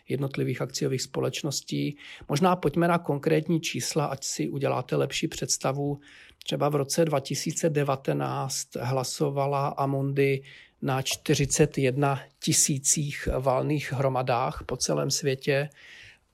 jednotlivých 0.09 0.61
akciových 0.61 1.01
společností. 1.01 1.97
Možná 2.29 2.55
pojďme 2.55 2.87
na 2.87 2.97
konkrétní 2.97 3.61
čísla, 3.61 4.05
ať 4.05 4.23
si 4.23 4.49
uděláte 4.49 4.95
lepší 4.95 5.27
představu. 5.27 5.99
Třeba 6.43 6.69
v 6.69 6.75
roce 6.75 7.05
2019 7.05 8.67
hlasovala 8.79 9.67
Amundi 9.67 10.43
na 10.81 11.01
41 11.01 12.19
tisících 12.39 13.29
valných 13.39 13.93
hromadách 13.93 14.63
po 14.65 14.77
celém 14.77 15.11
světě 15.11 15.69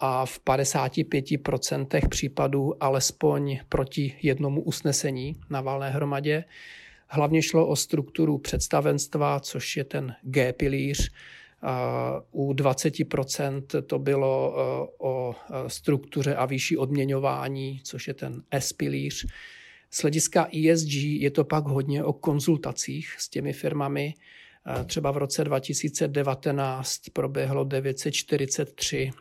a 0.01 0.25
v 0.25 0.39
55% 0.39 2.09
případů 2.09 2.83
alespoň 2.83 3.59
proti 3.69 4.15
jednomu 4.21 4.61
usnesení 4.61 5.35
na 5.49 5.61
valné 5.61 5.89
hromadě. 5.89 6.43
Hlavně 7.07 7.41
šlo 7.41 7.67
o 7.67 7.75
strukturu 7.75 8.37
představenstva, 8.37 9.39
což 9.39 9.77
je 9.77 9.83
ten 9.83 10.15
G 10.21 10.53
pilíř. 10.53 11.11
U 12.31 12.53
20% 12.53 13.81
to 13.81 13.99
bylo 13.99 14.53
e, 14.55 14.87
o 14.97 15.35
e, 15.35 15.69
struktuře 15.69 16.35
a 16.35 16.45
výši 16.45 16.77
odměňování, 16.77 17.81
což 17.83 18.07
je 18.07 18.13
ten 18.13 18.43
S 18.51 18.73
pilíř. 18.73 19.25
Z 19.91 20.01
hlediska 20.01 20.47
ESG 20.71 20.93
je 20.93 21.31
to 21.31 21.43
pak 21.43 21.65
hodně 21.65 22.03
o 22.03 22.13
konzultacích 22.13 23.15
s 23.19 23.29
těmi 23.29 23.53
firmami. 23.53 24.13
Třeba 24.85 25.11
v 25.11 25.17
roce 25.17 25.43
2019 25.43 26.99
proběhlo 27.13 27.63
943 27.63 29.11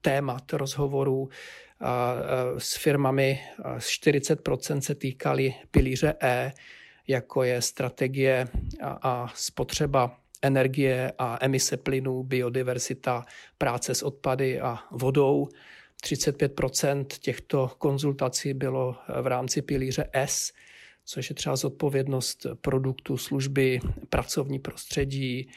témat 0.00 0.52
rozhovorů 0.52 1.28
s 2.58 2.76
firmami. 2.76 3.40
40% 3.78 4.78
se 4.80 4.94
týkaly 4.94 5.54
pilíře 5.70 6.14
E, 6.22 6.52
jako 7.08 7.42
je 7.42 7.62
strategie 7.62 8.48
a 8.82 9.32
spotřeba 9.34 10.18
energie 10.42 11.12
a 11.18 11.38
emise 11.40 11.76
plynů, 11.76 12.22
biodiverzita, 12.22 13.24
práce 13.58 13.94
s 13.94 14.02
odpady 14.02 14.60
a 14.60 14.78
vodou. 14.90 15.48
35% 16.04 17.06
těchto 17.20 17.70
konzultací 17.78 18.54
bylo 18.54 18.96
v 19.22 19.26
rámci 19.26 19.62
pilíře 19.62 20.10
S, 20.12 20.52
což 21.06 21.30
je 21.30 21.34
třeba 21.34 21.56
zodpovědnost 21.56 22.46
produktu, 22.60 23.16
služby, 23.16 23.80
pracovní 24.10 24.58
prostředí, 24.58 25.48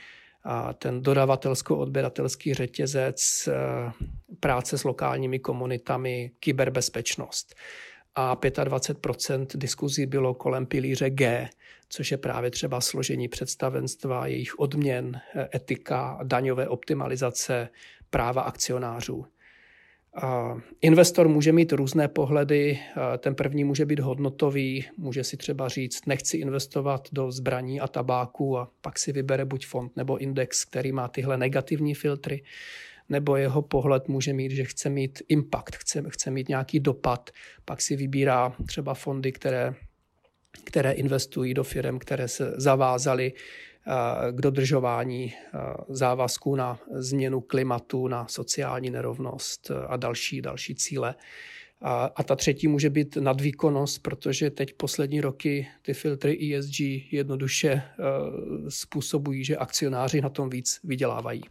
a 0.43 0.73
ten 0.73 1.01
dodavatelsko-odběratelský 1.01 2.53
řetězec, 2.53 3.47
eh, 3.47 3.91
práce 4.39 4.77
s 4.77 4.83
lokálními 4.83 5.39
komunitami, 5.39 6.31
kyberbezpečnost. 6.39 7.55
A 8.15 8.35
25% 8.35 9.47
diskuzí 9.55 10.05
bylo 10.05 10.33
kolem 10.33 10.65
pilíře 10.65 11.09
G, 11.09 11.49
což 11.89 12.11
je 12.11 12.17
právě 12.17 12.51
třeba 12.51 12.81
složení 12.81 13.27
představenstva, 13.27 14.27
jejich 14.27 14.59
odměn, 14.59 15.21
eh, 15.35 15.49
etika, 15.55 16.19
daňové 16.23 16.67
optimalizace, 16.67 17.69
práva 18.09 18.41
akcionářů. 18.41 19.25
Investor 20.81 21.27
může 21.27 21.51
mít 21.51 21.71
různé 21.71 22.07
pohledy. 22.07 22.79
Ten 23.17 23.35
první 23.35 23.63
může 23.63 23.85
být 23.85 23.99
hodnotový, 23.99 24.85
může 24.97 25.23
si 25.23 25.37
třeba 25.37 25.67
říct, 25.67 26.05
nechci 26.05 26.37
investovat 26.37 27.07
do 27.11 27.31
zbraní 27.31 27.79
a 27.79 27.87
tabáku 27.87 28.57
a 28.57 28.71
pak 28.81 28.99
si 28.99 29.11
vybere 29.11 29.45
buď 29.45 29.65
fond 29.65 29.97
nebo 29.97 30.17
index, 30.17 30.65
který 30.65 30.91
má 30.91 31.07
tyhle 31.07 31.37
negativní 31.37 31.93
filtry, 31.95 32.43
nebo 33.09 33.35
jeho 33.35 33.61
pohled 33.61 34.07
může 34.07 34.33
mít, 34.33 34.51
že 34.51 34.63
chce 34.63 34.89
mít 34.89 35.21
impact, 35.27 35.75
chce, 35.75 36.03
chce 36.09 36.31
mít 36.31 36.49
nějaký 36.49 36.79
dopad, 36.79 37.29
pak 37.65 37.81
si 37.81 37.95
vybírá 37.95 38.55
třeba 38.67 38.93
fondy, 38.93 39.31
které, 39.31 39.73
které 40.63 40.91
investují 40.91 41.53
do 41.53 41.63
firm, 41.63 41.99
které 41.99 42.27
se 42.27 42.53
zavázaly 42.57 43.33
k 44.31 44.41
dodržování 44.41 45.33
závazků 45.89 46.55
na 46.55 46.79
změnu 46.91 47.41
klimatu, 47.41 48.07
na 48.07 48.27
sociální 48.27 48.89
nerovnost 48.89 49.71
a 49.87 49.97
další, 49.97 50.41
další 50.41 50.75
cíle. 50.75 51.15
A, 51.81 52.11
a 52.15 52.23
ta 52.23 52.35
třetí 52.35 52.67
může 52.67 52.89
být 52.89 53.15
nadvýkonnost, 53.15 54.03
protože 54.03 54.49
teď 54.49 54.73
poslední 54.73 55.21
roky 55.21 55.67
ty 55.81 55.93
filtry 55.93 56.55
ESG 56.55 56.79
jednoduše 57.11 57.81
způsobují, 58.69 59.43
že 59.43 59.57
akcionáři 59.57 60.21
na 60.21 60.29
tom 60.29 60.49
víc 60.49 60.79
vydělávají. 60.83 61.41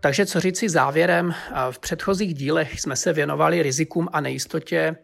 Takže 0.00 0.26
co 0.26 0.40
říci 0.40 0.68
závěrem, 0.68 1.34
v 1.70 1.78
předchozích 1.78 2.34
dílech 2.34 2.80
jsme 2.80 2.96
se 2.96 3.12
věnovali 3.12 3.62
rizikům 3.62 4.08
a 4.12 4.20
nejistotě 4.20 4.96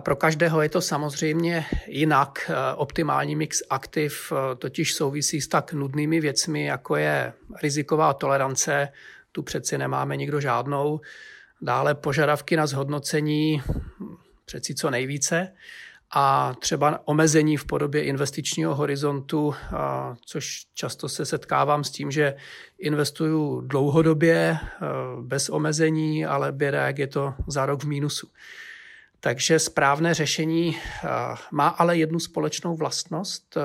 pro 0.00 0.16
každého 0.16 0.62
je 0.62 0.68
to 0.68 0.80
samozřejmě 0.80 1.66
jinak. 1.86 2.50
Eh, 2.50 2.74
optimální 2.74 3.36
mix 3.36 3.62
aktiv 3.70 4.32
eh, 4.32 4.56
totiž 4.56 4.94
souvisí 4.94 5.40
s 5.40 5.48
tak 5.48 5.72
nudnými 5.72 6.20
věcmi, 6.20 6.64
jako 6.64 6.96
je 6.96 7.32
riziková 7.62 8.14
tolerance, 8.14 8.88
tu 9.32 9.42
přeci 9.42 9.78
nemáme 9.78 10.16
nikdo 10.16 10.40
žádnou. 10.40 11.00
Dále 11.60 11.94
požadavky 11.94 12.56
na 12.56 12.66
zhodnocení, 12.66 13.62
přeci 14.44 14.74
co 14.74 14.90
nejvíce. 14.90 15.52
A 16.16 16.54
třeba 16.58 17.00
omezení 17.04 17.56
v 17.56 17.64
podobě 17.64 18.04
investičního 18.04 18.74
horizontu, 18.74 19.54
což 20.26 20.66
často 20.74 21.08
se 21.08 21.26
setkávám 21.26 21.84
s 21.84 21.90
tím, 21.90 22.10
že 22.10 22.34
investuju 22.78 23.60
dlouhodobě, 23.60 24.58
eh, 24.60 24.86
bez 25.20 25.48
omezení, 25.48 26.26
ale 26.26 26.52
běda, 26.52 26.86
jak 26.86 26.98
je 26.98 27.06
to 27.06 27.34
za 27.46 27.66
rok 27.66 27.84
v 27.84 27.86
mínusu. 27.86 28.28
Takže 29.24 29.58
správné 29.58 30.14
řešení 30.14 30.76
eh, 30.76 31.08
má 31.50 31.68
ale 31.68 31.98
jednu 31.98 32.20
společnou 32.20 32.76
vlastnost 32.76 33.56
eh, 33.56 33.60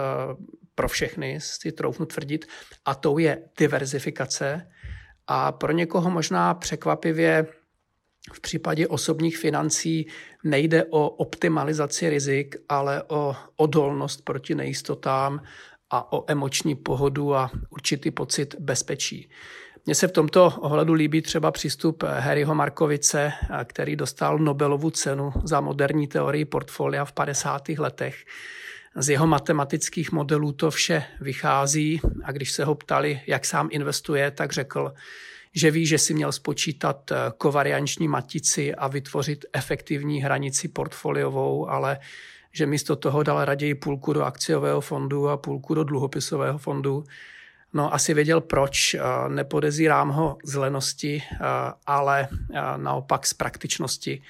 pro 0.76 0.88
všechny, 0.88 1.40
si 1.42 1.72
troufnu 1.72 2.06
tvrdit, 2.06 2.46
a 2.86 2.96
tou 2.96 3.18
je 3.18 3.42
diverzifikace. 3.58 4.72
A 5.28 5.52
pro 5.52 5.72
někoho 5.72 6.10
možná 6.10 6.54
překvapivě 6.54 7.48
v 8.34 8.42
případě 8.42 8.88
osobních 8.88 9.38
financí 9.38 10.08
nejde 10.44 10.84
o 10.84 11.10
optimalizaci 11.10 12.10
rizik, 12.10 12.56
ale 12.70 13.04
o 13.08 13.36
odolnost 13.56 14.26
proti 14.26 14.56
nejistotám 14.56 15.44
a 15.90 16.14
o 16.14 16.32
emoční 16.32 16.76
pohodu 16.76 17.36
a 17.36 17.52
určitý 17.70 18.12
pocit 18.12 18.56
bezpečí. 18.60 19.30
Mně 19.86 19.96
se 19.96 20.08
v 20.08 20.12
tomto 20.12 20.54
ohledu 20.60 20.94
líbí 20.94 21.22
třeba 21.22 21.52
přístup 21.52 22.04
Harryho 22.04 22.56
Markovice, 22.56 23.34
který 23.64 23.96
dostal 23.96 24.40
Nobelovu 24.40 24.90
cenu 24.90 25.34
za 25.44 25.62
moderní 25.62 26.08
teorii 26.08 26.46
portfolia 26.46 27.06
v 27.06 27.12
50. 27.12 27.70
letech. 27.70 28.26
Z 28.96 29.10
jeho 29.10 29.28
matematických 29.28 30.12
modelů 30.12 30.52
to 30.52 30.72
vše 30.72 31.04
vychází 31.22 32.02
a 32.24 32.32
když 32.32 32.52
se 32.52 32.66
ho 32.66 32.76
ptali, 32.76 33.22
jak 33.28 33.46
sám 33.46 33.70
investuje, 33.72 34.32
tak 34.32 34.54
řekl, 34.54 34.94
že 35.56 35.72
ví, 35.72 35.86
že 35.86 35.98
si 35.98 36.14
měl 36.14 36.32
spočítat 36.32 37.12
kovarianční 37.38 38.08
matici 38.08 38.76
a 38.76 38.88
vytvořit 38.88 39.46
efektivní 39.54 40.22
hranici 40.22 40.68
portfoliovou, 40.68 41.70
ale 41.70 42.00
že 42.52 42.66
místo 42.66 42.96
toho 42.96 43.24
dal 43.24 43.46
raději 43.46 43.76
půlku 43.76 44.14
do 44.14 44.24
akciového 44.24 44.82
fondu 44.82 45.30
a 45.30 45.38
půlku 45.38 45.74
do 45.74 45.84
dluhopisového 45.84 46.58
fondu 46.58 47.04
No, 47.74 47.94
asi 47.94 48.14
věděl 48.14 48.42
proč. 48.42 48.96
Nepodezírám 49.28 50.10
ho 50.10 50.38
z 50.44 50.56
lenosti, 50.56 51.24
ale 51.86 52.28
naopak 52.78 53.26
z 53.26 53.34
praktičnosti 53.34 54.22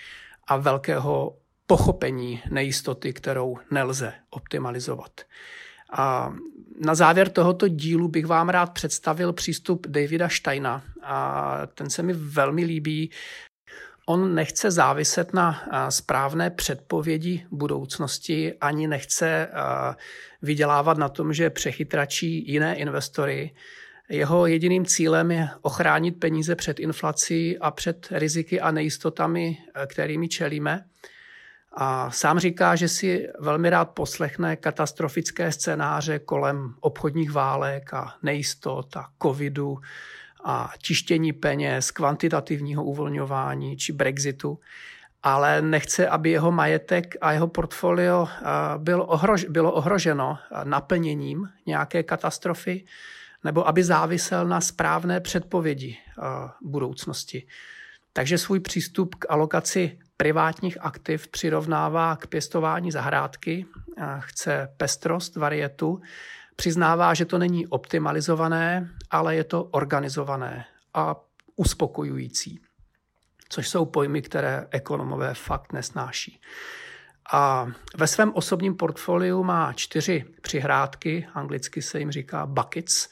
a 0.48 0.58
velkého 0.58 1.38
pochopení 1.68 2.42
nejistoty, 2.52 3.14
kterou 3.14 3.58
nelze 3.72 4.14
optimalizovat. 4.30 5.22
A 5.92 6.34
na 6.86 6.96
závěr 6.96 7.30
tohoto 7.30 7.68
dílu 7.68 8.08
bych 8.08 8.26
vám 8.26 8.50
rád 8.50 8.74
představil 8.74 9.34
přístup 9.34 9.88
Davida 9.88 10.30
Steina. 10.30 10.84
A 11.04 11.62
ten 11.74 11.90
se 11.90 12.04
mi 12.04 12.14
velmi 12.14 12.64
líbí. 12.64 13.12
On 14.10 14.36
nechce 14.36 14.72
záviset 14.72 15.34
na 15.34 15.62
správné 15.90 16.50
předpovědi 16.50 17.46
budoucnosti, 17.52 18.54
ani 18.62 18.88
nechce 18.88 19.48
vydělávat 20.42 20.98
na 20.98 21.10
tom, 21.10 21.34
že 21.34 21.50
přechytračí 21.50 22.52
jiné 22.52 22.76
investory. 22.76 23.54
Jeho 24.10 24.48
jediným 24.48 24.86
cílem 24.86 25.32
je 25.32 25.50
ochránit 25.62 26.12
peníze 26.12 26.56
před 26.56 26.80
inflací 26.80 27.58
a 27.58 27.72
před 27.72 28.08
riziky 28.12 28.62
a 28.62 28.72
nejistotami, 28.72 29.58
kterými 29.88 30.28
čelíme. 30.28 30.86
A 31.74 32.12
sám 32.12 32.40
říká, 32.40 32.76
že 32.76 32.88
si 32.88 33.28
velmi 33.40 33.70
rád 33.70 33.86
poslechne 33.86 34.56
katastrofické 34.56 35.52
scénáře 35.52 36.20
kolem 36.20 36.74
obchodních 36.80 37.32
válek 37.32 37.94
a 37.94 38.16
nejistot 38.24 38.98
a 38.98 39.06
covidu, 39.22 39.78
a 40.44 40.72
tištění 40.82 41.34
peněz, 41.34 41.92
kvantitativního 41.92 42.84
uvolňování 42.84 43.78
či 43.78 43.94
Brexitu, 43.94 44.60
ale 45.24 45.62
nechce, 45.62 46.08
aby 46.08 46.30
jeho 46.30 46.52
majetek 46.52 47.16
a 47.22 47.32
jeho 47.32 47.48
portfolio 47.48 48.28
byl 48.78 49.06
ohrož, 49.08 49.46
bylo 49.46 49.72
ohroženo 49.72 50.38
naplněním 50.64 51.50
nějaké 51.66 52.04
katastrofy 52.04 52.86
nebo 53.44 53.68
aby 53.68 53.84
závisel 53.84 54.48
na 54.48 54.62
správné 54.62 55.20
předpovědi 55.20 55.98
budoucnosti. 56.62 57.48
Takže 58.14 58.38
svůj 58.38 58.60
přístup 58.60 59.16
k 59.16 59.26
alokaci 59.30 60.00
privátních 60.18 60.78
aktiv 60.82 61.28
přirovnává 61.28 62.16
k 62.16 62.28
pěstování 62.28 62.92
zahrádky, 62.92 63.66
chce 64.20 64.74
pestrost, 64.78 65.36
varietu, 65.36 66.02
Přiznává, 66.60 67.14
že 67.14 67.26
to 67.26 67.38
není 67.38 67.68
optimalizované, 67.68 68.90
ale 69.12 69.36
je 69.36 69.44
to 69.44 69.64
organizované 69.64 70.66
a 70.94 71.16
uspokojující, 71.56 72.60
což 73.50 73.70
jsou 73.70 73.86
pojmy, 73.86 74.22
které 74.22 74.68
ekonomové 74.72 75.34
fakt 75.34 75.74
nesnáší. 75.74 76.42
A 77.32 77.68
ve 77.98 78.08
svém 78.08 78.32
osobním 78.34 78.76
portfoliu 78.76 79.44
má 79.44 79.74
čtyři 79.74 80.26
přihrádky, 80.42 81.28
anglicky 81.34 81.82
se 81.82 82.00
jim 82.00 82.12
říká 82.12 82.46
buckets. 82.46 83.10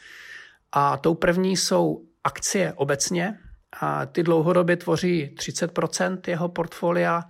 A 0.72 0.98
tou 0.98 1.16
první 1.16 1.58
jsou 1.58 2.06
akcie 2.24 2.74
obecně. 2.74 3.39
A 3.82 4.06
ty 4.06 4.24
dlouhodobě 4.24 4.76
tvoří 4.76 5.36
30% 5.38 6.20
jeho 6.28 6.50
portfolia 6.50 7.24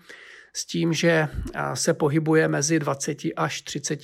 s 0.54 0.66
tím, 0.66 0.94
že 0.94 1.28
se 1.74 1.94
pohybuje 1.94 2.48
mezi 2.48 2.80
20 2.80 3.18
až 3.36 3.62
30 3.62 4.00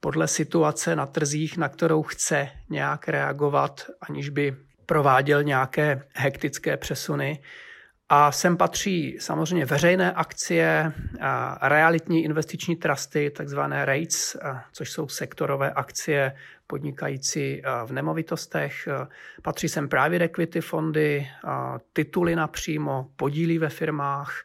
podle 0.00 0.28
situace 0.28 0.96
na 0.96 1.06
trzích, 1.06 1.56
na 1.56 1.68
kterou 1.68 2.02
chce 2.02 2.48
nějak 2.70 3.08
reagovat, 3.08 3.86
aniž 4.08 4.28
by 4.28 4.56
prováděl 4.86 5.42
nějaké 5.42 6.02
hektické 6.14 6.76
přesuny. 6.76 7.42
A 8.12 8.32
sem 8.32 8.56
patří 8.56 9.16
samozřejmě 9.20 9.66
veřejné 9.66 10.12
akcie, 10.12 10.92
realitní 11.62 12.24
investiční 12.24 12.76
trusty, 12.76 13.30
takzvané 13.30 13.84
REITs, 13.84 14.36
což 14.72 14.90
jsou 14.90 15.08
sektorové 15.08 15.70
akcie 15.70 16.32
podnikající 16.66 17.62
v 17.86 17.92
nemovitostech. 17.92 18.88
Patří 19.42 19.68
sem 19.68 19.88
private 19.88 20.24
equity 20.24 20.60
fondy, 20.60 21.28
tituly 21.92 22.36
napřímo, 22.36 23.10
podíly 23.16 23.58
ve 23.58 23.68
firmách 23.68 24.42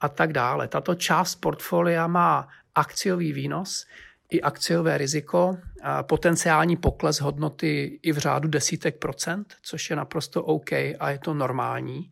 a 0.00 0.08
tak 0.08 0.32
dále. 0.32 0.68
Tato 0.68 0.94
část 0.94 1.34
portfolia 1.34 2.06
má 2.06 2.48
akciový 2.74 3.32
výnos 3.32 3.86
i 4.30 4.42
akciové 4.42 4.98
riziko, 4.98 5.56
potenciální 6.02 6.76
pokles 6.76 7.20
hodnoty 7.20 8.00
i 8.02 8.12
v 8.12 8.18
řádu 8.18 8.48
desítek 8.48 8.98
procent, 8.98 9.54
což 9.62 9.90
je 9.90 9.96
naprosto 9.96 10.44
OK 10.44 10.72
a 10.72 11.10
je 11.10 11.18
to 11.18 11.34
normální. 11.34 12.10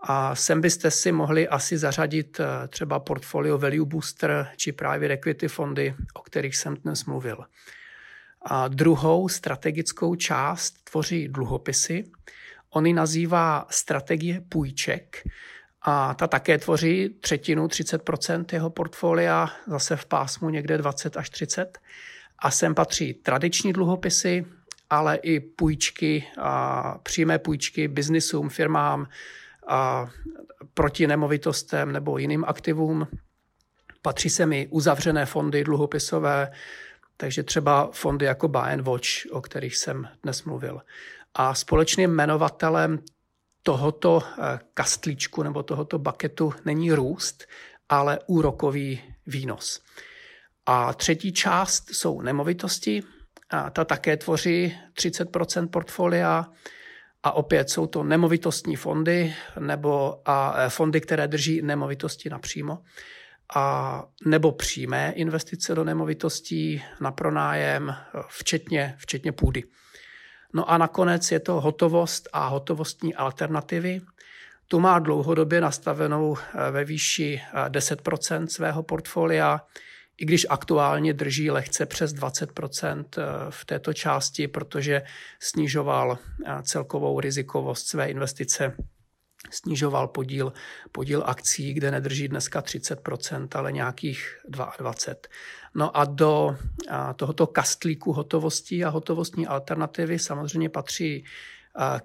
A 0.00 0.34
sem 0.34 0.60
byste 0.60 0.90
si 0.90 1.12
mohli 1.12 1.48
asi 1.48 1.78
zařadit 1.78 2.40
eh, 2.40 2.68
třeba 2.68 3.00
portfolio 3.00 3.58
Value 3.58 3.84
Booster 3.84 4.48
či 4.56 4.72
private 4.72 5.08
equity 5.08 5.48
fondy, 5.48 5.94
o 6.14 6.20
kterých 6.22 6.56
jsem 6.56 6.74
dnes 6.76 7.04
mluvil. 7.04 7.44
A 8.42 8.68
druhou 8.68 9.28
strategickou 9.28 10.14
část 10.14 10.84
tvoří 10.90 11.28
dluhopisy. 11.28 12.04
On 12.70 12.86
ji 12.86 12.92
nazývá 12.92 13.66
strategie 13.70 14.40
půjček 14.40 15.22
a 15.84 16.14
ta 16.14 16.26
také 16.26 16.58
tvoří 16.58 17.08
třetinu, 17.20 17.66
30% 17.66 18.44
jeho 18.52 18.70
portfolia, 18.70 19.50
zase 19.66 19.96
v 19.96 20.06
pásmu 20.06 20.50
někde 20.50 20.78
20 20.78 21.16
až 21.16 21.30
30. 21.30 21.78
A 22.38 22.50
sem 22.50 22.74
patří 22.74 23.14
tradiční 23.14 23.72
dluhopisy, 23.72 24.46
ale 24.90 25.16
i 25.16 25.40
půjčky, 25.40 26.26
a 26.38 26.98
přímé 27.02 27.38
půjčky 27.38 27.88
biznisům, 27.88 28.48
firmám, 28.48 29.08
a 29.68 30.06
proti 30.74 31.06
nemovitostem 31.06 31.92
nebo 31.92 32.18
jiným 32.18 32.44
aktivům. 32.44 33.08
Patří 34.02 34.30
se 34.30 34.46
mi 34.46 34.68
uzavřené 34.70 35.26
fondy 35.26 35.64
dluhopisové, 35.64 36.52
takže 37.16 37.42
třeba 37.42 37.88
fondy 37.92 38.26
jako 38.26 38.48
Buy 38.48 38.72
and 38.72 38.80
Watch, 38.80 39.08
o 39.30 39.40
kterých 39.40 39.76
jsem 39.76 40.08
dnes 40.22 40.44
mluvil. 40.44 40.80
A 41.34 41.54
společným 41.54 42.10
jmenovatelem 42.10 42.98
tohoto 43.64 44.22
eh, 44.22 44.58
kastlíčku 44.74 45.42
nebo 45.42 45.62
tohoto 45.62 45.98
baketu 45.98 46.52
není 46.64 46.92
růst, 46.92 47.44
ale 47.88 48.18
úrokový 48.26 49.02
výnos. 49.26 49.80
A 50.66 50.94
třetí 50.94 51.32
část 51.32 51.90
jsou 51.90 52.20
nemovitosti. 52.20 53.02
A 53.50 53.70
ta 53.70 53.84
také 53.84 54.16
tvoří 54.16 54.76
30% 54.94 55.68
portfolia. 55.68 56.46
A 57.22 57.32
opět 57.32 57.70
jsou 57.70 57.86
to 57.86 58.02
nemovitostní 58.02 58.76
fondy 58.76 59.34
nebo 59.60 60.20
a 60.24 60.54
eh, 60.56 60.70
fondy, 60.70 61.00
které 61.00 61.28
drží 61.28 61.62
nemovitosti 61.62 62.30
napřímo. 62.30 62.78
A 63.54 64.04
nebo 64.26 64.52
přímé 64.52 65.12
investice 65.12 65.74
do 65.74 65.84
nemovitostí 65.84 66.82
na 67.00 67.12
pronájem, 67.12 67.90
eh, 67.90 68.22
včetně, 68.28 68.94
včetně 68.98 69.32
půdy. 69.32 69.64
No 70.54 70.70
a 70.70 70.78
nakonec 70.78 71.32
je 71.32 71.40
to 71.40 71.60
hotovost 71.60 72.28
a 72.32 72.46
hotovostní 72.46 73.14
alternativy. 73.14 74.00
Tu 74.68 74.80
má 74.80 74.98
dlouhodobě 74.98 75.60
nastavenou 75.60 76.36
eh, 76.36 76.70
ve 76.70 76.84
výši 76.84 77.40
10% 77.68 78.46
svého 78.46 78.82
portfolia 78.82 79.60
i 80.16 80.24
když 80.24 80.46
aktuálně 80.50 81.14
drží 81.14 81.50
lehce 81.50 81.86
přes 81.86 82.12
20 82.12 82.50
eh, 83.18 83.22
v 83.50 83.64
této 83.64 83.92
části, 83.92 84.48
protože 84.48 85.02
snižoval 85.40 86.18
eh, 86.18 86.62
celkovou 86.62 87.20
rizikovost 87.20 87.88
své 87.88 88.10
investice 88.10 88.76
snižoval 89.50 90.08
podíl, 90.08 90.52
podíl 90.92 91.22
akcí, 91.26 91.74
kde 91.74 91.90
nedrží 91.90 92.28
dneska 92.28 92.60
30%, 92.60 93.48
ale 93.54 93.72
nějakých 93.72 94.38
22%. 94.50 95.14
No 95.74 95.96
a 95.96 96.04
do 96.04 96.56
tohoto 97.16 97.46
kastlíku 97.46 98.12
hotovostí 98.12 98.84
a 98.84 98.88
hotovostní 98.88 99.46
alternativy 99.46 100.18
samozřejmě 100.18 100.68
patří 100.68 101.24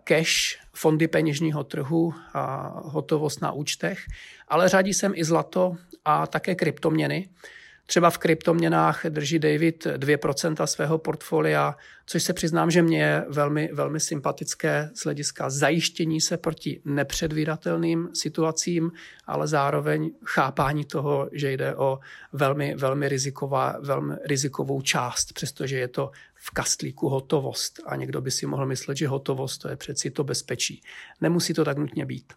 cash, 0.03 0.59
fondy 0.73 1.07
peněžního 1.07 1.63
trhu, 1.63 2.13
a 2.33 2.73
hotovost 2.83 3.41
na 3.41 3.51
účtech, 3.51 3.99
ale 4.47 4.69
řadí 4.69 4.93
sem 4.93 5.11
i 5.15 5.23
zlato 5.23 5.75
a 6.05 6.27
také 6.27 6.55
kryptoměny. 6.55 7.29
Třeba 7.89 8.09
v 8.09 8.17
kryptoměnách 8.17 9.05
drží 9.09 9.39
David 9.39 9.85
2% 9.85 10.65
svého 10.65 10.97
portfolia, 10.97 11.75
což 12.05 12.23
se 12.23 12.33
přiznám, 12.33 12.71
že 12.71 12.81
mě 12.81 13.01
je 13.01 13.25
velmi, 13.29 13.69
velmi 13.73 13.99
sympatické 13.99 14.89
z 14.93 15.03
hlediska 15.03 15.49
zajištění 15.49 16.21
se 16.21 16.37
proti 16.37 16.81
nepředvídatelným 16.85 18.09
situacím, 18.13 18.91
ale 19.25 19.47
zároveň 19.47 20.11
chápání 20.25 20.85
toho, 20.85 21.29
že 21.31 21.51
jde 21.51 21.75
o 21.75 21.99
velmi, 22.33 22.75
velmi, 22.75 23.09
riziková, 23.09 23.75
velmi 23.81 24.15
rizikovou 24.25 24.81
část, 24.81 25.33
přestože 25.33 25.77
je 25.77 25.87
to 25.87 26.11
v 26.35 26.51
kastlíku 26.51 27.09
hotovost. 27.09 27.79
A 27.85 27.95
někdo 27.95 28.21
by 28.21 28.31
si 28.31 28.45
mohl 28.45 28.65
myslet, 28.65 28.97
že 28.97 29.07
hotovost 29.07 29.61
to 29.61 29.69
je 29.69 29.75
přeci 29.75 30.11
to 30.11 30.23
bezpečí. 30.23 30.81
Nemusí 31.21 31.53
to 31.53 31.65
tak 31.65 31.77
nutně 31.77 32.05
být. 32.05 32.33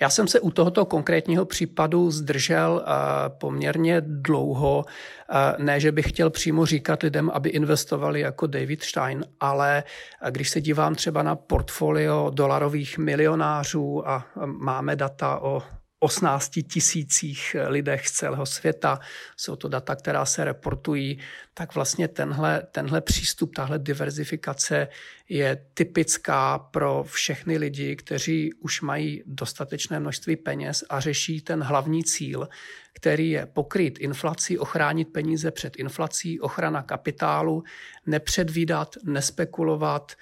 Já 0.00 0.10
jsem 0.10 0.28
se 0.28 0.40
u 0.40 0.50
tohoto 0.50 0.84
konkrétního 0.84 1.44
případu 1.44 2.10
zdržel 2.10 2.84
eh, 2.86 2.90
poměrně 3.28 4.00
dlouho. 4.00 4.84
Eh, 5.30 5.62
ne, 5.62 5.80
že 5.80 5.92
bych 5.92 6.08
chtěl 6.08 6.30
přímo 6.30 6.66
říkat 6.66 7.02
lidem, 7.02 7.30
aby 7.34 7.50
investovali 7.50 8.20
jako 8.20 8.46
David 8.46 8.82
Stein, 8.82 9.24
ale 9.40 9.84
eh, 10.22 10.30
když 10.30 10.50
se 10.50 10.60
dívám 10.60 10.94
třeba 10.94 11.22
na 11.22 11.36
portfolio 11.36 12.30
dolarových 12.34 12.98
milionářů 12.98 14.08
a 14.08 14.26
máme 14.46 14.96
data 14.96 15.38
o 15.42 15.62
18 16.04 16.50
tisících 16.68 17.56
lidech 17.66 18.08
z 18.08 18.12
celého 18.12 18.46
světa, 18.46 19.00
jsou 19.36 19.56
to 19.56 19.68
data, 19.68 19.96
která 19.96 20.24
se 20.24 20.44
reportují, 20.44 21.18
tak 21.54 21.74
vlastně 21.74 22.08
tenhle, 22.08 22.62
tenhle 22.72 23.00
přístup, 23.00 23.54
tahle 23.54 23.78
diverzifikace 23.78 24.88
je 25.28 25.66
typická 25.74 26.58
pro 26.58 27.04
všechny 27.08 27.58
lidi, 27.58 27.96
kteří 27.96 28.54
už 28.54 28.80
mají 28.80 29.22
dostatečné 29.26 30.00
množství 30.00 30.36
peněz 30.36 30.84
a 30.88 31.00
řeší 31.00 31.40
ten 31.40 31.62
hlavní 31.62 32.04
cíl, 32.04 32.48
který 32.92 33.30
je 33.30 33.46
pokryt 33.46 33.98
inflaci, 33.98 34.58
ochránit 34.58 35.04
peníze 35.04 35.50
před 35.50 35.76
inflací, 35.76 36.40
ochrana 36.40 36.82
kapitálu, 36.82 37.64
nepředvídat, 38.06 38.96
nespekulovat, 39.04 40.12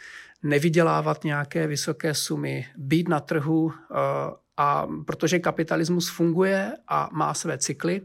nevydělávat 0.43 1.25
nějaké 1.25 1.67
vysoké 1.67 2.15
sumy, 2.15 2.67
být 2.77 3.09
na 3.09 3.21
trhu 3.21 3.73
eh, 3.73 4.42
a 4.57 4.87
protože 5.07 5.39
kapitalismus 5.39 6.11
funguje 6.11 6.73
a 6.89 7.09
má 7.13 7.35
své 7.35 7.59
cykly 7.59 8.01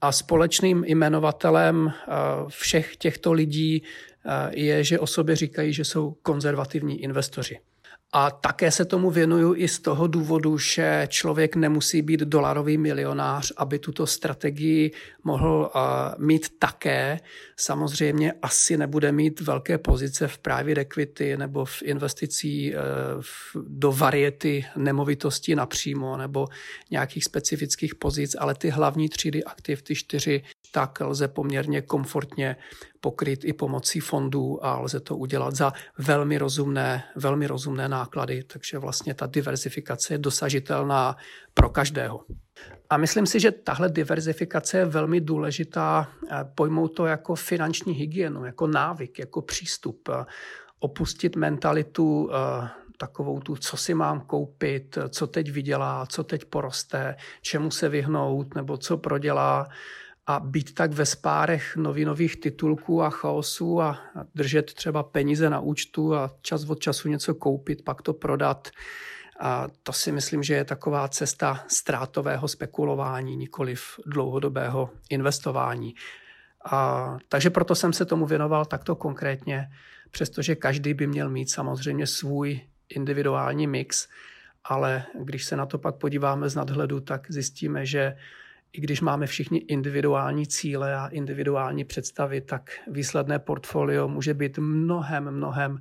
a 0.00 0.12
společným 0.12 0.84
jmenovatelem 0.84 1.88
eh, 1.88 2.12
všech 2.48 2.96
těchto 2.96 3.32
lidí 3.32 3.82
eh, 3.82 4.50
je, 4.60 4.84
že 4.84 4.98
o 4.98 5.06
sobě 5.06 5.36
říkají, 5.36 5.72
že 5.72 5.84
jsou 5.84 6.16
konzervativní 6.22 7.02
investoři. 7.02 7.58
A 8.14 8.30
také 8.30 8.70
se 8.70 8.84
tomu 8.84 9.10
věnuju 9.10 9.54
i 9.56 9.68
z 9.68 9.78
toho 9.78 10.06
důvodu, 10.06 10.58
že 10.58 11.06
člověk 11.08 11.56
nemusí 11.56 12.02
být 12.02 12.20
dolarový 12.20 12.78
milionář, 12.78 13.52
aby 13.56 13.78
tuto 13.78 14.06
strategii 14.06 14.90
mohl 15.24 15.70
uh, 15.74 15.80
mít 16.24 16.58
také. 16.58 17.20
Samozřejmě 17.56 18.32
asi 18.42 18.76
nebude 18.76 19.12
mít 19.12 19.40
velké 19.40 19.78
pozice 19.78 20.28
v 20.28 20.38
private 20.38 20.80
equity 20.80 21.36
nebo 21.36 21.64
v 21.64 21.82
investicí 21.82 22.74
uh, 22.74 22.80
do 23.68 23.92
variety 23.92 24.66
nemovitostí 24.76 25.54
napřímo 25.54 26.16
nebo 26.16 26.46
nějakých 26.90 27.24
specifických 27.24 27.94
pozic, 27.94 28.36
ale 28.38 28.54
ty 28.54 28.70
hlavní 28.70 29.08
třídy 29.08 29.44
aktiv, 29.44 29.82
ty 29.82 29.94
čtyři, 29.94 30.42
tak 30.72 31.00
lze 31.00 31.28
poměrně 31.28 31.82
komfortně 31.82 32.56
pokryt 33.00 33.44
i 33.44 33.52
pomocí 33.52 34.00
fondů 34.00 34.64
a 34.64 34.78
lze 34.78 35.00
to 35.00 35.16
udělat 35.16 35.54
za 35.54 35.72
velmi 35.98 36.38
rozumné, 36.38 37.04
velmi 37.16 37.46
rozumné 37.46 37.71
náklady, 37.76 38.42
takže 38.42 38.78
vlastně 38.78 39.14
ta 39.14 39.26
diverzifikace 39.26 40.14
je 40.14 40.18
dosažitelná 40.18 41.16
pro 41.54 41.68
každého. 41.68 42.24
A 42.90 42.96
myslím 42.96 43.26
si, 43.26 43.40
že 43.40 43.50
tahle 43.50 43.88
diverzifikace 43.88 44.78
je 44.78 44.84
velmi 44.84 45.20
důležitá 45.20 46.08
eh, 46.30 46.44
pojmout 46.54 46.88
to 46.88 47.06
jako 47.06 47.34
finanční 47.34 47.92
hygienu, 47.92 48.44
jako 48.44 48.66
návyk, 48.66 49.18
jako 49.18 49.42
přístup. 49.42 50.08
Eh, 50.08 50.24
opustit 50.78 51.36
mentalitu 51.36 52.30
eh, 52.32 52.68
takovou 52.96 53.40
tu, 53.40 53.56
co 53.56 53.76
si 53.76 53.94
mám 53.94 54.20
koupit, 54.20 54.98
co 55.08 55.26
teď 55.26 55.50
vydělá, 55.50 56.06
co 56.06 56.24
teď 56.24 56.44
poroste, 56.44 57.16
čemu 57.42 57.70
se 57.70 57.88
vyhnout 57.88 58.54
nebo 58.54 58.76
co 58.76 58.96
prodělá 58.96 59.68
a 60.26 60.40
být 60.40 60.74
tak 60.74 60.92
ve 60.92 61.06
spárech 61.06 61.76
novinových 61.76 62.40
titulků 62.40 63.02
a 63.02 63.10
chaosu 63.10 63.80
a 63.80 63.98
držet 64.34 64.74
třeba 64.74 65.02
peníze 65.02 65.50
na 65.50 65.60
účtu 65.60 66.14
a 66.14 66.30
čas 66.42 66.64
od 66.64 66.80
času 66.80 67.08
něco 67.08 67.34
koupit, 67.34 67.84
pak 67.84 68.02
to 68.02 68.12
prodat. 68.12 68.68
A 69.40 69.68
to 69.82 69.92
si 69.92 70.12
myslím, 70.12 70.42
že 70.42 70.54
je 70.54 70.64
taková 70.64 71.08
cesta 71.08 71.64
ztrátového 71.68 72.48
spekulování, 72.48 73.36
nikoliv 73.36 74.00
dlouhodobého 74.06 74.90
investování. 75.10 75.94
A, 76.64 77.16
takže 77.28 77.50
proto 77.50 77.74
jsem 77.74 77.92
se 77.92 78.04
tomu 78.04 78.26
věnoval 78.26 78.64
takto 78.64 78.96
konkrétně, 78.96 79.68
přestože 80.10 80.54
každý 80.54 80.94
by 80.94 81.06
měl 81.06 81.30
mít 81.30 81.50
samozřejmě 81.50 82.06
svůj 82.06 82.60
individuální 82.88 83.66
mix 83.66 84.08
ale 84.64 85.04
když 85.20 85.44
se 85.44 85.56
na 85.56 85.66
to 85.66 85.78
pak 85.78 85.96
podíváme 85.96 86.48
z 86.48 86.54
nadhledu, 86.54 87.00
tak 87.00 87.26
zjistíme, 87.30 87.86
že 87.86 88.16
i 88.72 88.80
když 88.80 89.00
máme 89.00 89.26
všichni 89.26 89.58
individuální 89.58 90.46
cíle 90.46 90.96
a 90.96 91.06
individuální 91.06 91.84
představy, 91.84 92.40
tak 92.40 92.70
výsledné 92.86 93.38
portfolio 93.38 94.08
může 94.08 94.34
být 94.34 94.58
mnohem, 94.58 95.30
mnohem 95.30 95.78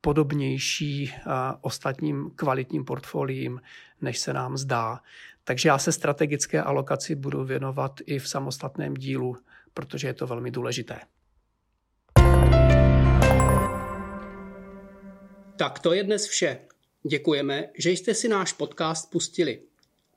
podobnější 0.00 1.14
ostatním 1.60 2.30
kvalitním 2.36 2.84
portfoliím, 2.84 3.60
než 4.00 4.18
se 4.18 4.32
nám 4.32 4.56
zdá. 4.56 5.00
Takže 5.44 5.68
já 5.68 5.78
se 5.78 5.92
strategické 5.92 6.62
alokaci 6.62 7.14
budu 7.14 7.44
věnovat 7.44 8.00
i 8.06 8.18
v 8.18 8.28
samostatném 8.28 8.94
dílu, 8.94 9.36
protože 9.74 10.08
je 10.08 10.14
to 10.14 10.26
velmi 10.26 10.50
důležité. 10.50 11.00
Tak 15.56 15.78
to 15.78 15.92
je 15.92 16.04
dnes 16.04 16.28
vše. 16.28 16.58
Děkujeme, 17.08 17.68
že 17.78 17.90
jste 17.90 18.14
si 18.14 18.28
náš 18.28 18.52
podcast 18.52 19.10
pustili. 19.10 19.62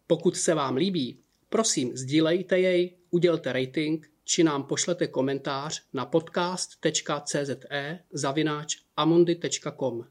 Pokud 0.07 0.37
se 0.37 0.53
vám 0.53 0.75
líbí, 0.75 1.19
prosím 1.49 1.97
sdílejte 1.97 2.59
jej, 2.59 2.97
udělte 3.11 3.53
rating 3.53 4.09
či 4.23 4.43
nám 4.43 4.63
pošlete 4.63 5.07
komentář 5.07 5.81
na 5.93 6.05
podcast.cze 6.05 7.45
zavináč 8.13 8.77
amundi.com. 8.97 10.03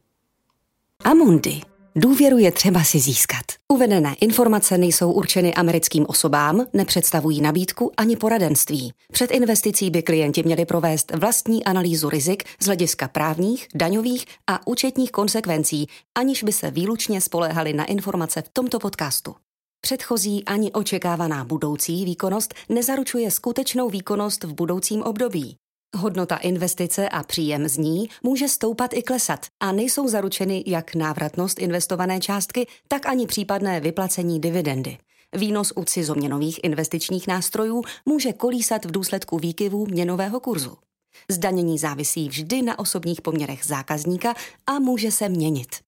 Amundi. 1.05 1.61
Důvěru 1.97 2.39
je 2.39 2.53
třeba 2.53 2.85
si 2.85 2.99
získat. 2.99 3.45
Uvedené 3.69 4.15
informace 4.21 4.79
nejsou 4.79 5.13
určeny 5.13 5.55
americkým 5.55 6.07
osobám, 6.09 6.67
nepředstavují 6.73 7.41
nabídku 7.41 7.93
ani 7.97 8.17
poradenství. 8.17 8.93
Před 9.13 9.31
investicí 9.31 9.91
by 9.91 10.03
klienti 10.03 10.43
měli 10.43 10.65
provést 10.65 11.13
vlastní 11.15 11.65
analýzu 11.65 12.09
rizik 12.09 12.45
z 12.61 12.67
hlediska 12.67 13.09
právních, 13.09 13.69
daňových 13.75 14.27
a 14.47 14.67
účetních 14.67 15.11
konsekvencí, 15.11 15.87
aniž 16.15 16.43
by 16.43 16.53
se 16.53 16.71
výlučně 16.71 17.21
spoléhali 17.21 17.73
na 17.73 17.85
informace 17.85 18.43
v 18.43 18.49
tomto 18.53 18.79
podcastu. 18.79 19.35
Předchozí 19.81 20.45
ani 20.45 20.73
očekávaná 20.73 21.45
budoucí 21.45 22.05
výkonnost 22.05 22.55
nezaručuje 22.69 23.31
skutečnou 23.31 23.89
výkonnost 23.91 24.45
v 24.45 24.53
budoucím 24.53 25.03
období. 25.03 25.57
Hodnota 25.97 26.37
investice 26.37 27.09
a 27.09 27.23
příjem 27.23 27.69
z 27.69 27.77
ní 27.77 28.09
může 28.23 28.49
stoupat 28.49 28.95
i 28.95 29.03
klesat 29.03 29.47
a 29.61 29.73
nejsou 29.73 30.09
zaručeny 30.09 30.65
jak 30.67 30.95
návratnost 30.95 31.59
investované 31.59 32.21
částky, 32.21 32.67
tak 32.89 33.07
ani 33.07 33.27
případné 33.27 33.81
vyplacení 33.81 34.41
dividendy. 34.41 34.99
Výnos 35.37 35.73
u 35.77 35.85
cizoměnových 35.85 36.61
investičních 36.65 37.27
nástrojů 37.27 37.83
může 38.07 38.33
kolísat 38.33 38.85
v 38.85 38.91
důsledku 38.91 39.39
výkyvů 39.39 39.87
měnového 39.87 40.41
kurzu. 40.41 40.77
Zdanění 41.31 41.79
závisí 41.79 42.29
vždy 42.29 42.63
na 42.63 42.79
osobních 42.79 43.23
poměrech 43.23 43.65
zákazníka 43.65 44.35
a 44.67 44.79
může 44.79 45.11
se 45.11 45.29
měnit. 45.29 45.88